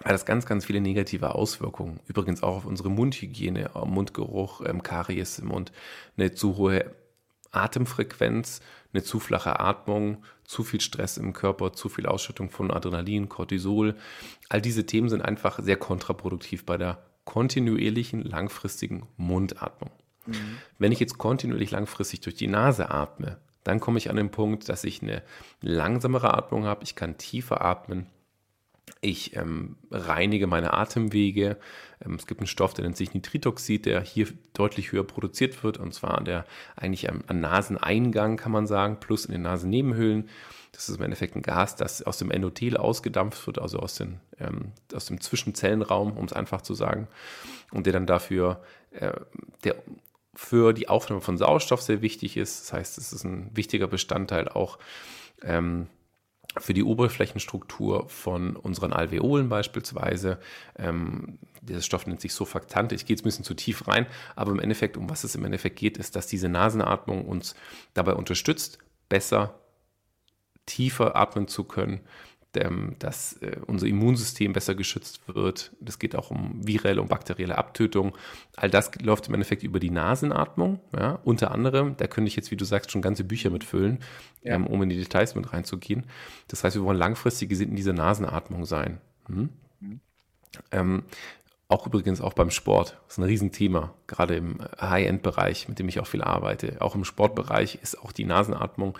hat 0.05 0.13
das 0.13 0.27
ganz, 0.27 0.47
ganz 0.47 0.65
viele 0.67 0.81
negative 0.81 1.35
Auswirkungen. 1.35 2.01
Übrigens 2.07 2.43
auch 2.43 2.57
auf 2.57 2.67
unsere 2.67 2.91
Mundhygiene, 2.91 3.71
Mundgeruch, 3.85 4.61
ähm, 4.65 4.83
Karies 4.83 5.39
im 5.39 5.49
Mund, 5.49 5.73
eine 6.17 6.33
zu 6.33 6.57
hohe 6.57 6.95
Atemfrequenz, 7.51 8.61
eine 8.93 9.03
zu 9.03 9.21
flache 9.21 9.59
Atmung, 9.61 10.23
zu 10.45 10.65
viel 10.65 10.81
Stress 10.81 11.17
im 11.17 11.33
Körper, 11.33 11.73
zu 11.73 11.89
viel 11.89 12.07
Ausschüttung 12.07 12.51
von 12.51 12.71
Adrenalin, 12.71 13.29
Cortisol. 13.29 13.97
All 14.49 14.61
diese 14.61 14.87
Themen 14.87 15.09
sind 15.09 15.23
einfach 15.23 15.59
sehr 15.63 15.77
kontraproduktiv 15.77 16.65
bei 16.67 16.77
der 16.77 17.03
kontinuierlichen, 17.25 18.23
langfristigen 18.23 19.07
Mundatmung. 19.17 19.91
Mhm. 20.27 20.59
Wenn 20.79 20.93
ich 20.93 21.01
jetzt 21.01 21.19
kontinuierlich 21.19 21.71
langfristig 21.71 22.21
durch 22.21 22.37
die 22.37 22.47
Nase 22.47 22.91
atme, 22.91 23.39
dann 23.65 23.81
komme 23.81 23.99
ich 23.99 24.11
an 24.11 24.17
den 24.17 24.31
Punkt, 24.31 24.69
dass 24.69 24.85
ich 24.85 25.03
eine 25.03 25.23
langsamere 25.61 26.35
Atmung 26.35 26.65
habe, 26.65 26.85
ich 26.85 26.95
kann 26.95 27.19
tiefer 27.19 27.63
atmen, 27.63 28.07
ich 29.07 29.37
ähm, 29.37 29.77
reinige 29.91 30.47
meine 30.47 30.75
Atemwege. 30.75 31.57
Ähm, 32.05 32.15
es 32.15 32.27
gibt 32.27 32.41
einen 32.41 32.47
Stoff, 32.47 32.75
der 32.75 32.85
nennt 32.85 32.97
sich 32.97 33.15
Nitritoxid, 33.15 33.87
der 33.87 34.03
hier 34.03 34.29
deutlich 34.53 34.93
höher 34.93 35.05
produziert 35.05 35.63
wird, 35.63 35.79
und 35.79 35.95
zwar 35.95 36.23
der 36.23 36.45
eigentlich 36.75 37.09
am, 37.09 37.23
am 37.27 37.41
Naseneingang, 37.41 38.37
kann 38.37 38.53
man 38.53 38.67
sagen, 38.67 38.99
plus 39.01 39.25
in 39.25 39.33
den 39.33 39.43
Nasennebenhöhlen. 39.43 40.29
Das 40.73 40.89
ist 40.89 40.97
im 40.97 41.03
Endeffekt 41.03 41.37
ein 41.37 41.43
Gas, 41.43 41.77
das 41.77 42.03
aus 42.03 42.19
dem 42.19 42.31
Endothel 42.31 42.77
ausgedampft 42.77 43.47
wird, 43.47 43.59
also 43.59 43.79
aus, 43.79 43.95
den, 43.95 44.21
ähm, 44.39 44.73
aus 44.93 45.07
dem 45.07 45.21
Zwischenzellenraum, 45.21 46.17
um 46.17 46.25
es 46.27 46.33
einfach 46.33 46.61
zu 46.61 46.75
sagen, 46.75 47.09
und 47.71 47.87
der 47.87 47.93
dann 47.93 48.07
dafür, 48.07 48.63
äh, 48.91 49.13
der 49.65 49.77
für 50.35 50.75
die 50.75 50.89
Aufnahme 50.89 51.23
von 51.23 51.39
Sauerstoff 51.39 51.81
sehr 51.81 52.03
wichtig 52.03 52.37
ist. 52.37 52.61
Das 52.61 52.73
heißt, 52.75 52.99
es 52.99 53.15
ist 53.15 53.25
ein 53.25 53.51
wichtiger 53.55 53.87
Bestandteil 53.87 54.49
auch 54.49 54.79
ähm, 55.43 55.87
für 56.59 56.75
die 56.75 56.85
Oberflächenstruktur 56.85 58.09
von 58.09 58.57
unseren 58.57 58.93
Alveolen 58.93 59.49
beispielsweise. 59.49 60.39
Ähm, 60.79 61.39
dieser 61.63 61.83
Stoff 61.83 62.07
nennt 62.07 62.21
sich 62.21 62.33
Surfaktant. 62.33 62.93
Ich 62.93 63.07
gehe 63.07 63.15
jetzt 63.15 63.23
ein 63.23 63.29
bisschen 63.29 63.45
zu 63.45 63.55
tief 63.55 63.89
rein, 63.89 64.07
aber 64.35 64.53
im 64.53 64.61
Endeffekt, 64.61 64.97
um 64.97 65.11
was 65.11 65.25
es 65.25 65.35
im 65.35 65.45
Endeffekt 65.45 65.77
geht, 65.77 65.99
ist, 65.99 66.17
dass 66.17 66.27
diese 66.27 66.49
Nasenatmung 66.49 67.25
uns 67.25 67.55
dabei 67.95 68.15
unterstützt, 68.15 68.79
besser, 69.09 69.59
tiefer 70.67 71.17
atmen 71.17 71.49
zu 71.49 71.65
können, 71.65 72.01
ähm, 72.57 72.97
dass 72.99 73.35
äh, 73.43 73.57
unser 73.67 73.87
Immunsystem 73.87 74.53
besser 74.53 74.75
geschützt 74.75 75.21
wird. 75.27 75.73
Das 75.81 75.99
geht 75.99 76.17
auch 76.17 76.31
um 76.31 76.67
virelle 76.67 77.01
und 77.01 77.09
bakterielle 77.09 77.57
Abtötung. 77.59 78.17
All 78.57 78.71
das 78.71 78.91
läuft 79.01 79.29
im 79.29 79.35
Endeffekt 79.35 79.63
über 79.63 79.81
die 79.81 79.91
Nasenatmung. 79.91 80.81
Ja? 80.97 81.21
Unter 81.25 81.51
anderem, 81.51 81.97
da 81.97 82.07
könnte 82.07 82.29
ich 82.29 82.37
jetzt, 82.37 82.51
wie 82.51 82.57
du 82.57 82.65
sagst, 82.65 82.91
schon 82.91 83.03
ganze 83.03 83.25
Bücher 83.25 83.51
mitfüllen, 83.51 83.99
ja. 84.43 84.55
ähm, 84.55 84.67
um 84.67 84.83
in 84.83 84.89
die 84.89 84.97
Details 84.97 85.35
mit 85.35 85.53
reinzugehen. 85.53 86.07
Das 86.49 86.65
heißt, 86.65 86.77
wir 86.77 86.85
wollen 86.85 86.99
langfristig 86.99 87.49
gesehen 87.49 87.71
in 87.71 87.77
dieser 87.77 87.93
Nasenatmung 87.93 88.65
sein. 88.65 89.01
Hm? 89.29 89.51
Mhm. 89.81 90.01
Ähm, 90.71 91.03
auch 91.69 91.87
übrigens 91.87 92.21
auch 92.21 92.35
beim 92.35 92.51
Sport. 92.51 92.97
Das 93.07 93.15
ist 93.15 93.19
ein 93.19 93.25
Riesenthema, 93.25 93.93
gerade 94.07 94.37
im 94.37 94.59
High-End-Bereich, 94.81 95.69
mit 95.69 95.79
dem 95.79 95.89
ich 95.89 95.99
auch 95.99 96.07
viel 96.07 96.23
arbeite. 96.23 96.77
Auch 96.81 96.95
im 96.95 97.05
Sportbereich 97.05 97.81
ist 97.83 98.01
auch 98.01 98.13
die 98.13 98.25
Nasenatmung 98.25 98.97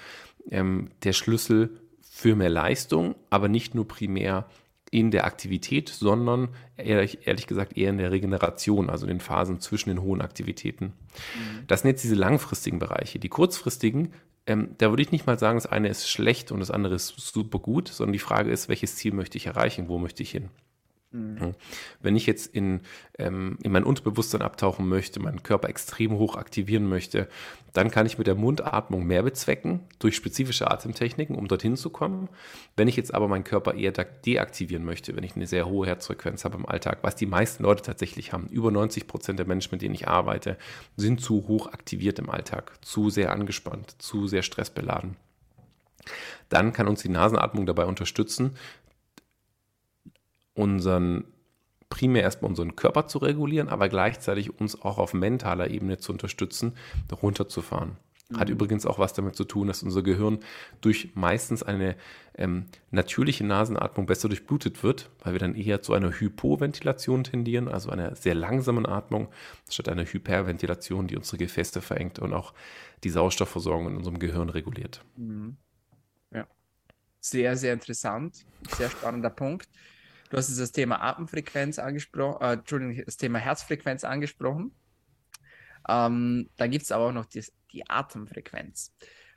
ähm, 0.51 0.91
der 1.05 1.13
Schlüssel 1.13 1.81
für 2.17 2.35
mehr 2.35 2.49
Leistung, 2.49 3.15
aber 3.29 3.47
nicht 3.47 3.75
nur 3.75 3.87
primär 3.87 4.47
in 4.91 5.11
der 5.11 5.27
Aktivität, 5.27 5.91
sondern 5.91 6.49
ehrlich, 6.79 7.27
ehrlich, 7.27 7.47
gesagt 7.47 7.77
eher 7.77 7.91
in 7.91 7.99
der 7.99 8.11
Regeneration, 8.11 8.89
also 8.89 9.05
in 9.05 9.09
den 9.09 9.21
Phasen 9.21 9.61
zwischen 9.61 9.91
den 9.91 10.01
hohen 10.01 10.23
Aktivitäten. 10.23 10.87
Mhm. 10.87 11.67
Das 11.67 11.83
sind 11.83 11.91
jetzt 11.91 12.05
diese 12.05 12.15
langfristigen 12.15 12.79
Bereiche. 12.79 13.19
Die 13.19 13.29
kurzfristigen, 13.29 14.15
ähm, 14.47 14.71
da 14.79 14.89
würde 14.89 15.03
ich 15.03 15.13
nicht 15.13 15.27
mal 15.27 15.39
sagen, 15.39 15.59
das 15.59 15.67
eine 15.67 15.89
ist 15.89 16.09
schlecht 16.09 16.53
und 16.53 16.61
das 16.61 16.71
andere 16.71 16.95
ist 16.95 17.09
super 17.19 17.59
gut, 17.59 17.89
sondern 17.89 18.15
die 18.15 18.19
Frage 18.19 18.51
ist, 18.51 18.71
welches 18.71 18.97
Ziel 18.97 19.13
möchte 19.13 19.37
ich 19.37 19.45
erreichen, 19.45 19.89
wo 19.89 19.99
möchte 19.99 20.23
ich 20.23 20.31
hin? 20.31 20.49
Mhm. 21.17 21.55
Wenn 22.01 22.15
ich 22.17 22.27
jetzt 22.27 22.55
in, 22.55 22.81
ähm, 23.19 23.59
in 23.63 23.73
mein 23.73 23.85
Unterbewusstsein 23.85 24.43
abtauchen 24.43 24.89
möchte, 24.89 25.21
meinen 25.21 25.43
Körper 25.43 25.69
extrem 25.69 26.13
hoch 26.13 26.37
aktivieren 26.37 26.89
möchte, 26.89 27.29
dann 27.73 27.91
kann 27.91 28.07
ich 28.07 28.19
mit 28.19 28.27
der 28.27 28.35
Mundatmung 28.35 29.07
mehr 29.07 29.23
bezwecken 29.23 29.81
durch 29.99 30.17
spezifische 30.17 30.71
Atemtechniken, 30.71 31.37
um 31.37 31.49
dorthin 31.49 31.77
zu 31.77 31.91
kommen. 31.91 32.29
Wenn 32.77 32.89
ich 32.89 32.97
jetzt 32.97 33.15
aber 33.15 33.29
meinen 33.29 33.45
Körper 33.45 33.75
eher 33.75 33.93
deaktivieren 33.93 34.85
möchte, 34.85 35.17
wenn 35.17 35.25
ich 35.25 35.37
eine 35.37 35.47
sehr 35.47 35.67
hohe 35.67 35.87
Herzfrequenz 35.87 36.45
habe 36.45 36.57
im 36.57 36.67
Alltag, 36.67 36.99
was 37.03 37.17
die 37.17 37.27
meisten 37.27 37.63
Leute 37.63 37.83
tatsächlich 37.83 38.33
haben, 38.33 38.49
über 38.49 38.71
90 38.71 39.07
Prozent 39.07 39.39
der 39.39 39.47
Menschen, 39.47 39.71
mit 39.73 39.83
denen 39.83 39.95
ich 39.95 40.09
arbeite, 40.09 40.59
sind 40.97 41.21
zu 41.21 41.49
hoch 41.49 41.69
aktiviert 41.69 42.19
im 42.19 42.31
Alltag, 42.31 42.73
zu 42.83 43.11
sehr 43.11 43.33
angespannt, 43.33 43.97
zu 43.99 44.27
sehr 44.27 44.43
stressbeladen 44.43 45.17
dann 46.49 46.73
kann 46.73 46.89
uns 46.89 47.03
die 47.03 47.09
Nasenatmung 47.09 47.67
dabei 47.67 47.85
unterstützen, 47.87 48.57
unseren 50.57 51.25
primär 51.89 52.23
erstmal 52.23 52.51
unseren 52.51 52.75
Körper 52.75 53.07
zu 53.07 53.19
regulieren, 53.19 53.69
aber 53.69 53.89
gleichzeitig 53.89 54.59
uns 54.59 54.81
auch 54.83 54.99
auf 54.99 55.15
mentaler 55.15 55.71
Ebene 55.71 55.99
zu 55.99 56.13
unterstützen, 56.13 56.73
runterzufahren. 57.23 57.97
Hat 58.35 58.49
mhm. 58.49 58.55
übrigens 58.55 58.87
auch 58.87 58.99
was 58.99 59.13
damit 59.13 59.37
zu 59.37 59.45
tun, 59.45 59.69
dass 59.69 59.85
unser 59.85 60.03
Gehirn 60.03 60.41
durch 60.81 61.13
meistens 61.15 61.63
eine 61.63 61.95
ähm, 62.35 62.67
natürliche 62.91 63.45
Nasenatmung 63.45 64.07
besser 64.07 64.29
durchblutet 64.29 64.83
wird, 64.83 65.11
weil 65.21 65.35
wir 65.35 65.39
dann 65.39 65.55
eher 65.55 65.81
zu 65.81 65.93
einer 65.93 66.11
Hypoventilation 66.11 67.23
tendieren, 67.23 67.69
also 67.69 67.91
einer 67.91 68.17
sehr 68.17 68.35
langsamen 68.35 68.85
Atmung, 68.85 69.29
statt 69.71 69.89
einer 69.89 70.05
Hyperventilation, 70.05 71.07
die 71.07 71.17
unsere 71.17 71.39
Gefäße 71.39 71.81
verengt 71.81 72.19
und 72.19 72.33
auch 72.33 72.53
die 73.05 73.11
Sauerstoffversorgung 73.11 73.87
in 73.87 73.97
unserem 73.97 74.19
Gehirn 74.19 74.49
reguliert. 74.49 75.05
Mhm. 75.17 75.57
Ja, 76.33 76.49
sehr, 77.21 77.57
sehr 77.57 77.75
interessant, 77.75 78.45
sehr 78.77 78.91
spannender 78.91 79.31
Punkt. 79.31 79.69
Du 80.31 80.37
hast 80.37 80.57
das 80.59 80.73
Thema 80.73 81.03
Atemfrequenz 81.03 81.79
angesprochen, 81.79 82.43
äh, 82.43 82.53
Entschuldigung, 82.55 83.05
das 83.05 83.17
Thema 83.17 83.39
Herzfrequenz 83.39 84.05
angesprochen. 84.05 84.73
Ähm, 85.89 86.51
dann 86.57 86.71
gibt 86.71 86.85
es 86.85 86.93
aber 86.93 87.07
auch 87.07 87.13
noch 87.13 87.27
die, 87.27 87.45
die 87.73 87.89
Atemfrequenz. 87.89 88.93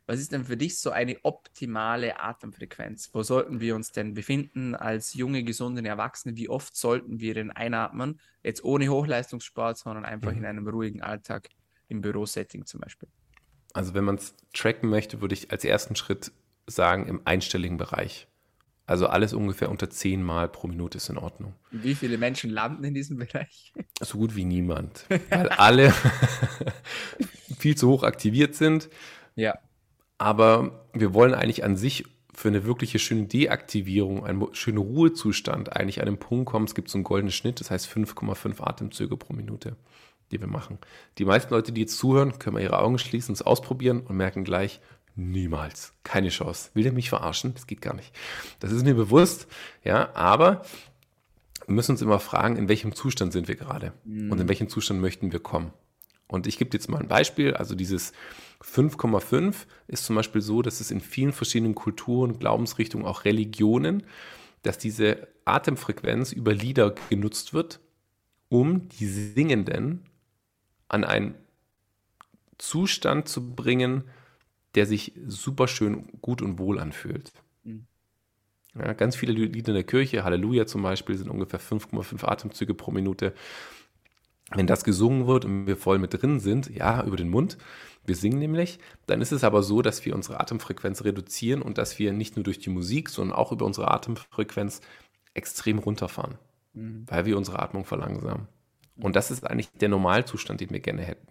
Was 0.07 0.19
ist 0.19 0.31
denn 0.31 0.45
für 0.45 0.57
dich 0.57 0.79
so 0.79 0.89
eine 0.89 1.17
optimale 1.21 2.19
Atemfrequenz? 2.19 3.11
Wo 3.13 3.21
sollten 3.21 3.59
wir 3.59 3.75
uns 3.75 3.91
denn 3.91 4.15
befinden 4.15 4.73
als 4.73 5.13
junge, 5.13 5.43
gesunde 5.43 5.87
Erwachsene? 5.87 6.35
Wie 6.35 6.49
oft 6.49 6.75
sollten 6.75 7.19
wir 7.19 7.35
denn 7.35 7.51
einatmen? 7.51 8.19
Jetzt 8.41 8.63
ohne 8.63 8.89
Hochleistungssport, 8.89 9.77
sondern 9.77 10.05
einfach 10.05 10.31
mhm. 10.31 10.37
in 10.39 10.45
einem 10.45 10.67
ruhigen 10.67 11.03
Alltag, 11.03 11.49
im 11.89 12.01
Bürosetting 12.01 12.65
zum 12.65 12.79
Beispiel. 12.79 13.07
Also 13.73 13.93
wenn 13.93 14.03
man 14.03 14.15
es 14.15 14.35
tracken 14.51 14.89
möchte, 14.89 15.21
würde 15.21 15.35
ich 15.35 15.51
als 15.51 15.63
ersten 15.63 15.95
Schritt 15.95 16.31
sagen, 16.65 17.05
im 17.05 17.21
einstelligen 17.25 17.77
Bereich. 17.77 18.27
Also 18.89 19.05
alles 19.05 19.33
ungefähr 19.33 19.69
unter 19.69 19.87
10 19.87 20.23
Mal 20.23 20.49
pro 20.49 20.67
Minute 20.67 20.97
ist 20.97 21.09
in 21.09 21.19
Ordnung. 21.19 21.53
Wie 21.69 21.93
viele 21.93 22.17
Menschen 22.17 22.49
landen 22.49 22.83
in 22.83 22.95
diesem 22.95 23.19
Bereich? 23.19 23.71
So 24.01 24.17
gut 24.17 24.35
wie 24.35 24.45
niemand, 24.45 25.05
weil 25.29 25.49
alle 25.49 25.93
viel 27.59 27.77
zu 27.77 27.87
hoch 27.87 28.01
aktiviert 28.01 28.55
sind. 28.55 28.89
Ja. 29.35 29.59
Aber 30.17 30.87
wir 30.93 31.13
wollen 31.13 31.35
eigentlich 31.35 31.63
an 31.63 31.77
sich 31.77 32.05
für 32.33 32.47
eine 32.47 32.65
wirkliche 32.65 32.97
schöne 32.97 33.27
Deaktivierung, 33.27 34.25
einen 34.25 34.47
schönen 34.53 34.79
Ruhezustand 34.79 35.75
eigentlich 35.75 35.99
an 35.99 36.07
den 36.07 36.17
Punkt 36.17 36.47
kommen. 36.47 36.65
Es 36.65 36.73
gibt 36.73 36.89
so 36.89 36.97
einen 36.97 37.03
goldenen 37.03 37.31
Schnitt, 37.31 37.59
das 37.59 37.69
heißt 37.69 37.87
5,5 37.87 38.59
Atemzüge 38.59 39.17
pro 39.17 39.33
Minute, 39.33 39.75
die 40.31 40.41
wir 40.41 40.47
machen. 40.47 40.79
Die 41.19 41.25
meisten 41.25 41.53
Leute, 41.53 41.71
die 41.71 41.81
jetzt 41.81 41.99
zuhören, 41.99 42.39
können 42.39 42.55
mal 42.55 42.63
ihre 42.63 42.79
Augen 42.79 42.97
schließen, 42.97 43.33
es 43.33 43.43
ausprobieren 43.43 43.99
und 43.99 44.17
merken 44.17 44.43
gleich, 44.43 44.81
Niemals. 45.19 45.93
Keine 46.03 46.29
Chance. 46.29 46.69
Will 46.73 46.83
der 46.83 46.93
mich 46.93 47.09
verarschen? 47.09 47.53
Das 47.53 47.67
geht 47.67 47.81
gar 47.81 47.93
nicht. 47.93 48.15
Das 48.61 48.71
ist 48.71 48.85
mir 48.85 48.95
bewusst, 48.95 49.47
ja, 49.83 50.15
aber 50.15 50.63
wir 51.65 51.75
müssen 51.75 51.91
uns 51.91 52.01
immer 52.01 52.19
fragen, 52.19 52.55
in 52.55 52.69
welchem 52.69 52.95
Zustand 52.95 53.33
sind 53.33 53.49
wir 53.49 53.55
gerade 53.55 53.91
mhm. 54.05 54.31
und 54.31 54.39
in 54.39 54.47
welchem 54.47 54.69
Zustand 54.69 55.01
möchten 55.01 55.33
wir 55.33 55.41
kommen. 55.41 55.73
Und 56.27 56.47
ich 56.47 56.57
gebe 56.57 56.69
jetzt 56.71 56.89
mal 56.89 56.99
ein 56.99 57.09
Beispiel. 57.09 57.53
Also 57.53 57.75
dieses 57.75 58.13
5,5 58.63 59.65
ist 59.87 60.05
zum 60.05 60.15
Beispiel 60.15 60.41
so, 60.41 60.61
dass 60.61 60.79
es 60.79 60.89
in 60.89 61.01
vielen 61.01 61.33
verschiedenen 61.33 61.75
Kulturen, 61.75 62.39
Glaubensrichtungen, 62.39 63.05
auch 63.05 63.25
Religionen, 63.25 64.03
dass 64.61 64.77
diese 64.77 65.27
Atemfrequenz 65.43 66.31
über 66.31 66.53
Lieder 66.53 66.95
genutzt 67.09 67.53
wird, 67.53 67.81
um 68.47 68.87
die 68.89 69.07
Singenden 69.07 70.05
an 70.87 71.03
einen 71.03 71.35
Zustand 72.57 73.27
zu 73.27 73.53
bringen, 73.53 74.05
der 74.75 74.85
sich 74.85 75.13
super 75.25 75.67
schön 75.67 76.07
gut 76.21 76.41
und 76.41 76.59
wohl 76.59 76.79
anfühlt. 76.79 77.31
Mhm. 77.63 77.85
Ja, 78.75 78.93
ganz 78.93 79.15
viele 79.15 79.33
Lieder 79.33 79.69
in 79.69 79.75
der 79.75 79.83
Kirche, 79.83 80.23
Halleluja 80.23 80.65
zum 80.65 80.83
Beispiel, 80.83 81.17
sind 81.17 81.29
ungefähr 81.29 81.59
5,5 81.59 82.23
Atemzüge 82.25 82.73
pro 82.73 82.91
Minute. 82.91 83.33
Wenn 84.51 84.67
das 84.67 84.83
gesungen 84.83 85.27
wird 85.27 85.45
und 85.45 85.67
wir 85.67 85.77
voll 85.77 85.99
mit 85.99 86.19
drin 86.19 86.39
sind, 86.39 86.69
ja, 86.69 87.03
über 87.03 87.17
den 87.17 87.29
Mund, 87.29 87.57
wir 88.05 88.15
singen 88.15 88.39
nämlich, 88.39 88.79
dann 89.05 89.21
ist 89.21 89.31
es 89.31 89.43
aber 89.43 89.61
so, 89.61 89.81
dass 89.81 90.05
wir 90.05 90.15
unsere 90.15 90.39
Atemfrequenz 90.39 91.03
reduzieren 91.03 91.61
und 91.61 91.77
dass 91.77 91.99
wir 91.99 92.13
nicht 92.13 92.35
nur 92.35 92.43
durch 92.43 92.59
die 92.59 92.71
Musik, 92.71 93.09
sondern 93.09 93.37
auch 93.37 93.51
über 93.51 93.65
unsere 93.65 93.91
Atemfrequenz 93.91 94.81
extrem 95.35 95.77
runterfahren, 95.77 96.35
mhm. 96.73 97.05
weil 97.07 97.25
wir 97.25 97.37
unsere 97.37 97.59
Atmung 97.59 97.85
verlangsamen. 97.85 98.47
Und 98.95 99.15
das 99.15 99.31
ist 99.31 99.45
eigentlich 99.45 99.69
der 99.71 99.89
Normalzustand, 99.89 100.61
den 100.61 100.71
wir 100.71 100.79
gerne 100.79 101.03
hätten. 101.03 101.27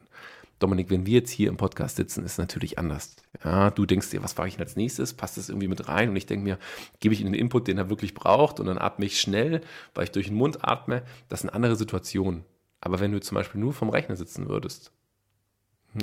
Dominik, 0.59 0.91
wenn 0.91 1.07
wir 1.07 1.21
jetzt 1.21 1.31
hier 1.31 1.49
im 1.49 1.57
Podcast 1.57 1.97
sitzen, 1.97 2.25
ist 2.25 2.33
es 2.33 2.39
natürlich 2.39 2.79
anders. 2.79 3.17
Ja, 3.45 3.71
du 3.71 3.87
denkst 3.87 4.11
dir, 4.11 4.23
was 4.23 4.37
mache 4.37 4.49
ich 4.49 4.55
denn 4.55 4.65
als 4.65 4.77
nächstes? 4.77 5.15
Passt 5.15 5.37
das 5.37 5.49
irgendwie 5.49 5.69
mit 5.69 5.89
rein? 5.89 6.11
Und 6.11 6.17
ich 6.17 6.27
denke 6.27 6.45
mir, 6.45 6.59
gebe 7.01 7.15
ich 7.15 7.21
ihm 7.21 7.27
den 7.27 7.41
Input, 7.41 7.69
den 7.69 7.79
er 7.79 7.91
wirklich 7.91 8.15
braucht 8.15 8.59
und 8.59 8.67
dann 8.67 8.79
atme 8.79 9.05
ich 9.05 9.21
schnell, 9.21 9.61
weil 9.95 10.05
ich 10.05 10.11
durch 10.11 10.27
den 10.27 10.37
Mund 10.37 10.65
atme. 10.65 11.03
Das 11.29 11.41
sind 11.41 11.51
andere 11.51 11.77
Situationen. 11.77 12.45
Aber 12.81 13.01
wenn 13.01 13.13
du 13.13 13.21
zum 13.21 13.37
Beispiel 13.37 13.61
nur 13.61 13.73
vom 13.73 13.89
Rechner 13.89 14.17
sitzen 14.17 14.49
würdest 14.49 14.93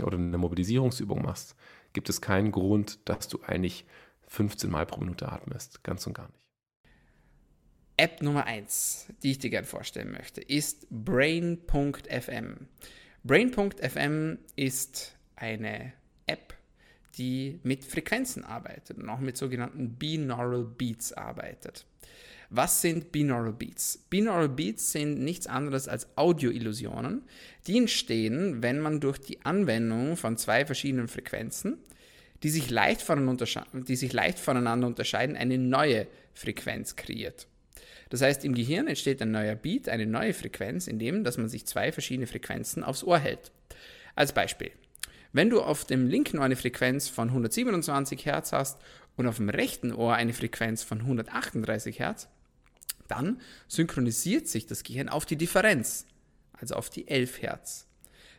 oder 0.04 0.18
eine 0.18 0.38
Mobilisierungsübung 0.38 1.22
machst, 1.22 1.56
gibt 1.94 2.10
es 2.10 2.22
keinen 2.22 2.52
Grund, 2.52 3.00
dass 3.06 3.28
du 3.28 3.40
eigentlich 3.46 3.86
15 4.28 4.70
Mal 4.70 4.86
pro 4.86 5.00
Minute 5.00 5.32
atmest. 5.32 5.84
Ganz 5.84 6.06
und 6.08 6.14
gar 6.14 6.28
nicht. 6.28 6.46
App 7.98 8.22
Nummer 8.22 8.46
1, 8.46 9.14
die 9.24 9.32
ich 9.32 9.40
dir 9.40 9.50
gerne 9.50 9.68
vorstellen 9.68 10.12
möchte, 10.12 10.42
ist 10.42 10.88
brain.fm. 10.90 12.68
Brain.fm 13.28 14.38
ist 14.56 15.16
eine 15.36 15.94
App, 16.28 16.54
die 17.18 17.60
mit 17.64 17.84
Frequenzen 17.84 18.44
arbeitet 18.44 19.00
und 19.00 19.10
auch 19.10 19.20
mit 19.20 19.36
sogenannten 19.36 19.96
Binaural 19.96 20.64
Beats 20.64 21.12
arbeitet. 21.12 21.88
Was 22.52 22.82
sind 22.84 23.12
Binaural 23.12 23.54
Beats? 23.54 23.98
Binaural 24.12 24.50
Beats 24.50 24.92
sind 24.92 25.24
nichts 25.24 25.48
anderes 25.48 25.88
als 25.88 26.16
Audioillusionen, 26.16 27.24
die 27.66 27.80
entstehen, 27.80 28.62
wenn 28.62 28.80
man 28.80 29.00
durch 29.00 29.18
die 29.18 29.44
Anwendung 29.44 30.18
von 30.18 30.38
zwei 30.38 30.64
verschiedenen 30.64 31.08
Frequenzen, 31.08 31.80
die 32.44 32.50
sich 32.50 32.70
leicht 32.70 33.02
voneinander, 33.02 33.48
die 33.74 33.96
sich 33.96 34.14
leicht 34.14 34.38
voneinander 34.38 34.86
unterscheiden, 34.86 35.36
eine 35.36 35.58
neue 35.58 36.06
Frequenz 36.36 36.96
kreiert. 36.96 37.48
Das 38.10 38.22
heißt, 38.22 38.46
im 38.46 38.54
Gehirn 38.54 38.88
entsteht 38.88 39.22
ein 39.22 39.32
neuer 39.32 39.56
Beat, 39.56 39.90
eine 39.90 40.06
neue 40.06 40.34
Frequenz, 40.34 40.88
indem 40.88 41.24
dass 41.24 41.38
man 41.38 41.50
sich 41.50 41.66
zwei 41.66 41.92
verschiedene 41.92 42.28
Frequenzen 42.28 42.84
aufs 42.84 43.04
Ohr 43.04 43.20
hält. 43.20 43.52
Als 44.16 44.34
Beispiel. 44.34 44.72
Wenn 45.34 45.50
du 45.50 45.62
auf 45.62 45.86
dem 45.86 46.08
linken 46.08 46.38
Ohr 46.38 46.46
eine 46.46 46.56
Frequenz 46.56 47.10
von 47.10 47.30
127 47.30 48.26
Hertz 48.26 48.54
hast 48.54 48.80
und 49.18 49.28
auf 49.28 49.38
dem 49.38 49.50
rechten 49.50 49.92
Ohr 49.92 50.16
eine 50.16 50.34
Frequenz 50.34 50.84
von 50.84 51.02
138 51.02 52.00
Hertz, 52.00 52.30
dann 53.08 53.42
synchronisiert 53.68 54.48
sich 54.48 54.66
das 54.66 54.84
Gehirn 54.84 55.10
auf 55.10 55.26
die 55.26 55.36
Differenz, 55.36 56.06
also 56.54 56.76
auf 56.76 56.90
die 56.90 57.08
11 57.08 57.42
Hertz. 57.42 57.88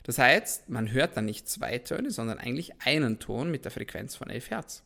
Das 0.04 0.18
heißt, 0.18 0.68
man 0.68 0.92
hört 0.92 1.16
dann 1.16 1.24
nicht 1.24 1.48
zwei 1.48 1.78
Töne, 1.78 2.10
sondern 2.10 2.38
eigentlich 2.38 2.72
einen 2.80 3.18
Ton 3.18 3.50
mit 3.50 3.64
der 3.64 3.72
Frequenz 3.72 4.14
von 4.14 4.30
11 4.30 4.50
Hertz. 4.50 4.82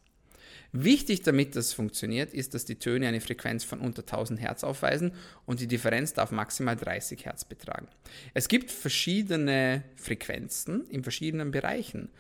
Wichtig, 0.73 1.23
damit 1.23 1.57
das 1.57 1.73
funktioniert, 1.73 2.33
ist, 2.33 2.55
dass 2.55 2.65
die 2.65 2.77
Töne 2.77 3.09
eine 3.09 3.21
Frequenz 3.21 3.65
von 3.65 3.81
unter 3.81 4.03
1000 4.03 4.41
Hertz 4.41 4.63
aufweisen 4.63 5.13
und 5.45 5.61
die 5.61 5.67
Differenz 5.67 6.13
darf 6.13 6.31
maximal 6.31 6.77
30 6.77 7.25
Hertz 7.25 7.45
betragen. 7.45 7.89
Es 8.35 8.47
gibt 8.47 8.71
verschiedene 8.71 9.83
Frequenzen 9.97 10.87
in 10.89 11.03
verschiedenen 11.03 11.51
Bereichen 11.51 12.11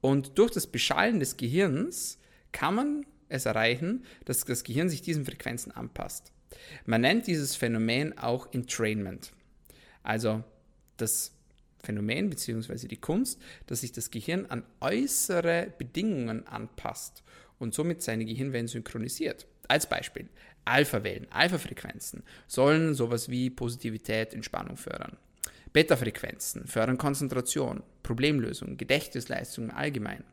und 0.00 0.38
durch 0.38 0.50
das 0.50 0.66
Beschallen 0.66 1.20
des 1.20 1.36
Gehirns 1.36 2.18
kann 2.52 2.74
man 2.74 3.06
es 3.28 3.46
erreichen, 3.46 4.04
dass 4.24 4.44
das 4.44 4.64
Gehirn 4.64 4.88
sich 4.88 5.02
diesen 5.02 5.24
Frequenzen 5.24 5.70
anpasst. 5.70 6.32
Man 6.84 7.02
nennt 7.02 7.28
dieses 7.28 7.54
Phänomen 7.54 8.18
auch 8.18 8.52
Entrainment. 8.52 9.32
Also 10.02 10.42
das 10.96 11.32
Phänomen 11.82 12.28
bzw. 12.28 12.88
die 12.88 13.00
Kunst, 13.00 13.40
dass 13.66 13.82
sich 13.82 13.92
das 13.92 14.10
Gehirn 14.10 14.46
an 14.46 14.64
äußere 14.80 15.72
Bedingungen 15.78 16.46
anpasst 16.46 17.22
und 17.60 17.72
somit 17.74 18.02
seine 18.02 18.24
Gehirnwellen 18.24 18.66
synchronisiert. 18.66 19.46
Als 19.68 19.88
Beispiel, 19.88 20.28
Alpha-Wellen, 20.64 21.30
Alpha-Frequenzen 21.30 22.24
sollen 22.48 22.94
sowas 22.94 23.28
wie 23.28 23.50
Positivität, 23.50 24.34
Entspannung 24.34 24.76
fördern. 24.76 25.16
Beta-Frequenzen 25.72 26.66
fördern 26.66 26.98
Konzentration, 26.98 27.84
Problemlösung, 28.02 28.76
Gedächtnisleistung 28.76 29.66
im 29.66 29.76
Allgemeinen. 29.76 30.24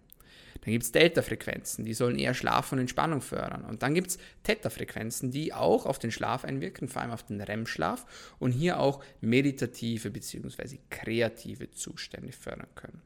Dann 0.62 0.72
gibt 0.72 0.86
es 0.86 0.92
Delta-Frequenzen, 0.92 1.86
die 1.86 1.94
sollen 1.94 2.18
eher 2.18 2.34
Schlaf 2.34 2.72
und 2.72 2.80
Entspannung 2.80 3.22
fördern. 3.22 3.64
Und 3.64 3.84
dann 3.84 3.94
gibt 3.94 4.08
es 4.08 4.18
Theta-Frequenzen, 4.44 5.30
die 5.30 5.54
auch 5.54 5.86
auf 5.86 6.00
den 6.00 6.12
Schlaf 6.12 6.44
einwirken, 6.44 6.88
vor 6.88 7.04
allem 7.04 7.12
auf 7.12 7.24
den 7.24 7.40
REM-Schlaf 7.40 8.06
und 8.40 8.52
hier 8.52 8.80
auch 8.80 9.04
meditative 9.22 10.10
bzw. 10.10 10.80
kreative 10.90 11.70
Zustände 11.70 12.32
fördern 12.32 12.68
können. 12.74 13.02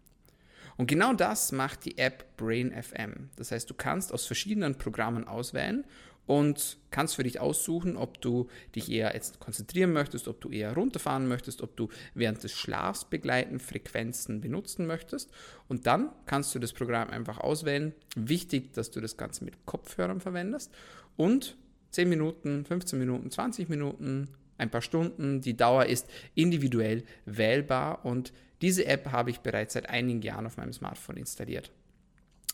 Und 0.82 0.88
genau 0.88 1.14
das 1.14 1.52
macht 1.52 1.86
die 1.86 2.00
App 2.00 2.38
Brain 2.38 2.72
FM. 2.72 3.30
Das 3.36 3.52
heißt, 3.52 3.70
du 3.70 3.76
kannst 3.76 4.12
aus 4.12 4.26
verschiedenen 4.26 4.80
Programmen 4.80 5.28
auswählen 5.28 5.86
und 6.26 6.80
kannst 6.90 7.18
für 7.18 7.22
dich 7.22 7.40
aussuchen, 7.40 7.96
ob 7.96 8.20
du 8.20 8.48
dich 8.74 8.92
eher 8.92 9.14
jetzt 9.14 9.40
konzentrieren 9.40 9.94
möchtest, 9.94 10.28
ob 10.28 10.42
du 10.42 10.50
eher 10.50 10.74
runterfahren 10.74 11.28
möchtest, 11.28 11.62
ob 11.62 11.78
du 11.78 11.90
während 12.16 12.44
des 12.44 12.54
Schlafs 12.54 13.06
begleitend 13.06 13.62
Frequenzen 13.62 14.42
benutzen 14.42 14.88
möchtest. 14.88 15.30
Und 15.68 15.86
dann 15.86 16.10
kannst 16.26 16.56
du 16.56 16.58
das 16.58 16.74
Programm 16.74 17.12
einfach 17.12 17.38
auswählen. 17.38 17.94
Wichtig, 18.16 18.74
dass 18.74 18.90
du 18.90 19.02
das 19.02 19.18
Ganze 19.18 19.46
mit 19.46 19.68
Kopfhörern 19.68 20.20
verwendest 20.20 20.72
und 21.16 21.58
10 21.92 22.10
Minuten, 22.10 22.66
15 22.66 22.98
Minuten, 22.98 23.30
20 23.30 23.70
Minuten, 23.70 24.30
ein 24.58 24.72
paar 24.72 24.82
Stunden. 24.82 25.42
Die 25.42 25.56
Dauer 25.56 25.86
ist 25.86 26.08
individuell 26.34 27.04
wählbar 27.26 28.04
und 28.04 28.34
diese 28.62 28.86
App 28.86 29.12
habe 29.12 29.30
ich 29.30 29.40
bereits 29.40 29.74
seit 29.74 29.90
einigen 29.90 30.22
Jahren 30.22 30.46
auf 30.46 30.58
meinem 30.58 30.74
Smartphone 30.74 31.18
installiert. 31.18 31.72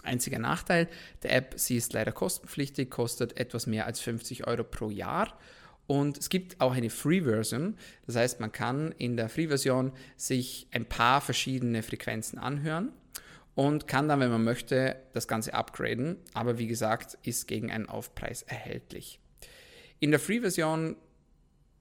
Einziger 0.04 0.40
Nachteil 0.40 0.88
der 1.24 1.34
App, 1.34 1.54
sie 1.58 1.76
ist 1.76 1.94
leider 1.94 2.12
kostenpflichtig, 2.12 2.90
kostet 2.90 3.38
etwas 3.38 3.68
mehr 3.68 3.86
als 3.86 4.00
50 4.00 4.48
Euro 4.48 4.64
pro 4.64 4.90
Jahr. 4.90 5.38
Und 5.88 6.18
es 6.18 6.30
gibt 6.30 6.60
auch 6.60 6.74
eine 6.74 6.90
Free-Version. 6.90 7.76
Das 8.06 8.16
heißt, 8.16 8.40
man 8.40 8.52
kann 8.52 8.92
in 8.98 9.18
der 9.18 9.30
Free-Version 9.30 9.94
sich 10.18 10.68
ein 10.72 10.86
paar 10.86 11.22
verschiedene 11.22 11.82
Frequenzen 11.82 12.38
anhören 12.38 12.92
und 13.56 13.88
kann 13.88 14.08
dann, 14.08 14.20
wenn 14.20 14.30
man 14.30 14.44
möchte, 14.44 14.98
das 15.14 15.28
Ganze 15.28 15.54
upgraden. 15.54 16.18
Aber 16.34 16.58
wie 16.58 16.68
gesagt, 16.68 17.18
ist 17.24 17.48
gegen 17.48 17.72
einen 17.72 17.90
Aufpreis 17.90 18.44
erhältlich. 18.44 19.20
In 20.00 20.12
der 20.12 20.20
Free-Version, 20.20 20.96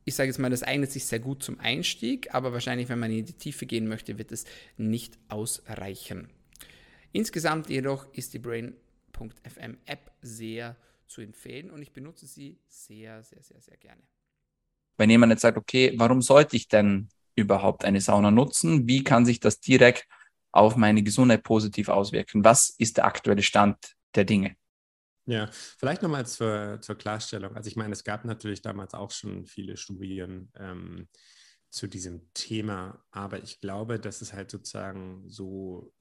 ich 0.07 0.15
sage 0.15 0.29
jetzt 0.29 0.39
mal, 0.39 0.51
das 0.51 0.63
eignet 0.63 0.93
sich 0.93 1.05
sehr 1.05 1.19
gut 1.19 1.43
zum 1.43 1.59
Einstieg, 1.59 2.33
aber 2.33 2.53
wahrscheinlich, 2.53 2.89
wenn 2.89 3.01
man 3.01 3.11
in 3.11 3.27
die 3.27 3.33
Tiefe 3.33 3.67
gehen 3.67 3.89
möchte, 3.89 4.19
wird 4.19 4.31
es 4.31 4.45
nicht 4.77 5.19
ausreichen. 5.29 6.31
Insgesamt 7.11 7.69
jedoch 7.69 8.07
ist 8.13 8.33
die 8.33 8.39
Brain.fm 8.39 9.79
App 9.85 10.13
sehr 10.23 10.77
zu 11.09 11.23
empfehlen 11.23 11.73
und 11.73 11.83
ich 11.83 11.93
benutze 11.93 12.27
sie 12.27 12.57
sehr, 12.69 13.25
sehr, 13.25 13.43
sehr, 13.43 13.61
sehr 13.61 13.77
gerne. 13.79 14.01
Wenn 14.97 15.11
jemand 15.11 15.33
jetzt 15.33 15.43
sagt, 15.43 15.59
okay, 15.59 15.93
warum 15.97 16.23
sollte 16.23 16.55
ich 16.55 16.69
denn 16.69 17.09
überhaupt 17.35 17.85
eine 17.85 18.01
Sauna 18.01 18.31
nutzen? 18.31 18.87
Wie 18.87 19.03
kann 19.03 19.27
sich 19.27 19.41
das 19.41 19.59
direkt 19.59 20.07
auf 20.53 20.77
meine 20.77 21.03
Gesundheit 21.03 21.43
positiv 21.43 21.89
auswirken? 21.89 22.45
Was 22.45 22.71
ist 22.71 22.99
der 22.99 23.07
aktuelle 23.07 23.43
Stand 23.43 23.97
der 24.15 24.25
Dinge? 24.25 24.57
Ja, 25.29 25.49
vielleicht 25.51 26.03
nochmal 26.03 26.27
zur, 26.27 26.79
zur 26.81 26.97
Klarstellung. 26.97 27.57
Also 27.57 27.69
ich 27.69 27.77
meine, 27.77 27.93
es 27.93 28.05
gab 28.05 28.25
natürlich 28.25 28.63
damals 28.63 28.95
auch 28.95 29.11
schon 29.11 29.45
viele 29.47 29.77
Studien 29.77 30.53
ähm, 30.57 31.09
zu 31.69 31.89
diesem 31.89 32.33
Thema, 32.33 33.05
aber 33.11 33.43
ich 33.43 33.61
glaube, 33.61 33.99
dass 33.99 34.21
es 34.21 34.33
halt 34.33 34.51
sozusagen 34.53 35.25
so 35.29 35.93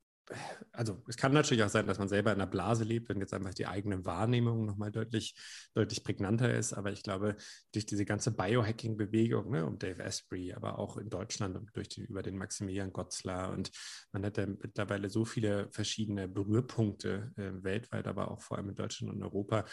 also 0.71 1.03
es 1.07 1.17
kann 1.17 1.33
natürlich 1.33 1.63
auch 1.63 1.69
sein, 1.69 1.87
dass 1.87 1.99
man 1.99 2.07
selber 2.07 2.31
in 2.31 2.41
einer 2.41 2.49
Blase 2.49 2.83
lebt, 2.83 3.09
wenn 3.09 3.19
jetzt 3.19 3.33
einfach 3.33 3.53
die 3.53 3.67
eigene 3.67 4.05
Wahrnehmung 4.05 4.65
nochmal 4.65 4.91
deutlich, 4.91 5.35
deutlich 5.73 6.03
prägnanter 6.03 6.53
ist. 6.53 6.73
Aber 6.73 6.91
ich 6.91 7.03
glaube, 7.03 7.35
durch 7.73 7.85
diese 7.85 8.05
ganze 8.05 8.31
Biohacking-Bewegung 8.31 9.51
ne, 9.51 9.65
um 9.65 9.77
Dave 9.77 10.03
Asprey, 10.03 10.53
aber 10.53 10.79
auch 10.79 10.97
in 10.97 11.09
Deutschland 11.09 11.57
durch 11.73 11.89
die, 11.89 12.01
über 12.01 12.23
den 12.23 12.37
Maximilian 12.37 12.91
Gotzler 12.91 13.51
und 13.51 13.71
man 14.11 14.25
hat 14.25 14.37
ja 14.37 14.47
mittlerweile 14.47 15.09
so 15.09 15.25
viele 15.25 15.69
verschiedene 15.71 16.27
Berührpunkte 16.27 17.31
äh, 17.37 17.63
weltweit, 17.63 18.07
aber 18.07 18.31
auch 18.31 18.41
vor 18.41 18.57
allem 18.57 18.69
in 18.69 18.75
Deutschland 18.75 19.13
und 19.13 19.23
Europa, 19.23 19.65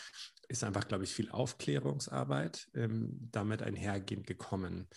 ist 0.53 0.65
einfach, 0.65 0.87
glaube 0.87 1.05
ich, 1.05 1.13
viel 1.13 1.31
Aufklärungsarbeit 1.31 2.69
ähm, 2.75 3.29
damit 3.33 3.63
einhergehend 3.63 4.27
gekommen. 4.27 4.89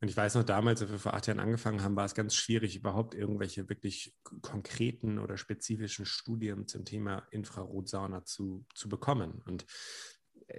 Und 0.00 0.08
ich 0.08 0.16
weiß 0.16 0.34
noch 0.34 0.42
damals, 0.42 0.82
als 0.82 0.90
wir 0.90 0.98
vor 0.98 1.14
acht 1.14 1.26
Jahren 1.26 1.38
angefangen 1.38 1.82
haben, 1.82 1.94
war 1.94 2.06
es 2.06 2.14
ganz 2.14 2.34
schwierig, 2.34 2.76
überhaupt 2.76 3.14
irgendwelche 3.14 3.68
wirklich 3.68 4.16
konkreten 4.40 5.18
oder 5.18 5.36
spezifischen 5.36 6.06
Studien 6.06 6.66
zum 6.66 6.84
Thema 6.84 7.26
Infrarotsauna 7.30 8.24
zu, 8.24 8.64
zu 8.74 8.88
bekommen. 8.88 9.42
Und 9.44 9.64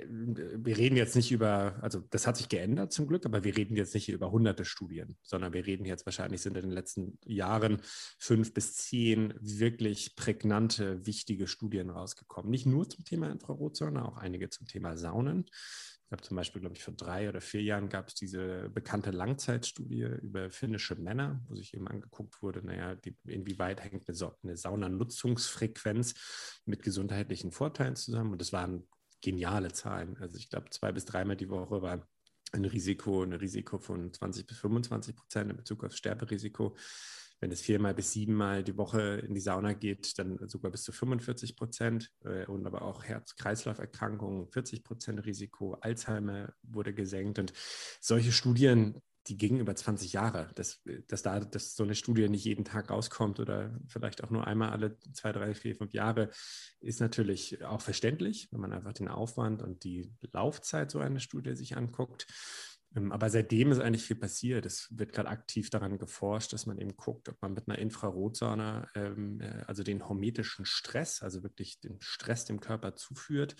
wir 0.07 0.77
reden 0.77 0.95
jetzt 0.95 1.15
nicht 1.15 1.31
über, 1.31 1.77
also 1.81 2.01
das 2.09 2.27
hat 2.27 2.37
sich 2.37 2.49
geändert 2.49 2.91
zum 2.91 3.07
Glück, 3.07 3.25
aber 3.25 3.43
wir 3.43 3.55
reden 3.55 3.75
jetzt 3.75 3.93
nicht 3.93 4.09
über 4.09 4.31
hunderte 4.31 4.65
Studien, 4.65 5.17
sondern 5.23 5.53
wir 5.53 5.65
reden 5.65 5.85
jetzt 5.85 6.05
wahrscheinlich 6.05 6.41
sind 6.41 6.57
in 6.57 6.63
den 6.63 6.71
letzten 6.71 7.17
Jahren 7.25 7.81
fünf 8.19 8.53
bis 8.53 8.75
zehn 8.75 9.33
wirklich 9.39 10.15
prägnante, 10.15 11.05
wichtige 11.05 11.47
Studien 11.47 11.89
rausgekommen. 11.89 12.51
Nicht 12.51 12.65
nur 12.65 12.89
zum 12.89 13.03
Thema 13.03 13.31
Infrarot, 13.31 13.75
sondern 13.75 14.03
auch 14.03 14.17
einige 14.17 14.49
zum 14.49 14.67
Thema 14.67 14.97
Saunen. 14.97 15.45
Ich 16.05 16.11
habe 16.11 16.21
zum 16.21 16.37
Beispiel, 16.37 16.61
glaube 16.61 16.75
ich, 16.75 16.83
vor 16.83 16.93
drei 16.93 17.27
oder 17.27 17.41
vier 17.41 17.63
Jahren 17.63 17.89
gab 17.89 18.09
es 18.09 18.13
diese 18.13 18.69
bekannte 18.69 19.09
Langzeitstudie 19.09 20.07
über 20.21 20.51
finnische 20.51 20.95
Männer, 20.95 21.43
wo 21.47 21.55
sich 21.55 21.73
eben 21.73 21.87
angeguckt 21.87 22.43
wurde, 22.43 22.63
naja, 22.63 22.93
die, 22.93 23.17
inwieweit 23.25 23.83
hängt 23.83 24.07
eine, 24.07 24.33
eine 24.43 24.57
Saunanutzungsfrequenz 24.57 26.61
mit 26.65 26.83
gesundheitlichen 26.83 27.51
Vorteilen 27.51 27.95
zusammen. 27.95 28.33
Und 28.33 28.41
das 28.41 28.53
waren 28.53 28.87
geniale 29.23 29.71
Zahlen. 29.71 30.17
Also 30.19 30.37
ich 30.37 30.49
glaube, 30.49 30.69
zwei 30.69 30.91
bis 30.91 31.05
dreimal 31.05 31.35
die 31.35 31.49
Woche 31.49 31.81
war 31.81 32.07
ein 32.51 32.65
Risiko, 32.65 33.23
ein 33.23 33.33
Risiko 33.33 33.79
von 33.79 34.13
20 34.13 34.45
bis 34.45 34.59
25 34.59 35.15
Prozent 35.15 35.49
in 35.49 35.57
Bezug 35.57 35.83
aufs 35.83 35.97
Sterberisiko. 35.97 36.75
Wenn 37.39 37.51
es 37.51 37.61
viermal 37.61 37.93
bis 37.93 38.13
siebenmal 38.13 38.63
die 38.63 38.77
Woche 38.77 39.21
in 39.27 39.33
die 39.33 39.41
Sauna 39.41 39.73
geht, 39.73 40.17
dann 40.19 40.37
sogar 40.47 40.71
bis 40.71 40.83
zu 40.83 40.91
45 40.91 41.57
Prozent 41.57 42.11
äh, 42.23 42.45
und 42.45 42.65
aber 42.65 42.83
auch 42.83 43.03
Herz-Kreislauf-Erkrankungen 43.03 44.47
40 44.47 44.83
Prozent 44.83 45.25
Risiko. 45.25 45.73
Alzheimer 45.81 46.53
wurde 46.61 46.93
gesenkt 46.93 47.39
und 47.39 47.51
solche 47.99 48.31
Studien, 48.31 49.01
die 49.27 49.37
gingen 49.37 49.59
über 49.59 49.75
20 49.75 50.13
Jahre. 50.13 50.49
Dass, 50.55 50.81
dass 51.07 51.21
da 51.23 51.39
dass 51.39 51.75
so 51.75 51.83
eine 51.83 51.95
Studie 51.95 52.29
nicht 52.29 52.45
jeden 52.45 52.65
Tag 52.65 52.89
rauskommt 52.89 53.39
oder 53.39 53.79
vielleicht 53.87 54.23
auch 54.23 54.29
nur 54.29 54.47
einmal 54.47 54.71
alle 54.71 54.99
zwei, 55.13 55.31
drei, 55.31 55.53
vier, 55.53 55.75
fünf 55.75 55.93
Jahre, 55.93 56.29
ist 56.79 56.99
natürlich 56.99 57.63
auch 57.63 57.81
verständlich, 57.81 58.49
wenn 58.51 58.61
man 58.61 58.73
einfach 58.73 58.93
den 58.93 59.07
Aufwand 59.07 59.61
und 59.61 59.83
die 59.83 60.11
Laufzeit 60.31 60.91
so 60.91 60.99
einer 60.99 61.19
Studie 61.19 61.55
sich 61.55 61.77
anguckt. 61.77 62.27
Ähm, 62.95 63.11
aber 63.11 63.29
seitdem 63.29 63.71
ist 63.71 63.79
eigentlich 63.79 64.03
viel 64.03 64.15
passiert. 64.15 64.65
Es 64.65 64.87
wird 64.91 65.13
gerade 65.13 65.29
aktiv 65.29 65.69
daran 65.69 65.97
geforscht, 65.97 66.53
dass 66.53 66.65
man 66.65 66.77
eben 66.77 66.95
guckt, 66.95 67.29
ob 67.29 67.41
man 67.41 67.53
mit 67.53 67.67
einer 67.67 67.79
Infrarotsauna, 67.79 68.87
ähm, 68.95 69.41
äh, 69.41 69.63
also 69.67 69.83
den 69.83 70.07
hormetischen 70.07 70.65
Stress, 70.65 71.21
also 71.21 71.43
wirklich 71.43 71.79
den 71.79 72.01
Stress 72.01 72.45
dem 72.45 72.59
Körper 72.59 72.95
zuführt 72.95 73.55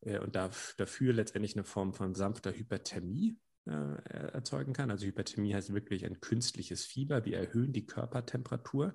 äh, 0.00 0.18
und 0.18 0.36
dafür 0.36 1.12
letztendlich 1.12 1.56
eine 1.56 1.64
Form 1.64 1.94
von 1.94 2.14
sanfter 2.14 2.52
Hyperthermie 2.52 3.36
erzeugen 3.68 4.72
kann. 4.72 4.90
Also 4.90 5.06
Hyperthermie 5.06 5.54
heißt 5.54 5.72
wirklich 5.72 6.04
ein 6.04 6.20
künstliches 6.20 6.84
Fieber. 6.84 7.24
Wir 7.24 7.38
erhöhen 7.38 7.72
die 7.72 7.86
Körpertemperatur 7.86 8.94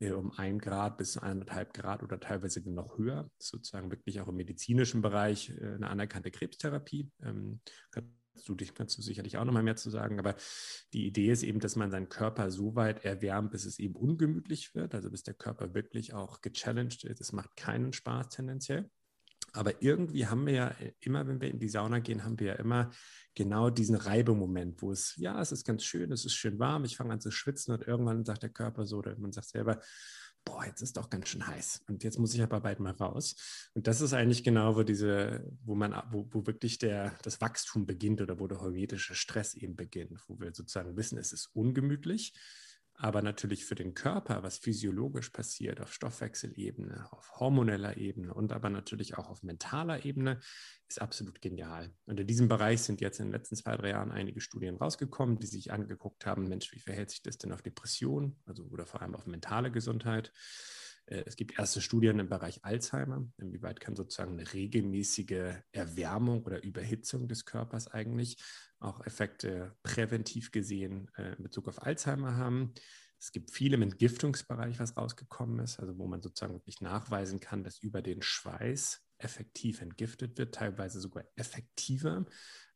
äh, 0.00 0.12
um 0.12 0.32
ein 0.32 0.58
Grad 0.58 0.98
bis 0.98 1.16
eineinhalb 1.16 1.74
Grad 1.74 2.02
oder 2.02 2.18
teilweise 2.18 2.60
noch 2.70 2.98
höher. 2.98 3.30
Sozusagen 3.38 3.90
wirklich 3.90 4.20
auch 4.20 4.28
im 4.28 4.36
medizinischen 4.36 5.02
Bereich 5.02 5.50
äh, 5.50 5.74
eine 5.74 5.88
anerkannte 5.88 6.30
Krebstherapie. 6.30 7.10
Ähm, 7.22 7.60
kann 7.90 8.10
du 8.46 8.54
dich 8.54 8.74
kannst 8.74 8.96
du 8.96 9.02
sicherlich 9.02 9.36
auch 9.36 9.44
noch 9.44 9.52
mal 9.52 9.62
mehr 9.62 9.76
zu 9.76 9.90
sagen, 9.90 10.18
aber 10.18 10.34
die 10.92 11.06
Idee 11.06 11.30
ist 11.30 11.42
eben, 11.42 11.60
dass 11.60 11.76
man 11.76 11.90
seinen 11.90 12.08
Körper 12.08 12.50
so 12.50 12.74
weit 12.74 13.04
erwärmt, 13.04 13.50
bis 13.50 13.64
es 13.64 13.78
eben 13.78 13.94
ungemütlich 13.96 14.74
wird, 14.74 14.94
also 14.94 15.10
bis 15.10 15.22
der 15.22 15.34
Körper 15.34 15.74
wirklich 15.74 16.14
auch 16.14 16.40
gechallenged 16.40 17.04
ist. 17.04 17.20
Es 17.20 17.32
macht 17.32 17.56
keinen 17.56 17.92
Spaß 17.92 18.30
tendenziell. 18.30 18.90
Aber 19.52 19.82
irgendwie 19.82 20.26
haben 20.26 20.46
wir 20.46 20.52
ja 20.52 20.74
immer, 21.00 21.26
wenn 21.26 21.40
wir 21.40 21.50
in 21.50 21.58
die 21.58 21.68
Sauna 21.68 21.98
gehen, 21.98 22.24
haben 22.24 22.38
wir 22.38 22.48
ja 22.48 22.54
immer 22.54 22.90
genau 23.34 23.70
diesen 23.70 23.96
Reibemoment, 23.96 24.82
wo 24.82 24.92
es, 24.92 25.14
ja, 25.16 25.40
es 25.40 25.52
ist 25.52 25.64
ganz 25.64 25.84
schön, 25.84 26.12
es 26.12 26.24
ist 26.24 26.34
schön 26.34 26.58
warm, 26.58 26.84
ich 26.84 26.96
fange 26.96 27.12
an 27.12 27.20
zu 27.20 27.30
schwitzen 27.30 27.74
und 27.74 27.86
irgendwann 27.86 28.24
sagt 28.24 28.42
der 28.42 28.50
Körper 28.50 28.86
so, 28.86 28.98
oder 28.98 29.16
man 29.18 29.32
sagt 29.32 29.48
selber, 29.48 29.80
boah, 30.44 30.64
jetzt 30.64 30.80
ist 30.80 30.96
doch 30.96 31.10
ganz 31.10 31.28
schön 31.28 31.46
heiß 31.46 31.82
und 31.88 32.02
jetzt 32.02 32.18
muss 32.18 32.34
ich 32.34 32.42
aber 32.42 32.60
bald 32.60 32.80
mal 32.80 32.92
raus. 32.92 33.70
Und 33.74 33.86
das 33.86 34.00
ist 34.00 34.12
eigentlich 34.12 34.42
genau, 34.42 34.76
wo 34.76 34.82
diese, 34.82 35.44
wo 35.64 35.74
man, 35.74 35.94
wo, 36.10 36.26
wo 36.30 36.46
wirklich 36.46 36.78
der, 36.78 37.16
das 37.22 37.40
Wachstum 37.40 37.86
beginnt 37.86 38.20
oder 38.20 38.40
wo 38.40 38.46
der 38.46 38.60
heuretische 38.60 39.14
Stress 39.14 39.54
eben 39.54 39.76
beginnt, 39.76 40.18
wo 40.28 40.38
wir 40.40 40.54
sozusagen 40.54 40.96
wissen, 40.96 41.18
es 41.18 41.32
ist 41.32 41.50
ungemütlich 41.54 42.32
aber 43.02 43.22
natürlich 43.22 43.64
für 43.64 43.74
den 43.74 43.94
Körper, 43.94 44.42
was 44.42 44.58
physiologisch 44.58 45.30
passiert, 45.30 45.80
auf 45.80 45.92
Stoffwechselebene, 45.92 47.08
auf 47.12 47.40
hormoneller 47.40 47.96
Ebene 47.96 48.34
und 48.34 48.52
aber 48.52 48.68
natürlich 48.68 49.16
auch 49.16 49.30
auf 49.30 49.42
mentaler 49.42 50.04
Ebene, 50.04 50.40
ist 50.86 51.00
absolut 51.00 51.40
genial. 51.40 51.94
Und 52.04 52.20
in 52.20 52.26
diesem 52.26 52.48
Bereich 52.48 52.82
sind 52.82 53.00
jetzt 53.00 53.18
in 53.18 53.26
den 53.26 53.32
letzten 53.32 53.56
zwei, 53.56 53.76
drei 53.76 53.90
Jahren 53.90 54.12
einige 54.12 54.40
Studien 54.42 54.76
rausgekommen, 54.76 55.38
die 55.38 55.46
sich 55.46 55.72
angeguckt 55.72 56.26
haben, 56.26 56.48
Mensch, 56.48 56.72
wie 56.72 56.80
verhält 56.80 57.10
sich 57.10 57.22
das 57.22 57.38
denn 57.38 57.52
auf 57.52 57.62
Depression, 57.62 58.36
also 58.44 58.64
oder 58.64 58.86
vor 58.86 59.00
allem 59.00 59.14
auf 59.14 59.26
mentale 59.26 59.70
Gesundheit. 59.70 60.30
Äh, 61.06 61.24
es 61.26 61.36
gibt 61.36 61.58
erste 61.58 61.80
Studien 61.80 62.18
im 62.18 62.28
Bereich 62.28 62.64
Alzheimer. 62.64 63.26
Inwieweit 63.38 63.80
kann 63.80 63.96
sozusagen 63.96 64.32
eine 64.32 64.52
regelmäßige 64.52 65.62
Erwärmung 65.72 66.42
oder 66.44 66.62
Überhitzung 66.62 67.28
des 67.28 67.44
Körpers 67.44 67.88
eigentlich 67.88 68.36
auch 68.78 69.04
Effekte 69.04 69.76
präventiv 69.82 70.52
gesehen 70.52 71.10
äh, 71.16 71.34
in 71.36 71.42
Bezug 71.42 71.68
auf 71.68 71.82
Alzheimer 71.82 72.36
haben? 72.36 72.74
Es 73.20 73.32
gibt 73.32 73.50
viel 73.50 73.74
im 73.74 73.82
Entgiftungsbereich, 73.82 74.78
was 74.78 74.96
rausgekommen 74.96 75.58
ist, 75.58 75.78
also 75.78 75.98
wo 75.98 76.06
man 76.06 76.22
sozusagen 76.22 76.54
wirklich 76.54 76.80
nachweisen 76.80 77.38
kann, 77.38 77.62
dass 77.62 77.78
über 77.78 78.00
den 78.00 78.22
Schweiß 78.22 79.02
effektiv 79.18 79.82
entgiftet 79.82 80.38
wird, 80.38 80.54
teilweise 80.54 81.00
sogar 81.00 81.24
effektiver 81.36 82.24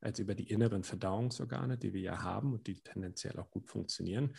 als 0.05 0.19
über 0.19 0.35
die 0.35 0.51
inneren 0.51 0.85
Verdauungsorgane, 0.85 1.79
die 1.79 1.93
wir 1.93 2.01
ja 2.01 2.23
haben 2.23 2.53
und 2.53 2.67
die 2.67 2.81
tendenziell 2.81 3.39
auch 3.39 3.51
gut 3.51 3.69
funktionieren. 3.69 4.35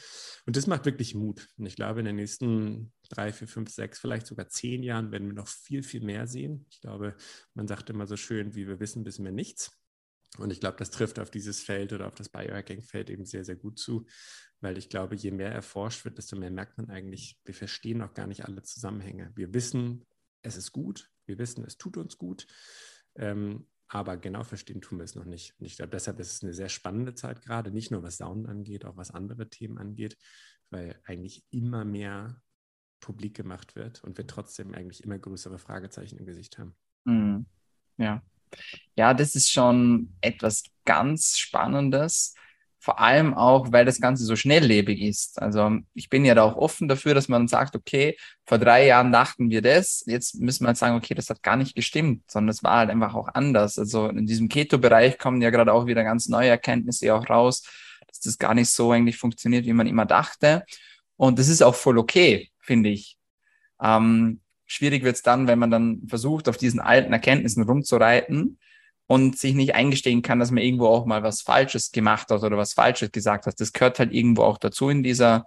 Und 0.46 0.56
das 0.56 0.68
macht 0.68 0.86
wirklich 0.86 1.16
Mut. 1.16 1.48
Und 1.58 1.66
ich 1.66 1.76
glaube, 1.76 2.00
in 2.00 2.06
den 2.06 2.16
nächsten 2.18 2.94
drei, 3.10 3.34
vier, 3.34 3.48
fünf, 3.48 3.70
sechs, 3.72 4.00
vielleicht 4.00 4.28
sogar 4.28 4.48
zehn 4.48 4.84
Jahren 4.84 5.12
werden 5.12 5.28
wir 5.28 5.34
noch 5.34 5.48
viel, 5.48 5.84
viel 5.84 6.02
mehr 6.02 6.28
sehen. 6.28 6.66
Ich 6.70 6.82
glaube, 6.82 7.16
man 7.54 7.68
sagt 7.68 7.90
immer 7.90 8.08
so 8.08 8.18
schön, 8.18 8.56
wie 8.56 8.68
wir 8.68 8.80
wissen, 8.80 9.06
wissen 9.06 9.26
wir 9.26 9.32
nichts. 9.32 9.72
Und 10.38 10.52
ich 10.52 10.60
glaube, 10.60 10.78
das 10.78 10.92
trifft 10.92 11.20
auf 11.20 11.32
dieses 11.32 11.62
Feld 11.62 11.94
oder 11.94 12.08
auf 12.08 12.16
das 12.16 12.30
Biohacking-Feld 12.30 13.10
eben 13.10 13.26
sehr, 13.26 13.46
sehr 13.46 13.56
gut 13.56 13.80
zu, 13.80 14.06
weil 14.60 14.78
ich 14.78 14.90
glaube, 14.90 15.16
je 15.16 15.32
mehr 15.32 15.52
erforscht 15.52 16.06
wird, 16.06 16.18
desto 16.18 16.36
mehr 16.36 16.52
merkt 16.52 16.78
man 16.78 16.90
eigentlich, 16.90 17.40
wir 17.46 17.54
verstehen 17.54 18.00
noch 18.00 18.14
gar 18.14 18.28
nicht 18.28 18.46
alle 18.46 18.62
Zusammenhänge. 18.64 19.32
Wir 19.36 19.54
wissen, 19.54 20.06
es 20.42 20.58
ist 20.58 20.72
gut, 20.72 21.10
wir 21.26 21.38
wissen, 21.38 21.64
es 21.66 21.78
tut 21.78 21.98
uns 21.98 22.18
gut, 22.18 22.48
ähm, 23.16 23.68
aber 23.88 24.18
genau 24.18 24.44
verstehen 24.44 24.82
tun 24.82 24.98
wir 24.98 25.04
es 25.06 25.16
noch 25.16 25.26
nicht. 25.26 25.54
Und 25.60 25.66
ich 25.66 25.78
glaube, 25.78 25.92
deshalb 25.92 26.20
ist 26.20 26.34
es 26.34 26.44
eine 26.44 26.54
sehr 26.54 26.70
spannende 26.70 27.14
Zeit 27.14 27.42
gerade, 27.42 27.72
nicht 27.72 27.92
nur 27.92 28.04
was 28.04 28.18
Saunen 28.18 28.48
angeht, 28.48 28.86
auch 28.86 28.98
was 28.98 29.12
andere 29.12 29.50
Themen 29.50 29.78
angeht, 29.78 30.18
weil 30.70 31.00
eigentlich 31.06 31.46
immer 31.52 31.86
mehr 31.86 32.42
publik 33.00 33.36
gemacht 33.36 33.76
wird 33.76 34.04
und 34.04 34.18
wir 34.18 34.26
trotzdem 34.26 34.74
eigentlich 34.74 35.04
immer 35.04 35.20
größere 35.20 35.60
Fragezeichen 35.60 36.18
im 36.18 36.26
Gesicht 36.26 36.58
haben. 36.58 36.76
Mhm. 37.04 37.46
Ja. 37.98 38.24
Ja, 38.96 39.14
das 39.14 39.36
ist 39.36 39.52
schon 39.52 40.16
etwas 40.22 40.64
ganz 40.86 41.38
Spannendes, 41.38 42.34
vor 42.86 43.00
allem 43.00 43.34
auch, 43.34 43.72
weil 43.72 43.84
das 43.84 44.00
Ganze 44.00 44.26
so 44.26 44.36
schnelllebig 44.36 45.02
ist. 45.02 45.42
Also 45.42 45.80
ich 45.96 46.08
bin 46.08 46.24
ja 46.24 46.36
da 46.36 46.44
auch 46.44 46.56
offen 46.56 46.88
dafür, 46.88 47.16
dass 47.16 47.28
man 47.28 47.48
sagt, 47.48 47.76
okay, 47.76 48.16
vor 48.46 48.60
drei 48.60 48.86
Jahren 48.86 49.12
dachten 49.12 49.50
wir 49.50 49.64
das, 49.64 50.04
jetzt 50.06 50.36
müssen 50.40 50.66
wir 50.66 50.68
halt 50.68 50.78
sagen, 50.78 50.96
okay, 50.96 51.16
das 51.16 51.32
hat 51.32 51.42
gar 51.42 51.56
nicht 51.56 51.76
gestimmt, 51.76 52.22
sondern 52.30 52.50
es 52.50 52.64
war 52.64 52.78
halt 52.78 52.92
einfach 52.92 53.16
auch 53.16 53.28
anders. 53.34 53.80
Also 53.80 54.08
in 54.10 54.28
diesem 54.28 54.50
Keto-Bereich 54.50 55.18
kommen 55.18 55.42
ja 55.42 55.50
gerade 55.50 55.74
auch 55.74 55.88
wieder 55.88 56.04
ganz 56.04 56.30
neue 56.30 56.50
Erkenntnisse 56.50 57.12
auch 57.16 57.28
raus, 57.28 57.64
dass 58.08 58.20
das 58.20 58.38
gar 58.38 58.54
nicht 58.54 58.70
so 58.70 58.92
eigentlich 58.92 59.18
funktioniert, 59.18 59.66
wie 59.66 59.74
man 59.74 59.88
immer 59.88 60.06
dachte. 60.06 60.64
Und 61.18 61.40
das 61.40 61.48
ist 61.48 61.64
auch 61.64 61.74
voll 61.74 61.98
okay, 61.98 62.52
finde 62.60 62.90
ich. 62.90 63.18
Ähm, 63.82 64.42
schwierig 64.68 65.04
wird 65.04 65.16
es 65.16 65.24
dann, 65.24 65.48
wenn 65.48 65.58
man 65.58 65.72
dann 65.72 66.04
versucht, 66.08 66.48
auf 66.48 66.58
diesen 66.58 66.80
alten 66.80 67.14
Erkenntnissen 67.14 67.64
rumzureiten 67.64 68.60
und 69.08 69.38
sich 69.38 69.54
nicht 69.54 69.76
eingestehen 69.76 70.22
kann, 70.22 70.40
dass 70.40 70.52
man 70.52 70.64
irgendwo 70.64 70.88
auch 70.88 71.06
mal 71.06 71.24
was 71.24 71.42
Falsches 71.42 71.92
gemacht 71.92 72.30
hat 72.30 72.44
oder 72.44 72.58
was 72.58 72.74
Falsches 72.74 73.12
gesagt 73.12 73.46
hat. 73.46 73.60
Das 73.60 73.74
gehört 73.74 74.00
halt 74.00 74.12
irgendwo 74.12 74.44
auch 74.44 74.58
dazu 74.58 74.90
in 74.90 75.04
dieser, 75.04 75.46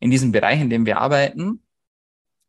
in 0.00 0.10
diesem 0.10 0.32
Bereich, 0.32 0.60
in 0.60 0.70
dem 0.70 0.86
wir 0.86 0.98
arbeiten, 0.98 1.62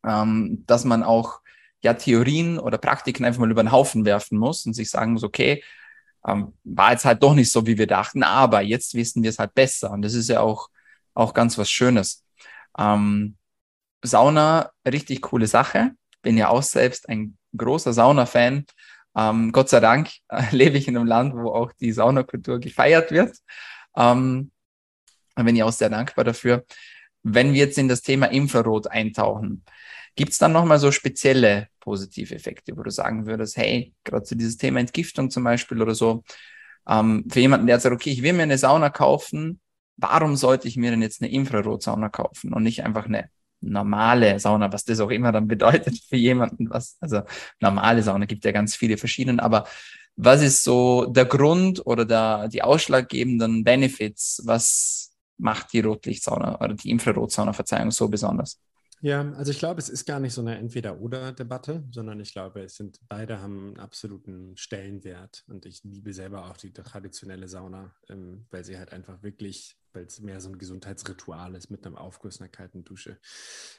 ähm, 0.04 0.64
dass 0.66 0.84
man 0.84 1.02
auch 1.02 1.40
ja 1.82 1.94
Theorien 1.94 2.58
oder 2.58 2.78
Praktiken 2.78 3.24
einfach 3.24 3.40
mal 3.40 3.50
über 3.50 3.62
den 3.62 3.72
Haufen 3.72 4.04
werfen 4.04 4.38
muss 4.38 4.64
und 4.66 4.72
sich 4.72 4.90
sagen 4.90 5.12
muss, 5.12 5.24
okay, 5.24 5.62
ähm, 6.26 6.54
war 6.64 6.92
jetzt 6.92 7.04
halt 7.04 7.22
doch 7.22 7.34
nicht 7.34 7.52
so, 7.52 7.66
wie 7.66 7.78
wir 7.78 7.86
dachten, 7.86 8.22
aber 8.22 8.60
jetzt 8.62 8.94
wissen 8.94 9.22
wir 9.22 9.30
es 9.30 9.38
halt 9.38 9.54
besser. 9.54 9.90
Und 9.90 10.02
das 10.02 10.14
ist 10.14 10.28
ja 10.28 10.40
auch, 10.40 10.68
auch 11.14 11.34
ganz 11.34 11.56
was 11.58 11.70
Schönes. 11.70 12.24
Ähm, 12.78 13.36
Sauna, 14.02 14.70
richtig 14.86 15.22
coole 15.22 15.46
Sache. 15.46 15.92
Bin 16.22 16.36
ja 16.36 16.48
auch 16.48 16.62
selbst 16.62 17.08
ein 17.08 17.36
großer 17.56 17.92
Sauna-Fan. 17.92 18.66
Ähm, 19.16 19.52
Gott 19.52 19.68
sei 19.68 19.80
Dank 19.80 20.10
äh, 20.28 20.44
lebe 20.50 20.76
ich 20.76 20.88
in 20.88 20.96
einem 20.96 21.06
Land, 21.06 21.34
wo 21.34 21.50
auch 21.50 21.72
die 21.72 21.92
Saunakultur 21.92 22.60
gefeiert 22.60 23.10
wird. 23.10 23.36
Ähm, 23.96 24.50
bin 25.34 25.56
ich 25.56 25.62
auch 25.62 25.72
sehr 25.72 25.90
dankbar 25.90 26.24
dafür. 26.24 26.64
Wenn 27.22 27.52
wir 27.52 27.60
jetzt 27.60 27.78
in 27.78 27.88
das 27.88 28.02
Thema 28.02 28.26
Infrarot 28.26 28.88
eintauchen, 28.88 29.64
gibt 30.14 30.32
es 30.32 30.38
dann 30.38 30.52
nochmal 30.52 30.78
so 30.78 30.92
spezielle 30.92 31.68
positive 31.80 32.34
Effekte, 32.34 32.76
wo 32.76 32.82
du 32.82 32.90
sagen 32.90 33.26
würdest, 33.26 33.56
hey, 33.56 33.94
gerade 34.04 34.24
zu 34.24 34.34
dieses 34.34 34.56
Thema 34.56 34.80
Entgiftung 34.80 35.30
zum 35.30 35.44
Beispiel 35.44 35.80
oder 35.82 35.94
so, 35.94 36.24
ähm, 36.88 37.24
für 37.30 37.40
jemanden, 37.40 37.66
der 37.66 37.80
sagt, 37.80 37.94
okay, 37.94 38.10
ich 38.10 38.22
will 38.22 38.32
mir 38.32 38.44
eine 38.44 38.58
Sauna 38.58 38.90
kaufen, 38.90 39.60
warum 39.96 40.36
sollte 40.36 40.68
ich 40.68 40.76
mir 40.76 40.90
denn 40.90 41.02
jetzt 41.02 41.22
eine 41.22 41.30
Infrarotsauna 41.30 42.08
kaufen 42.08 42.52
und 42.52 42.62
nicht 42.62 42.84
einfach 42.84 43.06
eine 43.06 43.30
normale 43.60 44.38
Sauna, 44.38 44.72
was 44.72 44.84
das 44.84 45.00
auch 45.00 45.10
immer 45.10 45.32
dann 45.32 45.48
bedeutet 45.48 45.98
für 46.08 46.16
jemanden, 46.16 46.70
was, 46.70 46.96
also 47.00 47.22
normale 47.60 48.02
Sauna 48.02 48.26
gibt 48.26 48.44
ja 48.44 48.52
ganz 48.52 48.76
viele 48.76 48.96
verschiedene, 48.96 49.42
aber 49.42 49.66
was 50.16 50.42
ist 50.42 50.64
so 50.64 51.06
der 51.06 51.26
Grund 51.26 51.84
oder 51.86 52.04
der, 52.04 52.48
die 52.48 52.62
ausschlaggebenden 52.62 53.64
Benefits? 53.64 54.42
Was 54.44 55.12
macht 55.36 55.72
die 55.74 55.80
Rotlichtsauna 55.80 56.58
oder 56.60 56.74
die 56.74 56.90
Infrarotsauna, 56.90 57.52
Verzeihung, 57.52 57.90
so 57.90 58.08
besonders? 58.08 58.58
Ja, 59.02 59.30
also 59.32 59.50
ich 59.50 59.58
glaube, 59.58 59.78
es 59.78 59.90
ist 59.90 60.06
gar 60.06 60.20
nicht 60.20 60.32
so 60.32 60.40
eine 60.40 60.56
Entweder-Oder-Debatte, 60.56 61.84
sondern 61.90 62.18
ich 62.18 62.32
glaube, 62.32 62.62
es 62.62 62.76
sind 62.76 62.98
beide 63.08 63.42
haben 63.42 63.68
einen 63.68 63.78
absoluten 63.78 64.56
Stellenwert 64.56 65.44
und 65.48 65.66
ich 65.66 65.84
liebe 65.84 66.14
selber 66.14 66.50
auch 66.50 66.56
die 66.56 66.72
traditionelle 66.72 67.46
Sauna, 67.46 67.94
ähm, 68.08 68.46
weil 68.50 68.64
sie 68.64 68.78
halt 68.78 68.94
einfach 68.94 69.22
wirklich 69.22 69.76
weil 69.96 70.04
es 70.04 70.20
mehr 70.20 70.40
so 70.40 70.50
ein 70.50 70.58
Gesundheitsritual 70.58 71.54
ist 71.56 71.70
mit 71.70 71.84
einem 71.84 71.96
Aufguss, 71.96 72.40
einer 72.40 72.50
kalten 72.50 72.84
Dusche. 72.84 73.18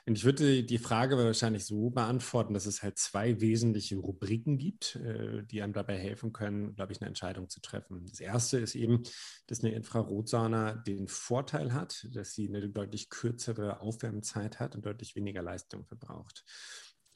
Und 0.05 0.18
ich 0.18 0.26
würde 0.26 0.63
die 0.63 0.78
Frage 0.80 1.18
wahrscheinlich 1.18 1.65
so 1.65 1.91
beantworten, 1.91 2.53
dass 2.53 2.65
es 2.65 2.84
halt 2.84 2.97
zwei 2.97 3.39
wesentliche 3.39 3.97
Rubriken 3.97 4.57
gibt, 4.57 4.95
äh, 4.97 5.43
die 5.43 5.61
einem 5.61 5.74
dabei 5.74 5.97
helfen 5.97 6.34
können, 6.34 6.76
glaube 6.76 6.91
ich, 6.91 6.99
eine 6.99 7.07
Entscheidung 7.07 7.49
zu 7.49 7.61
treffen. 7.61 8.05
Das 8.09 8.20
erste 8.20 8.57
ist 8.57 8.76
eben, 8.76 9.03
dass 9.45 9.63
eine 9.63 9.74
Infrarotsauna 9.74 10.74
den 10.74 11.07
Vorteil 11.07 11.74
hat, 11.74 12.07
dass 12.11 12.34
sie 12.34 12.49
eine 12.49 12.68
deutlich 12.68 13.09
kürzere 13.09 13.80
Aufwärmzeit 13.80 14.59
hat 14.59 14.76
und 14.76 14.86
deutlich 14.86 15.15
weniger 15.15 15.43
Leistung 15.43 15.86
verbraucht. 15.86 16.43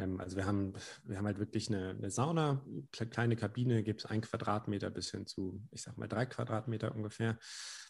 Ähm, 0.02 0.20
also 0.20 0.36
wir 0.36 0.46
haben, 0.46 0.74
wir 1.04 1.18
haben 1.18 1.26
halt 1.26 1.40
wirklich 1.40 1.70
eine, 1.70 1.92
eine 1.92 2.10
Sauna, 2.10 2.66
kleine 2.92 3.36
Kabine, 3.36 3.84
gibt 3.84 4.02
es 4.02 4.06
ein 4.06 4.22
Quadratmeter 4.22 4.90
bis 4.90 5.12
hin 5.12 5.26
zu, 5.28 5.62
ich 5.72 5.84
sag 5.84 5.98
mal, 5.98 6.08
drei 6.08 6.26
Quadratmeter 6.26 6.94
ungefähr. 6.96 7.38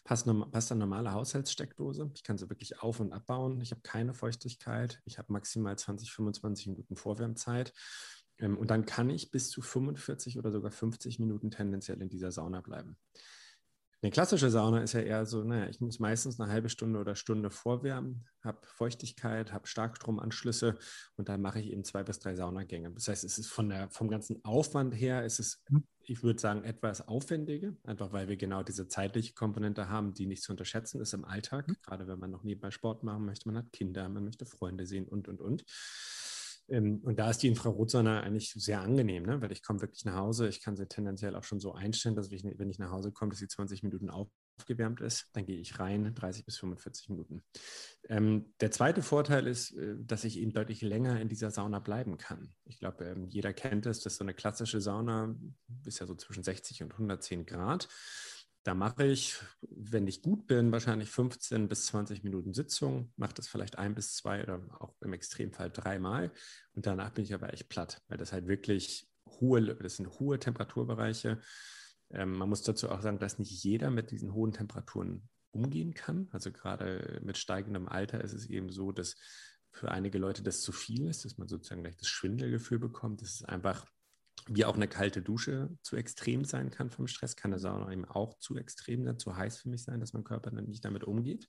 Passt, 0.04 0.28
passt 0.50 0.72
eine 0.72 0.80
normale 0.80 1.12
Haushaltssteckdose. 1.12 2.10
Ich 2.14 2.22
kann 2.22 2.38
sie 2.38 2.50
wirklich 2.50 2.80
auf- 2.80 3.00
und 3.00 3.12
abbauen. 3.12 3.60
Ich 3.60 3.70
habe 3.70 3.82
keine 3.82 4.14
Feuchtigkeit. 4.14 5.00
Ich 5.04 5.18
habe 5.18 5.32
maximal 5.32 5.76
20, 5.76 6.12
25 6.12 6.66
Minuten 6.68 6.96
Vorwärmzeit. 6.96 7.72
Ähm, 8.38 8.58
und 8.58 8.70
dann 8.70 8.84
kann 8.84 9.10
ich 9.10 9.30
bis 9.30 9.48
zu 9.50 9.62
45 9.62 10.38
oder 10.38 10.50
sogar 10.50 10.70
50 10.70 11.18
Minuten 11.18 11.50
tendenziell 11.50 12.00
in 12.02 12.08
dieser 12.08 12.32
Sauna 12.32 12.60
bleiben. 12.60 12.96
Eine 14.02 14.10
klassische 14.10 14.50
Sauna 14.50 14.82
ist 14.82 14.94
ja 14.94 15.00
eher 15.00 15.24
so, 15.26 15.44
naja, 15.44 15.68
ich 15.68 15.80
muss 15.80 16.00
meistens 16.00 16.40
eine 16.40 16.50
halbe 16.50 16.68
Stunde 16.68 16.98
oder 16.98 17.14
Stunde 17.14 17.50
vorwärmen, 17.50 18.24
habe 18.42 18.58
Feuchtigkeit, 18.66 19.52
habe 19.52 19.68
Starkstromanschlüsse 19.68 20.76
und 21.16 21.28
dann 21.28 21.40
mache 21.40 21.60
ich 21.60 21.70
eben 21.70 21.84
zwei 21.84 22.02
bis 22.02 22.18
drei 22.18 22.34
Saunagänge. 22.34 22.90
Das 22.90 23.06
heißt, 23.06 23.22
es 23.22 23.38
ist 23.38 23.46
von 23.46 23.68
der, 23.68 23.88
vom 23.90 24.08
ganzen 24.10 24.44
Aufwand 24.44 24.92
her, 24.92 25.24
ist 25.24 25.38
es, 25.38 25.62
ich 26.00 26.24
würde 26.24 26.40
sagen, 26.40 26.64
etwas 26.64 27.06
aufwendiger, 27.06 27.76
einfach 27.84 28.12
weil 28.12 28.26
wir 28.26 28.36
genau 28.36 28.64
diese 28.64 28.88
zeitliche 28.88 29.34
Komponente 29.34 29.88
haben, 29.88 30.14
die 30.14 30.26
nicht 30.26 30.42
zu 30.42 30.50
unterschätzen 30.50 31.00
ist 31.00 31.14
im 31.14 31.24
Alltag. 31.24 31.68
Mhm. 31.68 31.76
Gerade 31.82 32.08
wenn 32.08 32.18
man 32.18 32.32
noch 32.32 32.42
nebenbei 32.42 32.72
Sport 32.72 33.04
machen 33.04 33.24
möchte, 33.24 33.48
man 33.48 33.56
hat 33.56 33.72
Kinder, 33.72 34.08
man 34.08 34.24
möchte 34.24 34.46
Freunde 34.46 34.84
sehen 34.84 35.06
und, 35.06 35.28
und, 35.28 35.40
und. 35.40 35.64
Ähm, 36.68 37.00
und 37.04 37.18
da 37.18 37.30
ist 37.30 37.42
die 37.42 37.48
Infrarotsonne 37.48 38.22
eigentlich 38.22 38.52
sehr 38.52 38.80
angenehm, 38.80 39.24
ne? 39.24 39.40
weil 39.40 39.52
ich 39.52 39.62
komme 39.62 39.80
wirklich 39.80 40.04
nach 40.04 40.16
Hause. 40.16 40.48
Ich 40.48 40.62
kann 40.62 40.76
sie 40.76 40.86
tendenziell 40.86 41.34
auch 41.36 41.44
schon 41.44 41.60
so 41.60 41.72
einstellen, 41.74 42.16
dass 42.16 42.30
ich, 42.30 42.44
wenn 42.44 42.70
ich 42.70 42.78
nach 42.78 42.90
Hause 42.90 43.12
komme, 43.12 43.30
dass 43.30 43.38
sie 43.38 43.48
20 43.48 43.82
Minuten 43.82 44.10
aufgewärmt 44.10 45.00
ist. 45.00 45.28
Dann 45.32 45.44
gehe 45.44 45.58
ich 45.58 45.78
rein, 45.78 46.14
30 46.14 46.44
bis 46.44 46.58
45 46.58 47.10
Minuten. 47.10 47.42
Ähm, 48.08 48.54
der 48.60 48.70
zweite 48.70 49.02
Vorteil 49.02 49.46
ist, 49.46 49.76
äh, 49.76 49.96
dass 49.98 50.24
ich 50.24 50.38
eben 50.38 50.52
deutlich 50.52 50.82
länger 50.82 51.20
in 51.20 51.28
dieser 51.28 51.50
Sauna 51.50 51.78
bleiben 51.78 52.16
kann. 52.18 52.54
Ich 52.64 52.78
glaube, 52.78 53.04
ähm, 53.04 53.28
jeder 53.28 53.52
kennt 53.52 53.86
es, 53.86 54.00
dass 54.00 54.16
so 54.16 54.24
eine 54.24 54.34
klassische 54.34 54.80
Sauna 54.80 55.34
ist 55.84 55.98
ja 55.98 56.06
so 56.06 56.14
zwischen 56.14 56.42
60 56.42 56.82
und 56.82 56.92
110 56.92 57.46
Grad. 57.46 57.88
Da 58.64 58.74
mache 58.74 59.04
ich, 59.04 59.38
wenn 59.60 60.06
ich 60.06 60.22
gut 60.22 60.46
bin, 60.46 60.70
wahrscheinlich 60.70 61.10
15 61.10 61.68
bis 61.68 61.86
20 61.86 62.22
Minuten 62.22 62.54
Sitzung, 62.54 63.12
mache 63.16 63.34
das 63.34 63.48
vielleicht 63.48 63.76
ein 63.76 63.94
bis 63.94 64.14
zwei 64.14 64.42
oder 64.42 64.60
auch 64.78 64.94
im 65.00 65.12
Extremfall 65.12 65.70
dreimal. 65.70 66.30
Und 66.74 66.86
danach 66.86 67.10
bin 67.10 67.24
ich 67.24 67.34
aber 67.34 67.52
echt 67.52 67.68
platt, 67.68 68.00
weil 68.08 68.18
das 68.18 68.32
halt 68.32 68.46
wirklich 68.46 69.08
hohe, 69.40 69.74
das 69.74 69.96
sind 69.96 70.20
hohe 70.20 70.38
Temperaturbereiche. 70.38 71.40
Ähm, 72.10 72.36
man 72.36 72.48
muss 72.48 72.62
dazu 72.62 72.88
auch 72.90 73.02
sagen, 73.02 73.18
dass 73.18 73.40
nicht 73.40 73.64
jeder 73.64 73.90
mit 73.90 74.12
diesen 74.12 74.32
hohen 74.32 74.52
Temperaturen 74.52 75.28
umgehen 75.50 75.92
kann. 75.94 76.28
Also 76.30 76.52
gerade 76.52 77.20
mit 77.24 77.38
steigendem 77.38 77.88
Alter 77.88 78.22
ist 78.22 78.32
es 78.32 78.46
eben 78.46 78.70
so, 78.70 78.92
dass 78.92 79.16
für 79.70 79.90
einige 79.90 80.18
Leute 80.18 80.42
das 80.42 80.60
zu 80.60 80.70
viel 80.70 81.08
ist, 81.08 81.24
dass 81.24 81.38
man 81.38 81.48
sozusagen 81.48 81.82
gleich 81.82 81.96
das 81.96 82.08
Schwindelgefühl 82.08 82.78
bekommt. 82.78 83.22
Das 83.22 83.30
ist 83.34 83.48
einfach 83.48 83.86
wie 84.48 84.64
auch 84.64 84.74
eine 84.74 84.88
kalte 84.88 85.22
Dusche 85.22 85.70
zu 85.82 85.96
extrem 85.96 86.44
sein 86.44 86.70
kann 86.70 86.90
vom 86.90 87.06
Stress, 87.06 87.36
kann 87.36 87.52
eine 87.52 87.60
Sauna 87.60 87.92
eben 87.92 88.04
auch 88.04 88.38
zu 88.38 88.56
extrem 88.56 89.04
sein, 89.04 89.18
zu 89.18 89.36
heiß 89.36 89.58
für 89.58 89.68
mich 89.68 89.84
sein, 89.84 90.00
dass 90.00 90.12
mein 90.12 90.24
Körper 90.24 90.50
dann 90.50 90.66
nicht 90.66 90.84
damit 90.84 91.04
umgeht. 91.04 91.48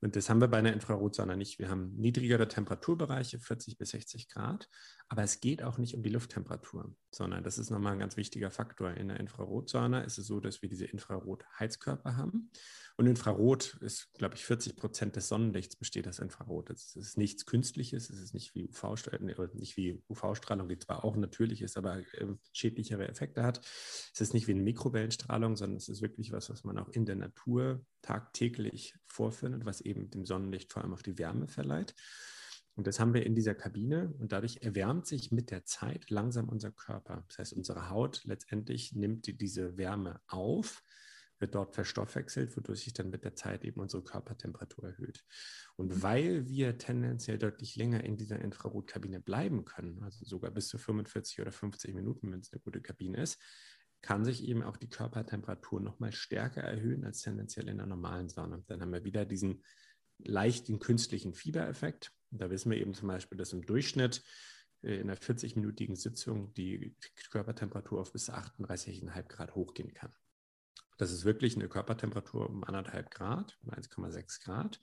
Und 0.00 0.16
das 0.16 0.28
haben 0.30 0.40
wir 0.40 0.48
bei 0.48 0.58
einer 0.58 0.72
Infrarotsauna 0.72 1.36
nicht. 1.36 1.58
Wir 1.58 1.68
haben 1.68 1.94
niedrigere 1.96 2.48
Temperaturbereiche, 2.48 3.38
40 3.38 3.78
bis 3.78 3.90
60 3.90 4.28
Grad, 4.28 4.68
aber 5.08 5.22
es 5.22 5.40
geht 5.40 5.62
auch 5.62 5.78
nicht 5.78 5.94
um 5.94 6.02
die 6.02 6.10
Lufttemperatur, 6.10 6.94
sondern 7.10 7.44
das 7.44 7.58
ist 7.58 7.70
nochmal 7.70 7.92
ein 7.92 7.98
ganz 7.98 8.16
wichtiger 8.16 8.50
Faktor. 8.50 8.92
In 8.92 9.08
der 9.08 9.20
Infrarotsauna 9.20 10.00
ist 10.00 10.18
es 10.18 10.26
so, 10.26 10.40
dass 10.40 10.62
wir 10.62 10.68
diese 10.68 10.86
Infrarotheizkörper 10.86 12.16
haben. 12.16 12.50
Und 12.96 13.06
Infrarot 13.06 13.76
ist, 13.80 14.12
glaube 14.14 14.36
ich, 14.36 14.44
40 14.44 14.76
Prozent 14.76 15.16
des 15.16 15.28
Sonnenlichts 15.28 15.76
besteht 15.76 16.06
aus 16.06 16.20
Infrarot. 16.20 16.70
Es 16.70 16.94
ist 16.94 17.18
nichts 17.18 17.44
Künstliches, 17.44 18.08
es 18.08 18.20
ist 18.20 18.34
nicht 18.34 18.54
wie 18.54 18.68
UV-Strahlung, 18.68 19.26
nicht 19.54 19.76
wie 19.76 20.02
UV-Strahlung, 20.08 20.68
die 20.68 20.78
zwar 20.78 21.04
auch 21.04 21.16
natürlich 21.16 21.60
ist, 21.60 21.76
aber 21.76 21.98
äh, 21.98 22.34
schädlichere 22.52 23.08
Effekte 23.08 23.42
hat. 23.42 23.58
Es 23.58 24.20
ist 24.20 24.32
nicht 24.32 24.46
wie 24.46 24.52
eine 24.52 24.62
Mikrowellenstrahlung, 24.62 25.56
sondern 25.56 25.76
es 25.76 25.88
ist 25.88 26.02
wirklich 26.02 26.32
was, 26.32 26.50
was 26.50 26.62
man 26.64 26.78
auch 26.78 26.88
in 26.88 27.04
der 27.04 27.16
Natur 27.16 27.84
tagtäglich 28.00 28.94
vorfindet, 29.06 29.64
was 29.64 29.80
eben 29.80 30.10
dem 30.10 30.24
Sonnenlicht 30.24 30.72
vor 30.72 30.82
allem 30.82 30.92
auf 30.92 31.02
die 31.02 31.18
Wärme 31.18 31.48
verleiht. 31.48 31.94
Und 32.74 32.86
das 32.86 32.98
haben 32.98 33.14
wir 33.14 33.24
in 33.24 33.34
dieser 33.34 33.54
Kabine 33.54 34.12
und 34.18 34.32
dadurch 34.32 34.62
erwärmt 34.62 35.06
sich 35.06 35.30
mit 35.30 35.50
der 35.50 35.64
Zeit 35.64 36.10
langsam 36.10 36.48
unser 36.48 36.72
Körper. 36.72 37.24
Das 37.28 37.38
heißt, 37.38 37.52
unsere 37.52 37.88
Haut 37.88 38.24
letztendlich 38.24 38.92
nimmt 38.94 39.26
die, 39.26 39.36
diese 39.36 39.76
Wärme 39.76 40.20
auf, 40.26 40.82
wird 41.38 41.54
dort 41.54 41.74
verstoffwechselt, 41.74 42.56
wodurch 42.56 42.84
sich 42.84 42.92
dann 42.92 43.10
mit 43.10 43.24
der 43.24 43.36
Zeit 43.36 43.64
eben 43.64 43.80
unsere 43.80 44.02
Körpertemperatur 44.02 44.88
erhöht. 44.88 45.24
Und 45.76 46.02
weil 46.02 46.48
wir 46.48 46.78
tendenziell 46.78 47.38
deutlich 47.38 47.76
länger 47.76 48.02
in 48.02 48.16
dieser 48.16 48.40
Infrarotkabine 48.40 49.20
bleiben 49.20 49.64
können, 49.64 50.02
also 50.02 50.24
sogar 50.24 50.50
bis 50.50 50.68
zu 50.68 50.78
45 50.78 51.40
oder 51.40 51.52
50 51.52 51.94
Minuten, 51.94 52.32
wenn 52.32 52.40
es 52.40 52.52
eine 52.52 52.60
gute 52.60 52.80
Kabine 52.80 53.22
ist, 53.22 53.40
kann 54.00 54.24
sich 54.24 54.44
eben 54.44 54.62
auch 54.62 54.76
die 54.76 54.90
Körpertemperatur 54.90 55.80
nochmal 55.80 56.12
stärker 56.12 56.60
erhöhen 56.60 57.04
als 57.04 57.22
tendenziell 57.22 57.68
in 57.68 57.78
der 57.78 57.86
normalen 57.86 58.28
Sauna. 58.28 58.62
Dann 58.66 58.82
haben 58.82 58.92
wir 58.92 59.04
wieder 59.04 59.24
diesen 59.24 59.62
leichten 60.18 60.78
künstlichen 60.78 61.34
Fiebereffekt. 61.34 62.12
Da 62.38 62.50
wissen 62.50 62.70
wir 62.70 62.78
eben 62.78 62.94
zum 62.94 63.08
Beispiel, 63.08 63.38
dass 63.38 63.52
im 63.52 63.64
Durchschnitt 63.64 64.22
äh, 64.82 64.96
in 64.96 65.10
einer 65.10 65.18
40-minütigen 65.18 65.96
Sitzung 65.96 66.52
die 66.54 66.96
Körpertemperatur 67.30 68.00
auf 68.00 68.12
bis 68.12 68.30
38,5 68.30 69.22
Grad 69.28 69.54
hochgehen 69.54 69.94
kann. 69.94 70.12
Das 70.96 71.10
ist 71.10 71.24
wirklich 71.24 71.56
eine 71.56 71.68
Körpertemperatur 71.68 72.48
um 72.48 72.62
anderthalb 72.62 73.10
Grad, 73.10 73.58
um 73.62 73.70
1,6 73.70 74.44
Grad. 74.44 74.80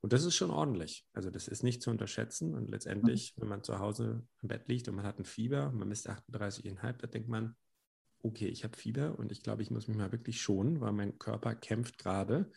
Und 0.00 0.12
das 0.12 0.24
ist 0.24 0.36
schon 0.36 0.50
ordentlich. 0.50 1.04
Also 1.12 1.30
das 1.30 1.48
ist 1.48 1.64
nicht 1.64 1.82
zu 1.82 1.90
unterschätzen. 1.90 2.54
Und 2.54 2.70
letztendlich, 2.70 3.34
wenn 3.36 3.48
man 3.48 3.64
zu 3.64 3.80
Hause 3.80 4.24
im 4.42 4.48
Bett 4.48 4.68
liegt 4.68 4.88
und 4.88 4.94
man 4.94 5.04
hat 5.04 5.18
ein 5.18 5.24
Fieber, 5.24 5.72
man 5.72 5.88
misst 5.88 6.08
38,5, 6.08 6.92
da 6.98 7.06
denkt 7.08 7.28
man, 7.28 7.56
okay, 8.22 8.46
ich 8.48 8.64
habe 8.64 8.76
Fieber 8.76 9.18
und 9.18 9.30
ich 9.30 9.42
glaube, 9.42 9.62
ich 9.62 9.70
muss 9.70 9.88
mich 9.88 9.96
mal 9.96 10.12
wirklich 10.12 10.40
schonen, 10.40 10.80
weil 10.80 10.92
mein 10.92 11.18
Körper 11.18 11.54
kämpft 11.54 11.98
gerade 11.98 12.50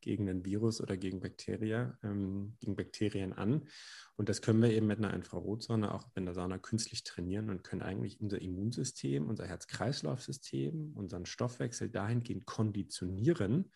gegen 0.00 0.28
ein 0.28 0.44
Virus 0.44 0.80
oder 0.80 0.96
gegen 0.96 1.20
Bakterien, 1.20 1.94
ähm, 2.02 2.56
gegen 2.60 2.76
Bakterien 2.76 3.32
an. 3.32 3.68
Und 4.16 4.28
das 4.28 4.42
können 4.42 4.62
wir 4.62 4.70
eben 4.70 4.86
mit 4.86 4.98
einer 4.98 5.14
Infrarotsonne, 5.14 5.92
auch 5.92 6.08
in 6.14 6.24
der 6.24 6.34
Sauna, 6.34 6.58
künstlich 6.58 7.02
trainieren 7.02 7.50
und 7.50 7.64
können 7.64 7.82
eigentlich 7.82 8.20
unser 8.20 8.40
Immunsystem, 8.40 9.28
unser 9.28 9.46
Herz-Kreislauf-System, 9.46 10.92
unseren 10.94 11.26
Stoffwechsel 11.26 11.90
dahingehend 11.90 12.46
konditionieren, 12.46 13.72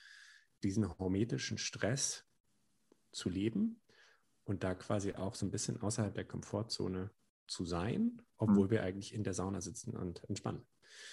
diesen 0.63 0.89
hormetischen 0.99 1.59
Stress 1.59 2.25
zu 3.11 3.29
leben 3.29 3.81
und 4.45 4.63
da 4.63 4.75
quasi 4.75 5.15
auch 5.15 5.35
so 5.35 5.45
ein 5.45 5.51
bisschen 5.51 5.81
außerhalb 5.81 6.15
der 6.15 6.25
Komfortzone 6.25 7.11
zu 7.49 7.65
sein, 7.65 8.23
obwohl 8.37 8.67
mhm. 8.67 8.71
wir 8.71 8.83
eigentlich 8.85 9.13
in 9.13 9.25
der 9.25 9.35
Sauna 9.35 9.61
sitzen 9.61 9.97
und 9.97 10.23
entspannen. 10.29 10.63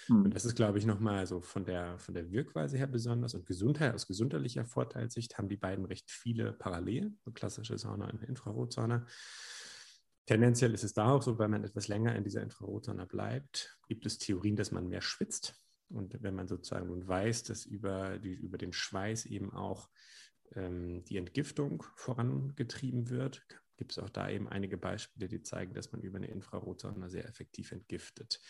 Mhm. 0.07 0.25
Und 0.25 0.35
das 0.35 0.45
ist, 0.45 0.55
glaube 0.55 0.77
ich, 0.77 0.85
nochmal 0.85 1.25
so 1.25 1.41
von 1.41 1.65
der, 1.65 1.97
von 1.99 2.13
der 2.13 2.31
Wirkweise 2.31 2.77
her 2.77 2.87
besonders. 2.87 3.33
Und 3.33 3.45
Gesundheit, 3.45 3.93
aus 3.93 4.07
gesundheitlicher 4.07 4.65
Vorteilssicht 4.65 5.37
haben 5.37 5.49
die 5.49 5.57
beiden 5.57 5.85
recht 5.85 6.09
viele 6.09 6.53
Parallelen, 6.53 7.19
so 7.23 7.31
klassische 7.31 7.77
Sauna 7.77 8.09
und 8.09 8.23
Infrarotsauna. 8.23 9.05
Tendenziell 10.25 10.73
ist 10.73 10.83
es 10.83 10.93
da 10.93 11.09
auch 11.09 11.23
so, 11.23 11.39
weil 11.39 11.49
man 11.49 11.63
etwas 11.63 11.87
länger 11.87 12.15
in 12.15 12.23
dieser 12.23 12.43
Infrarotsauna 12.43 13.05
bleibt, 13.05 13.79
gibt 13.87 14.05
es 14.05 14.19
Theorien, 14.19 14.55
dass 14.55 14.71
man 14.71 14.87
mehr 14.87 15.01
schwitzt. 15.01 15.55
Und 15.89 16.21
wenn 16.21 16.35
man 16.35 16.47
sozusagen 16.47 16.87
nun 16.87 17.07
weiß, 17.07 17.43
dass 17.43 17.65
über, 17.65 18.19
die, 18.19 18.33
über 18.33 18.59
den 18.59 18.71
Schweiß 18.71 19.25
eben 19.25 19.51
auch 19.51 19.89
ähm, 20.53 21.03
die 21.05 21.17
Entgiftung 21.17 21.83
vorangetrieben 21.95 23.09
wird, 23.09 23.43
gibt 23.79 23.93
es 23.93 23.99
auch 23.99 24.09
da 24.09 24.29
eben 24.29 24.49
einige 24.49 24.77
Beispiele, 24.77 25.29
die 25.29 25.41
zeigen, 25.41 25.73
dass 25.73 25.93
man 25.93 26.01
über 26.01 26.17
eine 26.17 26.27
Infrarotsonde 26.27 27.09
sehr 27.09 27.25
effektiv 27.25 27.71
entgiftet. 27.71 28.41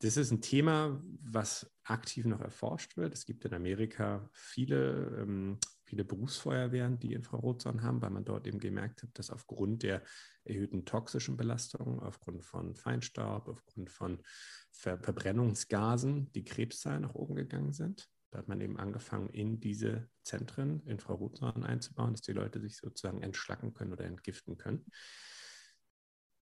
Das 0.00 0.18
ist 0.18 0.30
ein 0.30 0.42
Thema, 0.42 1.02
was 1.22 1.74
aktiv 1.84 2.26
noch 2.26 2.42
erforscht 2.42 2.98
wird. 2.98 3.14
Es 3.14 3.24
gibt 3.24 3.46
in 3.46 3.54
Amerika 3.54 4.28
viele, 4.32 5.16
ähm, 5.18 5.58
viele 5.84 6.04
Berufsfeuerwehren, 6.04 6.98
die 6.98 7.14
Infrarotsonnen 7.14 7.82
haben, 7.82 8.02
weil 8.02 8.10
man 8.10 8.26
dort 8.26 8.46
eben 8.46 8.58
gemerkt 8.58 9.02
hat, 9.02 9.18
dass 9.18 9.30
aufgrund 9.30 9.82
der 9.82 10.02
erhöhten 10.44 10.84
toxischen 10.84 11.38
Belastung, 11.38 12.00
aufgrund 12.00 12.44
von 12.44 12.74
Feinstaub, 12.74 13.48
aufgrund 13.48 13.90
von 13.90 14.22
Ver 14.70 14.98
Verbrennungsgasen 14.98 16.30
die 16.32 16.44
Krebszahlen 16.44 17.02
nach 17.02 17.14
oben 17.14 17.36
gegangen 17.36 17.72
sind. 17.72 18.10
Da 18.34 18.40
hat 18.40 18.48
man 18.48 18.60
eben 18.60 18.80
angefangen, 18.80 19.28
in 19.28 19.60
diese 19.60 20.08
Zentren 20.24 20.84
Infrarotsonnen 20.86 21.62
einzubauen, 21.62 22.14
dass 22.14 22.22
die 22.22 22.32
Leute 22.32 22.60
sich 22.60 22.76
sozusagen 22.76 23.22
entschlacken 23.22 23.74
können 23.74 23.92
oder 23.92 24.06
entgiften 24.06 24.58
können. 24.58 24.84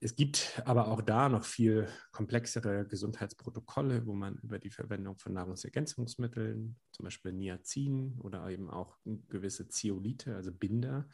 Es 0.01 0.17
gibt 0.17 0.61
aber 0.65 0.89
auch 0.89 1.01
da 1.01 1.29
noch 1.29 1.45
viel 1.45 1.87
komplexere 2.11 2.89
Gesundheitsprotokolle, 2.89 4.05
wo 4.05 4.15
man 4.15 4.37
über 4.39 4.59
die 4.59 4.73
Verwendung 4.73 5.17
von 5.17 5.35
Nahrungsergänzungsmitteln, 5.35 6.77
zum 6.91 7.05
Beispiel 7.05 7.33
Niacin 7.33 8.19
oder 8.19 8.49
eben 8.51 8.69
auch 8.69 8.99
gewisse 9.29 9.69
Zeolite, 9.69 10.35
also 10.35 10.51
Binder, 10.51 11.09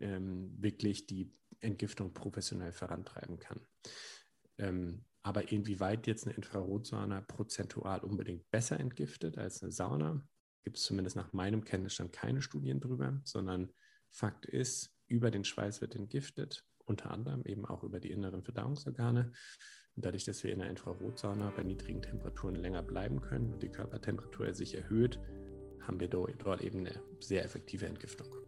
ähm, 0.00 0.52
wirklich 0.60 1.06
die 1.06 1.32
Entgiftung 1.60 2.12
professionell 2.12 2.72
vorantreiben 2.72 3.38
kann. 3.38 3.60
Ähm, 4.58 5.04
aber 5.28 5.52
inwieweit 5.52 6.06
jetzt 6.06 6.26
eine 6.26 6.34
Infrarotsauna 6.36 7.20
prozentual 7.20 8.00
unbedingt 8.00 8.50
besser 8.50 8.80
entgiftet 8.80 9.36
als 9.36 9.62
eine 9.62 9.70
Sauna, 9.70 10.26
gibt 10.64 10.78
es 10.78 10.84
zumindest 10.84 11.16
nach 11.16 11.34
meinem 11.34 11.64
Kenntnisstand 11.64 12.14
keine 12.14 12.40
Studien 12.40 12.80
drüber, 12.80 13.20
sondern 13.24 13.68
Fakt 14.08 14.46
ist, 14.46 14.90
über 15.06 15.30
den 15.30 15.44
Schweiß 15.44 15.82
wird 15.82 15.94
entgiftet, 15.96 16.64
unter 16.86 17.10
anderem 17.10 17.44
eben 17.44 17.66
auch 17.66 17.84
über 17.84 18.00
die 18.00 18.10
inneren 18.10 18.42
Verdauungsorgane. 18.42 19.32
Und 19.96 20.04
dadurch, 20.06 20.24
dass 20.24 20.42
wir 20.44 20.50
in 20.50 20.60
der 20.60 20.70
Infrarotsauna 20.70 21.52
bei 21.54 21.62
niedrigen 21.62 22.00
Temperaturen 22.00 22.54
länger 22.54 22.82
bleiben 22.82 23.20
können 23.20 23.52
und 23.52 23.62
die 23.62 23.68
Körpertemperatur 23.68 24.54
sich 24.54 24.76
erhöht, 24.76 25.20
haben 25.82 26.00
wir 26.00 26.08
dort 26.08 26.62
eben 26.62 26.86
eine 26.86 27.02
sehr 27.20 27.44
effektive 27.44 27.84
Entgiftung. 27.84 28.47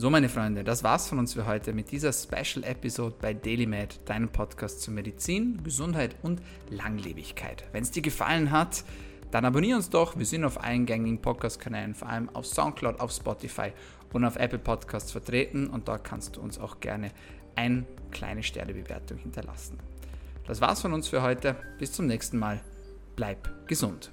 So, 0.00 0.10
meine 0.10 0.28
Freunde, 0.28 0.62
das 0.62 0.84
war's 0.84 1.08
von 1.08 1.18
uns 1.18 1.34
für 1.34 1.44
heute 1.44 1.72
mit 1.72 1.90
dieser 1.90 2.12
Special 2.12 2.62
Episode 2.62 3.16
bei 3.20 3.34
DailyMed, 3.34 3.98
deinem 4.04 4.28
Podcast 4.28 4.80
zu 4.80 4.92
Medizin, 4.92 5.60
Gesundheit 5.64 6.14
und 6.22 6.40
Langlebigkeit. 6.70 7.64
Wenn 7.72 7.82
es 7.82 7.90
dir 7.90 8.00
gefallen 8.00 8.52
hat, 8.52 8.84
dann 9.32 9.44
abonniere 9.44 9.76
uns 9.76 9.90
doch. 9.90 10.16
Wir 10.16 10.24
sind 10.24 10.44
auf 10.44 10.62
allen 10.62 10.86
gängigen 10.86 11.20
Podcast-Kanälen, 11.20 11.96
vor 11.96 12.08
allem 12.08 12.28
auf 12.28 12.46
Soundcloud, 12.46 13.00
auf 13.00 13.10
Spotify 13.10 13.72
und 14.12 14.24
auf 14.24 14.36
Apple 14.36 14.60
Podcasts 14.60 15.10
vertreten 15.10 15.66
und 15.66 15.88
dort 15.88 16.04
kannst 16.04 16.36
du 16.36 16.42
uns 16.42 16.60
auch 16.60 16.78
gerne 16.78 17.10
eine 17.56 17.84
kleine 18.12 18.44
Sternebewertung 18.44 19.18
hinterlassen. 19.18 19.80
Das 20.46 20.60
war's 20.60 20.80
von 20.80 20.92
uns 20.92 21.08
für 21.08 21.22
heute. 21.22 21.56
Bis 21.80 21.90
zum 21.90 22.06
nächsten 22.06 22.38
Mal. 22.38 22.60
Bleib 23.16 23.66
gesund. 23.66 24.12